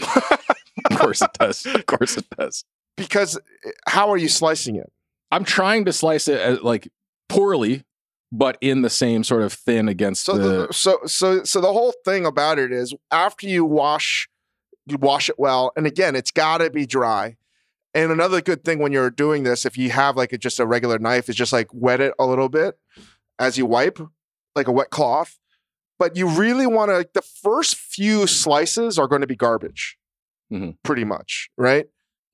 of 0.91 0.99
course 0.99 1.23
it 1.23 1.31
does. 1.39 1.65
Of 1.67 1.87
course 1.87 2.17
it 2.17 2.27
does. 2.39 2.65
because 2.97 3.37
uh, 3.37 3.71
how 3.89 4.11
are 4.11 4.17
you 4.17 4.29
slicing 4.29 4.77
it? 4.77 4.91
I'm 5.31 5.45
trying 5.45 5.85
to 5.87 5.93
slice 5.93 6.29
it 6.29 6.39
as, 6.41 6.61
like 6.63 6.89
poorly, 7.29 7.85
but 8.31 8.59
in 8.61 8.83
the 8.83 8.91
same 8.91 9.25
sort 9.25 9.43
of 9.43 9.53
thin 9.53 9.89
against 9.89 10.25
So, 10.25 10.37
the. 10.39 10.67
the, 10.67 10.73
so, 10.73 10.99
so, 11.07 11.43
so 11.45 11.61
the 11.61 11.73
whole 11.73 11.95
thing 12.05 12.25
about 12.27 12.59
it 12.59 12.73
is 12.73 12.95
after 13.11 13.47
you 13.49 13.65
wash, 13.65 14.29
you 14.87 14.97
wash 14.99 15.29
it 15.29 15.37
well, 15.39 15.73
and 15.77 15.87
again, 15.87 16.15
it's 16.15 16.31
got 16.31 16.59
to 16.59 16.71
be 16.71 16.87
dry. 16.87 17.37
And 17.95 18.13
another 18.13 18.43
good 18.43 18.63
thing 18.63 18.79
when 18.79 18.93
you're 18.93 19.11
doing 19.11 19.43
this, 19.45 19.65
if 19.65 19.79
you 19.79 19.91
have 19.91 20.17
like 20.17 20.33
a, 20.33 20.39
just 20.39 20.61
a 20.61 20.67
regular 20.67 20.99
knife, 20.99 21.29
is 21.31 21.35
just 21.37 21.53
like 21.53 21.69
wet 21.73 22.01
it 22.01 22.13
a 22.19 22.27
little 22.27 22.51
bit 22.51 22.79
as 23.39 23.57
you 23.57 23.65
wipe, 23.65 23.99
like 24.55 24.69
a 24.69 24.73
wet 24.73 24.91
cloth. 24.91 25.39
But 25.99 26.15
you 26.15 26.29
really 26.29 26.67
want 26.67 26.91
to. 26.91 27.09
The 27.15 27.23
first 27.23 27.75
few 27.75 28.27
slices 28.27 28.99
are 28.99 29.09
going 29.09 29.23
to 29.23 29.27
be 29.27 29.35
garbage, 29.35 29.97
Mhm. 30.53 30.77
pretty 30.85 31.05
much, 31.05 31.49
right? 31.57 31.87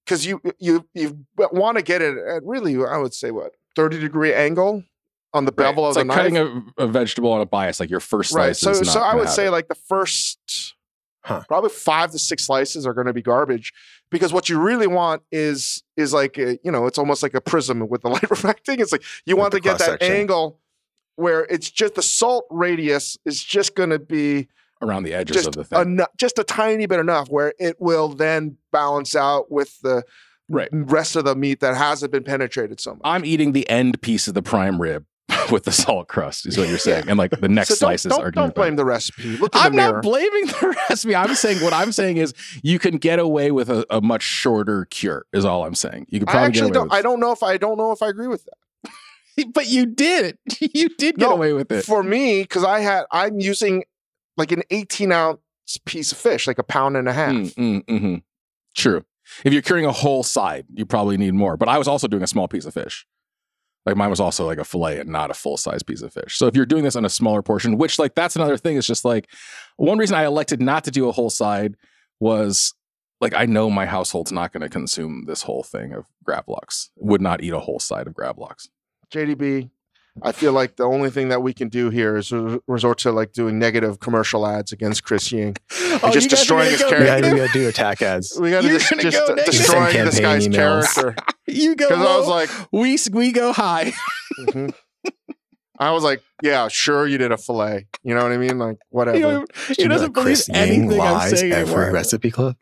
Because 0.04 0.26
you 0.26 0.40
you 0.58 0.86
you 0.94 1.24
want 1.52 1.78
to 1.78 1.82
get 1.82 2.02
it 2.02 2.16
at 2.18 2.42
really, 2.44 2.76
I 2.84 2.98
would 2.98 3.14
say, 3.14 3.30
what 3.30 3.52
thirty 3.76 3.98
degree 3.98 4.34
angle 4.34 4.84
on 5.34 5.44
the 5.46 5.50
Right. 5.52 5.56
bevel 5.68 5.88
it's 5.88 5.96
of 5.96 6.06
like 6.06 6.16
the 6.16 6.30
knife. 6.30 6.34
cutting 6.44 6.64
a, 6.78 6.84
a 6.84 6.86
vegetable 6.86 7.32
on 7.32 7.40
a 7.40 7.46
bias, 7.46 7.80
like 7.80 7.88
your 7.90 8.00
first 8.00 8.30
slice. 8.32 8.38
right 8.64 8.74
so 8.74 8.80
is 8.82 8.92
so 8.92 9.00
i 9.00 9.14
would 9.14 9.28
say 9.30 9.46
it. 9.46 9.50
like 9.50 9.68
the 9.68 9.74
first 9.74 10.74
Huh. 11.24 11.44
probably 11.46 11.70
five 11.70 12.10
to 12.10 12.18
six 12.18 12.44
slices 12.46 12.84
are 12.84 12.92
going 12.92 13.06
to 13.06 13.12
be 13.12 13.22
garbage 13.22 13.72
because 14.10 14.32
what 14.32 14.48
you 14.48 14.58
really 14.60 14.88
want 14.88 15.22
is 15.30 15.84
is 15.96 16.12
like 16.12 16.36
a, 16.36 16.58
you 16.64 16.72
know 16.72 16.86
it's 16.86 16.98
almost 16.98 17.22
like 17.22 17.32
a 17.34 17.40
prism 17.40 17.88
with 17.88 18.02
the 18.02 18.08
light 18.14 18.28
refracting 18.28 18.80
it's 18.80 18.90
like 18.90 19.04
you 19.24 19.36
Like 19.36 19.40
want 19.40 19.52
the 19.52 19.58
to 19.60 19.62
get 19.62 19.78
that 19.78 20.02
angle 20.02 20.58
where 21.14 21.44
it's 21.44 21.70
just 21.70 21.94
the 21.94 22.02
salt 22.02 22.44
radius 22.50 23.16
is 23.24 23.42
just 23.42 23.76
going 23.76 23.90
to 23.90 24.00
be 24.00 24.48
around 24.83 25.05
the 25.05 25.14
edges 25.14 25.37
just 25.37 25.49
of 25.49 25.55
the 25.55 25.64
thing. 25.64 25.80
enough 25.80 26.09
just 26.18 26.39
a 26.39 26.45
tiny 26.45 26.87
bit 26.87 26.99
enough 27.01 27.28
where 27.28 27.55
it 27.59 27.76
will 27.80 28.09
then 28.09 28.57
balance 28.72 29.14
out 29.16 29.51
with 29.51 29.80
the 29.83 30.03
Right. 30.49 30.68
rest 30.72 31.16
of 31.16 31.24
the 31.24 31.35
meat 31.35 31.61
that 31.61 31.76
hasn't 31.76 32.12
been 32.12 32.24
penetrated 32.24 32.78
so 32.80 32.91
much 32.93 33.01
I'm 33.05 33.24
eating 33.24 33.53
the 33.53 33.66
end 33.70 34.03
piece 34.03 34.28
of 34.28 34.35
the 34.35 34.43
prime 34.43 34.83
rib 34.83 35.07
with 35.53 35.64
the 35.64 35.72
salt 35.72 36.09
crust, 36.09 36.45
is 36.47 36.59
what 36.59 36.68
you're 36.68 36.76
saying. 36.78 37.05
And 37.09 37.16
like 37.16 37.30
the 37.30 37.49
next 37.49 37.68
so 37.68 37.74
don't, 37.74 37.78
slices 37.78 38.11
don't, 38.11 38.20
are 38.22 38.30
going 38.30 38.47
don't 38.49 38.55
blame 38.55 38.76
the 38.76 38.85
recipe 38.85 39.37
look 39.39 39.53
I'm 39.55 39.74
not 39.74 40.03
blaming 40.03 40.47
the 40.61 40.76
recipe. 40.91 41.14
I'm 41.16 41.35
saying 41.37 41.62
what 41.62 41.72
I'm 41.72 41.91
saying 41.93 42.18
is 42.18 42.35
you 42.62 42.78
can 42.78 42.99
get 42.99 43.18
away 43.18 43.51
with 43.51 43.70
a, 43.70 43.87
a 43.89 44.03
much 44.03 44.22
shorter 44.22 44.85
cure. 44.87 45.24
Is 45.33 45.45
all 45.47 45.64
I'm 45.64 45.74
saying. 45.76 46.07
You 46.11 46.18
could 46.18 46.28
I 46.28 46.33
probably 46.33 46.49
actually 46.49 46.70
get 46.72 46.76
away 46.76 46.89
don't. 46.89 46.93
I 46.99 47.03
don't 47.03 47.20
know 47.20 47.33
if 47.33 47.43
I 47.43 47.57
don't 47.57 47.78
know 47.78 47.93
if 47.93 48.03
I 48.03 48.09
agree 48.09 48.28
with 48.28 48.45
that. 48.45 49.53
But 49.55 49.68
you 49.68 49.87
did. 49.87 50.37
You 50.61 50.91
did 50.91 51.16
get 51.16 51.26
No, 51.30 51.33
away 51.35 51.55
with 51.55 51.72
it. 51.72 51.85
for 51.87 52.03
me 52.03 52.43
because 52.43 52.64
I 52.64 52.80
had 52.80 53.05
I'm 53.11 53.41
using 53.41 53.85
like 54.37 54.53
an 54.53 54.62
18 54.70 55.12
ounce 55.12 55.39
piece 55.85 56.12
of 56.12 56.18
fish, 56.18 56.47
like 56.47 56.59
a 56.59 56.62
pound 56.64 56.97
and 56.97 57.09
a 57.09 57.12
half. 57.12 57.33
Mm, 57.33 57.55
mm, 57.55 57.85
mhm. 57.85 58.22
True. 58.74 59.05
If 59.45 59.53
you're 59.53 59.62
curing 59.62 59.87
a 59.87 59.93
whole 59.93 60.22
side, 60.22 60.66
you 60.72 60.85
probably 60.85 61.16
need 61.16 61.35
more. 61.35 61.57
But 61.57 61.68
I 61.68 61.78
was 61.78 61.89
also 61.89 62.09
doing 62.09 62.22
a 62.22 62.26
small 62.26 62.49
piece 62.49 62.64
of 62.64 62.74
fish. 62.74 63.07
Like 63.85 63.97
mine 63.97 64.11
was 64.11 64.20
also 64.20 64.47
like 64.47 64.59
a 64.59 64.64
fillet 64.64 65.01
and 65.01 65.11
not 65.11 65.30
a 65.30 65.35
full 65.35 65.57
size 65.57 65.83
piece 65.83 66.03
of 66.03 66.12
fish. 66.12 66.39
So 66.39 66.47
if 66.47 66.55
you're 66.55 66.66
doing 66.66 66.85
this 66.85 66.97
on 66.97 67.05
a 67.05 67.09
smaller 67.11 67.43
portion, 67.43 67.78
which 67.78 67.99
like 67.99 68.14
that's 68.14 68.37
another 68.37 68.57
thing, 68.57 68.76
is 68.76 68.87
just 68.87 69.05
like 69.05 69.28
one 69.76 69.99
reason 69.99 70.16
I 70.16 70.24
elected 70.24 70.61
not 70.61 70.85
to 70.85 70.91
do 70.91 71.09
a 71.09 71.12
whole 71.12 71.30
side 71.30 71.76
was 72.20 72.74
like 73.20 73.35
I 73.35 73.47
know 73.47 73.70
my 73.70 73.87
household's 73.87 74.33
not 74.33 74.53
going 74.53 74.62
to 74.62 74.68
consume 74.68 75.24
this 75.26 75.43
whole 75.43 75.64
thing 75.64 75.93
of 75.93 76.07
Gravlox. 76.24 76.91
Would 76.97 77.20
not 77.20 77.43
eat 77.43 77.53
a 77.53 77.59
whole 77.59 77.80
side 77.80 78.07
of 78.07 78.14
Gravlox. 78.14 78.68
JDB, 79.12 79.70
I 80.22 80.32
feel 80.32 80.52
like 80.52 80.76
the 80.76 80.84
only 80.84 81.08
thing 81.08 81.30
that 81.30 81.42
we 81.42 81.54
can 81.54 81.68
do 81.68 81.88
here 81.88 82.16
is 82.18 82.32
resort 82.66 82.98
to 82.98 83.12
like 83.12 83.32
doing 83.32 83.58
negative 83.58 83.98
commercial 83.98 84.46
ads 84.46 84.70
against 84.72 85.04
Chris 85.04 85.30
Ying. 85.32 85.56
Oh, 86.04 86.10
just 86.10 86.24
you 86.24 86.30
guys 86.30 86.32
are 86.32 86.36
destroying 86.36 86.70
his 86.70 86.80
go 86.82 86.88
character. 86.88 87.04
Yeah, 87.06 87.14
negative? 87.16 87.32
we 87.34 87.38
gotta 87.46 87.52
do 87.52 87.68
attack 87.68 88.02
ads. 88.02 88.38
We 88.40 88.50
got 88.50 88.62
to 88.62 88.68
You're 88.68 88.78
just, 88.78 88.90
gonna 88.90 89.02
just 89.02 89.18
go 89.18 89.34
negative. 89.34 89.54
destroying 89.54 90.04
this 90.06 90.20
guy's 90.20 90.48
emails. 90.48 90.54
character. 90.94 91.16
You 91.46 91.76
go 91.76 91.88
Because 91.88 92.06
I 92.06 92.16
was 92.18 92.28
like, 92.28 92.50
we 92.72 92.98
we 93.12 93.30
go 93.32 93.52
high. 93.52 93.92
mhm. 94.40 94.72
I 95.78 95.90
was 95.90 96.02
like, 96.02 96.22
yeah, 96.42 96.68
sure, 96.68 97.06
you 97.06 97.18
did 97.18 97.30
a 97.30 97.36
fillet. 97.36 97.86
You 98.04 98.14
know 98.14 98.22
what 98.22 98.32
I 98.32 98.36
mean? 98.38 98.58
Like, 98.58 98.78
whatever. 98.88 99.16
He, 99.18 99.74
he 99.74 99.82
you 99.82 99.88
know 99.88 99.94
doesn't 99.96 100.14
that 100.14 100.22
Chris 100.22 100.46
believe 100.46 100.62
Ying 100.66 100.80
anything 100.80 101.00
I'm 101.00 101.12
lies 101.14 101.38
saying 101.40 101.52
every 101.52 101.74
anymore. 101.74 101.92
recipe 101.92 102.30
club. 102.30 102.56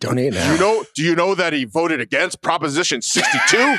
Donate 0.00 0.32
do 0.32 0.38
now. 0.38 0.52
you 0.52 0.58
know? 0.58 0.84
Do 0.94 1.02
you 1.02 1.14
know 1.16 1.34
that 1.34 1.52
he 1.54 1.64
voted 1.64 2.00
against 2.00 2.42
Proposition 2.42 3.00
62? 3.02 3.78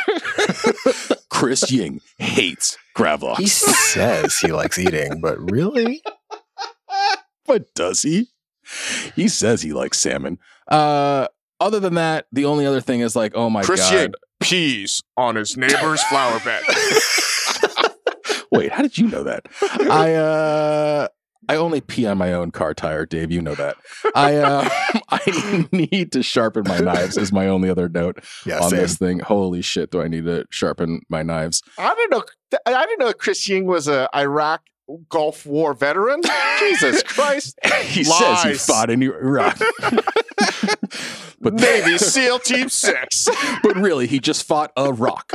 Chris 1.42 1.72
Ying 1.72 2.02
hates 2.20 2.78
Gravlox. 2.96 3.38
he 3.40 3.48
says 3.48 4.38
he 4.38 4.52
likes 4.52 4.78
eating, 4.78 5.22
but 5.22 5.40
really, 5.52 6.04
but 7.48 7.74
does 7.74 8.04
he? 8.04 8.28
He 9.16 9.28
says 9.28 9.64
he 9.64 9.74
likes 9.74 10.00
salmon. 10.00 10.38
Uh, 10.68 11.28
other 11.60 11.80
than 11.80 11.96
that, 11.96 12.28
the 12.32 12.46
only 12.46 12.68
other 12.68 12.80
thing 12.80 13.00
is 13.00 13.16
like, 13.16 13.32
oh 13.34 13.50
my 13.50 13.64
Chris 13.64 13.80
god! 13.90 13.94
Ying 13.94 14.14
pees 14.40 15.02
on 15.18 15.36
his 15.36 15.58
neighbor's 15.58 16.04
flower 16.04 16.40
bed. 16.42 16.62
Wait, 18.52 18.72
how 18.72 18.84
did 18.84 19.00
you 19.00 19.08
know 19.08 19.24
that? 19.24 19.48
I 19.90 20.14
uh, 20.14 21.08
I 21.50 21.56
only 21.56 21.82
pee 21.82 22.06
on 22.06 22.18
my 22.18 22.34
own 22.34 22.52
car 22.52 22.74
tire, 22.74 23.06
Dave. 23.06 23.32
You 23.32 23.42
know 23.42 23.56
that. 23.56 23.78
I 24.16 24.36
uh, 24.38 24.70
I 25.10 25.68
need 25.72 26.12
to 26.14 26.24
sharpen 26.24 26.64
my 26.68 26.80
knives. 26.80 27.18
Is 27.18 27.32
my 27.32 27.48
only 27.48 27.70
other 27.70 27.90
note 27.90 28.24
yeah, 28.46 28.60
on 28.60 28.70
same. 28.70 28.80
this 28.80 28.98
thing. 28.98 29.20
Holy 29.20 29.62
shit, 29.62 29.92
do 29.92 30.02
I 30.02 30.08
need 30.08 30.26
to 30.26 30.46
sharpen 30.50 31.02
my 31.10 31.24
knives? 31.24 31.62
I 31.78 31.94
don't 31.94 32.12
know. 32.12 32.24
I 32.66 32.86
didn't 32.86 33.00
know 33.00 33.14
Chris 33.14 33.48
Ying 33.48 33.66
was 33.66 33.88
a 33.88 34.10
Iraq 34.16 34.62
Gulf 35.10 35.46
War 35.46 35.74
veteran. 35.74 36.22
Jesus 36.60 37.04
Christ! 37.08 37.58
he 37.84 38.04
says 38.04 38.44
he 38.44 38.54
fought 38.54 38.90
in 38.90 39.02
Iraq, 39.02 39.60
but 41.40 41.54
Navy 41.54 41.98
SEAL 41.98 42.40
Team 42.40 42.70
Six. 42.70 43.28
but 43.64 43.76
really, 43.76 44.08
he 44.08 44.20
just 44.20 44.44
fought 44.46 44.72
a 44.76 44.92
rock. 44.94 45.34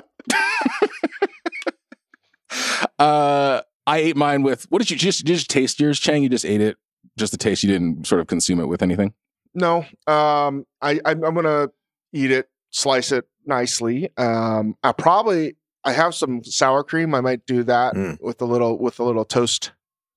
uh, 2.99 3.46
I 3.87 3.99
ate 3.99 4.17
mine 4.17 4.43
with 4.43 4.65
what 4.71 4.79
did 4.81 4.91
you 4.91 4.97
just 4.97 5.21
did 5.21 5.31
you 5.31 5.37
just 5.37 5.51
taste 5.51 5.79
yours, 5.81 5.99
Chang? 6.01 6.23
You 6.23 6.29
just 6.29 6.45
ate 6.45 6.61
it, 6.61 6.77
just 7.17 7.33
the 7.33 7.39
taste. 7.39 7.63
You 7.63 7.71
didn't 7.71 8.07
sort 8.07 8.21
of 8.21 8.27
consume 8.27 8.61
it 8.61 8.67
with 8.67 8.83
anything. 8.83 9.15
No, 9.55 9.85
um, 10.07 10.67
I 10.83 11.01
I'm, 11.05 11.25
I'm 11.25 11.35
gonna 11.35 11.69
eat 12.13 12.31
it, 12.31 12.49
slice 12.71 13.13
it 13.13 13.25
nicely. 13.47 14.11
Um, 14.17 14.77
I 14.83 14.93
probably 14.93 15.57
I 15.85 15.93
have 15.93 16.15
some 16.15 16.43
sour 16.43 16.83
cream. 16.83 17.15
I 17.15 17.21
might 17.21 17.47
do 17.47 17.63
that 17.65 17.95
Mm. 17.95 18.21
with 18.21 18.41
a 18.43 18.45
little 18.45 18.79
with 18.79 18.99
a 18.99 19.05
little 19.05 19.25
toast. 19.25 19.73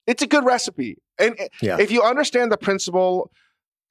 It's 0.07 0.23
a 0.23 0.27
good 0.27 0.43
recipe, 0.45 0.97
and 1.19 1.37
Yeah. 1.61 1.77
if 1.79 1.91
you 1.91 2.01
understand 2.01 2.51
the 2.51 2.57
principle, 2.57 3.31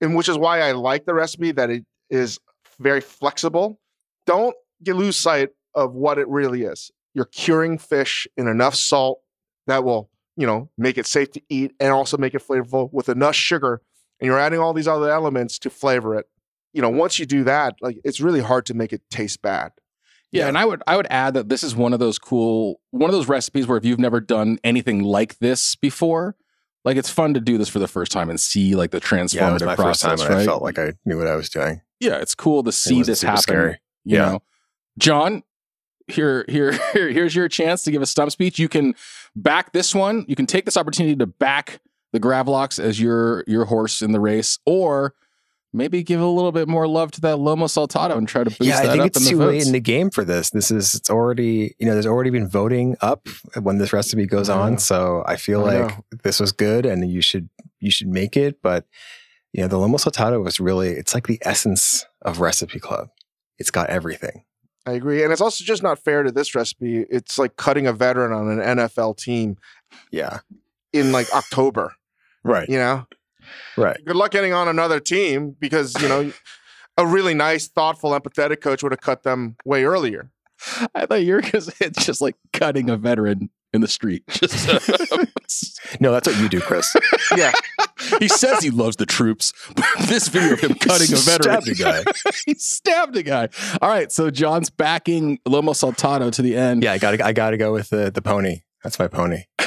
and 0.00 0.16
which 0.16 0.28
is 0.28 0.36
why 0.36 0.60
I 0.60 0.72
like 0.72 1.06
the 1.06 1.14
recipe 1.14 1.52
that 1.52 1.70
it 1.70 1.84
is 2.10 2.38
very 2.80 3.00
flexible. 3.00 3.78
Don't 4.26 4.56
you 4.80 4.94
lose 4.94 5.16
sight 5.16 5.50
of 5.74 5.94
what 5.94 6.18
it 6.18 6.26
really 6.28 6.62
is. 6.64 6.90
You're 7.14 7.24
curing 7.26 7.78
fish 7.78 8.26
in 8.36 8.48
enough 8.48 8.74
salt 8.74 9.20
that 9.68 9.84
will, 9.84 10.10
you 10.36 10.46
know, 10.46 10.68
make 10.76 10.98
it 10.98 11.06
safe 11.06 11.30
to 11.32 11.42
eat 11.48 11.72
and 11.80 11.90
also 11.92 12.16
make 12.16 12.34
it 12.34 12.42
flavorful 12.46 12.92
with 12.92 13.08
enough 13.08 13.34
sugar. 13.36 13.80
And 14.20 14.26
you're 14.26 14.38
adding 14.38 14.58
all 14.58 14.72
these 14.74 14.88
other 14.88 15.10
elements 15.10 15.58
to 15.60 15.70
flavor 15.70 16.16
it. 16.16 16.26
You 16.72 16.82
know, 16.82 16.90
once 16.90 17.18
you 17.18 17.24
do 17.26 17.44
that, 17.44 17.76
like 17.80 17.98
it's 18.04 18.20
really 18.20 18.40
hard 18.40 18.66
to 18.66 18.74
make 18.74 18.92
it 18.92 19.02
taste 19.10 19.40
bad. 19.42 19.72
Yeah, 20.30 20.42
Yeah. 20.42 20.48
and 20.48 20.58
I 20.58 20.64
would 20.64 20.82
I 20.86 20.96
would 20.96 21.06
add 21.08 21.34
that 21.34 21.48
this 21.48 21.62
is 21.62 21.74
one 21.74 21.92
of 21.94 22.00
those 22.00 22.18
cool 22.18 22.80
one 22.90 23.08
of 23.08 23.14
those 23.14 23.28
recipes 23.28 23.66
where 23.66 23.78
if 23.78 23.84
you've 23.84 23.98
never 23.98 24.20
done 24.20 24.58
anything 24.64 25.02
like 25.02 25.38
this 25.38 25.74
before, 25.76 26.36
like 26.84 26.96
it's 26.96 27.08
fun 27.10 27.32
to 27.34 27.40
do 27.40 27.56
this 27.56 27.68
for 27.68 27.78
the 27.78 27.88
first 27.88 28.12
time 28.12 28.28
and 28.28 28.38
see 28.40 28.74
like 28.74 28.90
the 28.90 29.00
transformative 29.00 29.34
Yeah, 29.34 29.50
it 29.50 29.52
was 29.54 29.62
my 29.62 29.76
first 29.76 30.02
process, 30.02 30.20
time, 30.20 30.26
and 30.26 30.34
right? 30.36 30.42
I 30.42 30.44
felt 30.46 30.62
like 30.62 30.78
I 30.78 30.92
knew 31.06 31.16
what 31.16 31.26
I 31.28 31.36
was 31.36 31.48
doing. 31.48 31.80
yeah, 32.00 32.16
it's 32.16 32.34
cool 32.34 32.62
to 32.64 32.72
see 32.72 32.96
wasn't 32.98 33.06
this 33.06 33.22
happen. 33.22 33.42
scary. 33.42 33.80
You 34.04 34.16
Yeah. 34.16 34.24
know, 34.32 34.42
John, 34.98 35.42
here, 36.08 36.44
here, 36.48 36.72
here, 36.92 37.08
here's 37.12 37.34
your 37.34 37.48
chance 37.48 37.82
to 37.84 37.90
give 37.90 38.02
a 38.02 38.06
stump 38.06 38.32
speech. 38.32 38.58
You 38.58 38.68
can 38.68 38.94
back 39.36 39.72
this 39.72 39.94
one. 39.94 40.24
You 40.28 40.36
can 40.36 40.46
take 40.46 40.64
this 40.64 40.76
opportunity 40.76 41.16
to 41.16 41.26
back 41.26 41.80
the 42.12 42.20
Gravlox 42.20 42.82
as 42.82 43.00
your 43.00 43.44
your 43.46 43.66
horse 43.66 44.02
in 44.02 44.12
the 44.12 44.20
race, 44.20 44.58
or 44.64 45.14
maybe 45.72 46.02
give 46.02 46.20
a 46.20 46.26
little 46.26 46.52
bit 46.52 46.68
more 46.68 46.88
love 46.88 47.10
to 47.12 47.20
that 47.20 47.36
Lomo 47.36 47.64
Saltado 47.64 48.16
and 48.16 48.26
try 48.26 48.44
to 48.44 48.50
boost 48.50 48.62
yeah, 48.62 48.78
I 48.78 48.86
think 48.86 49.06
it's 49.06 49.28
too 49.28 49.38
late 49.38 49.66
in 49.66 49.72
the 49.72 49.80
game 49.80 50.10
for 50.10 50.24
this. 50.24 50.50
This 50.50 50.70
is 50.70 50.94
it's 50.94 51.10
already 51.10 51.74
you 51.78 51.86
know 51.86 51.92
there's 51.92 52.06
already 52.06 52.30
been 52.30 52.48
voting 52.48 52.96
up 53.00 53.28
when 53.60 53.78
this 53.78 53.92
recipe 53.92 54.26
goes 54.26 54.48
know. 54.48 54.58
on. 54.58 54.78
So 54.78 55.22
I 55.26 55.36
feel 55.36 55.66
I 55.66 55.80
like 55.80 55.96
this 56.24 56.40
was 56.40 56.52
good, 56.52 56.86
and 56.86 57.08
you 57.10 57.20
should 57.20 57.48
you 57.80 57.90
should 57.90 58.08
make 58.08 58.36
it. 58.36 58.62
But 58.62 58.86
you 59.52 59.62
know 59.62 59.68
the 59.68 59.76
lomo 59.76 59.96
saltado 59.96 60.42
was 60.42 60.60
really 60.60 60.90
it's 60.90 61.14
like 61.14 61.26
the 61.26 61.38
essence 61.42 62.06
of 62.22 62.40
Recipe 62.40 62.80
Club. 62.80 63.08
It's 63.58 63.70
got 63.70 63.90
everything. 63.90 64.44
I 64.88 64.92
agree. 64.92 65.22
And 65.22 65.32
it's 65.32 65.42
also 65.42 65.64
just 65.64 65.82
not 65.82 65.98
fair 65.98 66.22
to 66.22 66.32
this 66.32 66.54
recipe. 66.54 67.04
It's 67.10 67.38
like 67.38 67.56
cutting 67.56 67.86
a 67.86 67.92
veteran 67.92 68.32
on 68.32 68.48
an 68.48 68.78
NFL 68.78 69.18
team 69.18 69.58
Yeah, 70.10 70.38
in 70.94 71.12
like 71.12 71.30
October, 71.34 71.92
right, 72.42 72.66
you 72.68 72.78
know? 72.78 73.06
right. 73.76 73.98
Good 74.06 74.16
luck 74.16 74.30
getting 74.30 74.54
on 74.54 74.66
another 74.66 74.98
team 74.98 75.54
because, 75.60 75.94
you 76.00 76.08
know, 76.08 76.32
a 76.96 77.06
really 77.06 77.34
nice, 77.34 77.68
thoughtful, 77.68 78.18
empathetic 78.18 78.62
coach 78.62 78.82
would 78.82 78.92
have 78.92 79.02
cut 79.02 79.24
them 79.24 79.56
way 79.66 79.84
earlier. 79.84 80.30
I 80.94 81.04
thought 81.04 81.22
you 81.22 81.34
were 81.34 81.42
because 81.42 81.70
it's 81.80 82.06
just 82.06 82.22
like 82.22 82.36
cutting 82.54 82.88
a 82.88 82.96
veteran 82.96 83.50
in 83.72 83.80
the 83.80 83.88
street. 83.88 84.24
Just 84.28 84.68
No, 86.00 86.12
that's 86.12 86.28
what 86.28 86.38
you 86.38 86.48
do, 86.48 86.60
Chris. 86.60 86.94
Yeah. 87.36 87.52
he 88.18 88.28
says 88.28 88.62
he 88.62 88.70
loves 88.70 88.96
the 88.96 89.06
troops, 89.06 89.52
but 89.74 89.84
this 90.06 90.28
video 90.28 90.52
of 90.52 90.60
him 90.60 90.74
cutting 90.74 91.12
a 91.12 91.16
veteran, 91.16 91.62
Stabbed 91.62 91.68
a 91.68 91.74
guy. 91.74 92.02
he 92.46 92.54
stabbed 92.54 93.16
a 93.16 93.22
guy. 93.22 93.48
All 93.80 93.88
right, 93.88 94.12
so 94.12 94.30
John's 94.30 94.70
backing 94.70 95.38
Lomo 95.46 95.70
Saltado 95.70 96.30
to 96.32 96.42
the 96.42 96.56
end. 96.56 96.82
Yeah, 96.82 96.92
I 96.92 96.98
got 96.98 97.12
to 97.12 97.24
I 97.24 97.32
got 97.32 97.50
to 97.50 97.56
go 97.56 97.72
with 97.72 97.90
the 97.90 98.10
the 98.10 98.22
pony. 98.22 98.62
That's 98.84 98.98
my 98.98 99.08
pony. 99.08 99.44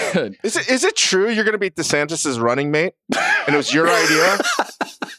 Is 0.43 0.57
it 0.57 0.69
is 0.69 0.83
it 0.83 0.95
true 0.97 1.29
you're 1.29 1.45
going 1.45 1.53
to 1.53 1.57
be 1.57 1.69
DeSantis's 1.69 2.37
running 2.37 2.69
mate? 2.69 2.93
And 3.15 3.55
it 3.55 3.57
was 3.57 3.73
your 3.73 3.89
idea? 3.89 4.39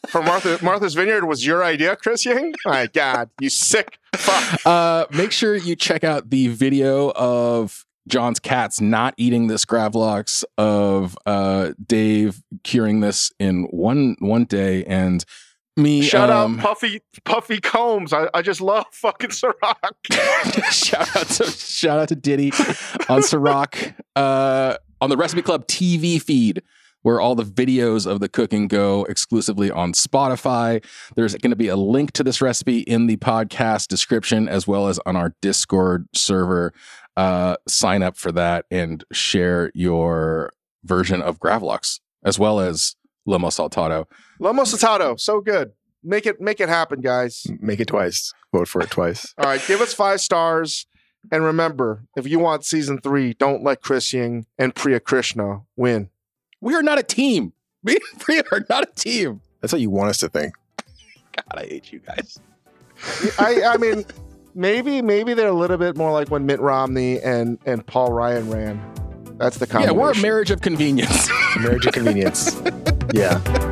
For 0.08 0.22
Martha 0.22 0.58
Martha's 0.62 0.92
Vineyard 0.94 1.24
was 1.24 1.46
your 1.46 1.64
idea, 1.64 1.96
Chris 1.96 2.26
Ying? 2.26 2.54
My 2.66 2.86
God, 2.88 3.30
you 3.40 3.48
sick 3.48 3.98
fuck. 4.14 4.66
Uh, 4.66 5.06
make 5.10 5.32
sure 5.32 5.56
you 5.56 5.76
check 5.76 6.04
out 6.04 6.28
the 6.28 6.48
video 6.48 7.10
of 7.12 7.86
John's 8.08 8.40
cats 8.40 8.80
not 8.80 9.14
eating 9.16 9.46
this 9.46 9.64
Gravlox, 9.64 10.44
of 10.58 11.16
uh, 11.26 11.72
Dave 11.84 12.42
curing 12.64 13.00
this 13.00 13.32
in 13.38 13.64
one 13.64 14.16
one 14.18 14.44
day, 14.44 14.84
and 14.84 15.24
me. 15.76 16.02
Shout 16.02 16.30
um, 16.30 16.58
out 16.58 16.64
Puffy 16.64 17.00
Puffy 17.24 17.60
Combs. 17.60 18.12
I, 18.12 18.28
I 18.34 18.42
just 18.42 18.60
love 18.60 18.86
fucking 18.92 19.30
Ciroc. 19.30 19.74
shout 20.72 21.16
out 21.16 21.26
to 21.28 21.44
shout 21.50 21.98
out 21.98 22.08
to 22.08 22.16
Diddy 22.16 22.50
on 23.08 23.22
Ciroc 23.22 23.94
uh, 24.16 24.76
on 25.00 25.10
the 25.10 25.16
Recipe 25.16 25.42
Club 25.42 25.66
TV 25.66 26.20
feed. 26.20 26.62
Where 27.02 27.20
all 27.20 27.34
the 27.34 27.42
videos 27.42 28.06
of 28.06 28.20
the 28.20 28.28
cooking 28.28 28.68
go 28.68 29.02
exclusively 29.06 29.72
on 29.72 29.92
Spotify. 29.92 30.84
There's 31.16 31.34
going 31.34 31.50
to 31.50 31.56
be 31.56 31.66
a 31.66 31.74
link 31.74 32.12
to 32.12 32.22
this 32.22 32.40
recipe 32.40 32.78
in 32.78 33.08
the 33.08 33.16
podcast 33.16 33.88
description 33.88 34.48
as 34.48 34.68
well 34.68 34.86
as 34.86 35.00
on 35.04 35.16
our 35.16 35.34
Discord 35.40 36.06
server. 36.14 36.72
Uh, 37.16 37.56
sign 37.68 38.02
up 38.02 38.16
for 38.16 38.32
that 38.32 38.64
and 38.70 39.04
share 39.12 39.70
your 39.74 40.50
version 40.84 41.20
of 41.20 41.38
Gravlox 41.38 42.00
as 42.24 42.38
well 42.38 42.60
as 42.60 42.96
Lomo 43.28 43.48
Saltado. 43.48 44.06
Lomo 44.40 44.62
Saltado, 44.62 45.18
so 45.18 45.40
good. 45.40 45.72
Make 46.02 46.26
it 46.26 46.40
make 46.40 46.60
it 46.60 46.68
happen, 46.68 47.00
guys. 47.00 47.46
Make 47.60 47.80
it 47.80 47.86
twice. 47.86 48.32
Vote 48.52 48.66
for 48.66 48.80
it 48.82 48.90
twice. 48.90 49.34
All 49.38 49.46
right, 49.46 49.62
give 49.66 49.80
us 49.80 49.94
five 49.94 50.20
stars. 50.20 50.86
And 51.30 51.44
remember, 51.44 52.02
if 52.16 52.26
you 52.26 52.40
want 52.40 52.64
season 52.64 52.98
three, 52.98 53.34
don't 53.34 53.62
let 53.62 53.80
Chris 53.80 54.12
Ying 54.12 54.46
and 54.58 54.74
Priya 54.74 54.98
Krishna 54.98 55.62
win. 55.76 56.10
We 56.60 56.74
are 56.74 56.82
not 56.82 56.98
a 56.98 57.02
team. 57.02 57.52
We, 57.84 57.98
we 58.28 58.38
are 58.52 58.64
not 58.70 58.84
a 58.84 58.92
team. 58.94 59.40
That's 59.60 59.72
what 59.72 59.82
you 59.82 59.90
want 59.90 60.10
us 60.10 60.18
to 60.18 60.28
think. 60.28 60.54
God, 61.34 61.58
I 61.60 61.64
hate 61.64 61.92
you 61.92 61.98
guys. 61.98 62.38
I, 63.36 63.60
I 63.64 63.76
mean, 63.76 64.04
maybe 64.54 65.02
maybe 65.02 65.34
they're 65.34 65.48
a 65.48 65.52
little 65.52 65.78
bit 65.78 65.96
more 65.96 66.12
like 66.12 66.28
when 66.28 66.46
Mitt 66.46 66.60
Romney 66.60 67.20
and 67.20 67.58
and 67.66 67.86
Paul 67.86 68.12
Ryan 68.12 68.50
ran. 68.50 68.92
That's 69.38 69.58
the 69.58 69.66
Yeah, 69.66 69.90
we're 69.90 70.12
a 70.12 70.18
marriage 70.18 70.50
of 70.50 70.60
convenience. 70.60 71.28
Marriage 71.58 71.86
of 71.86 71.92
convenience. 71.92 72.60
yeah. 73.12 73.71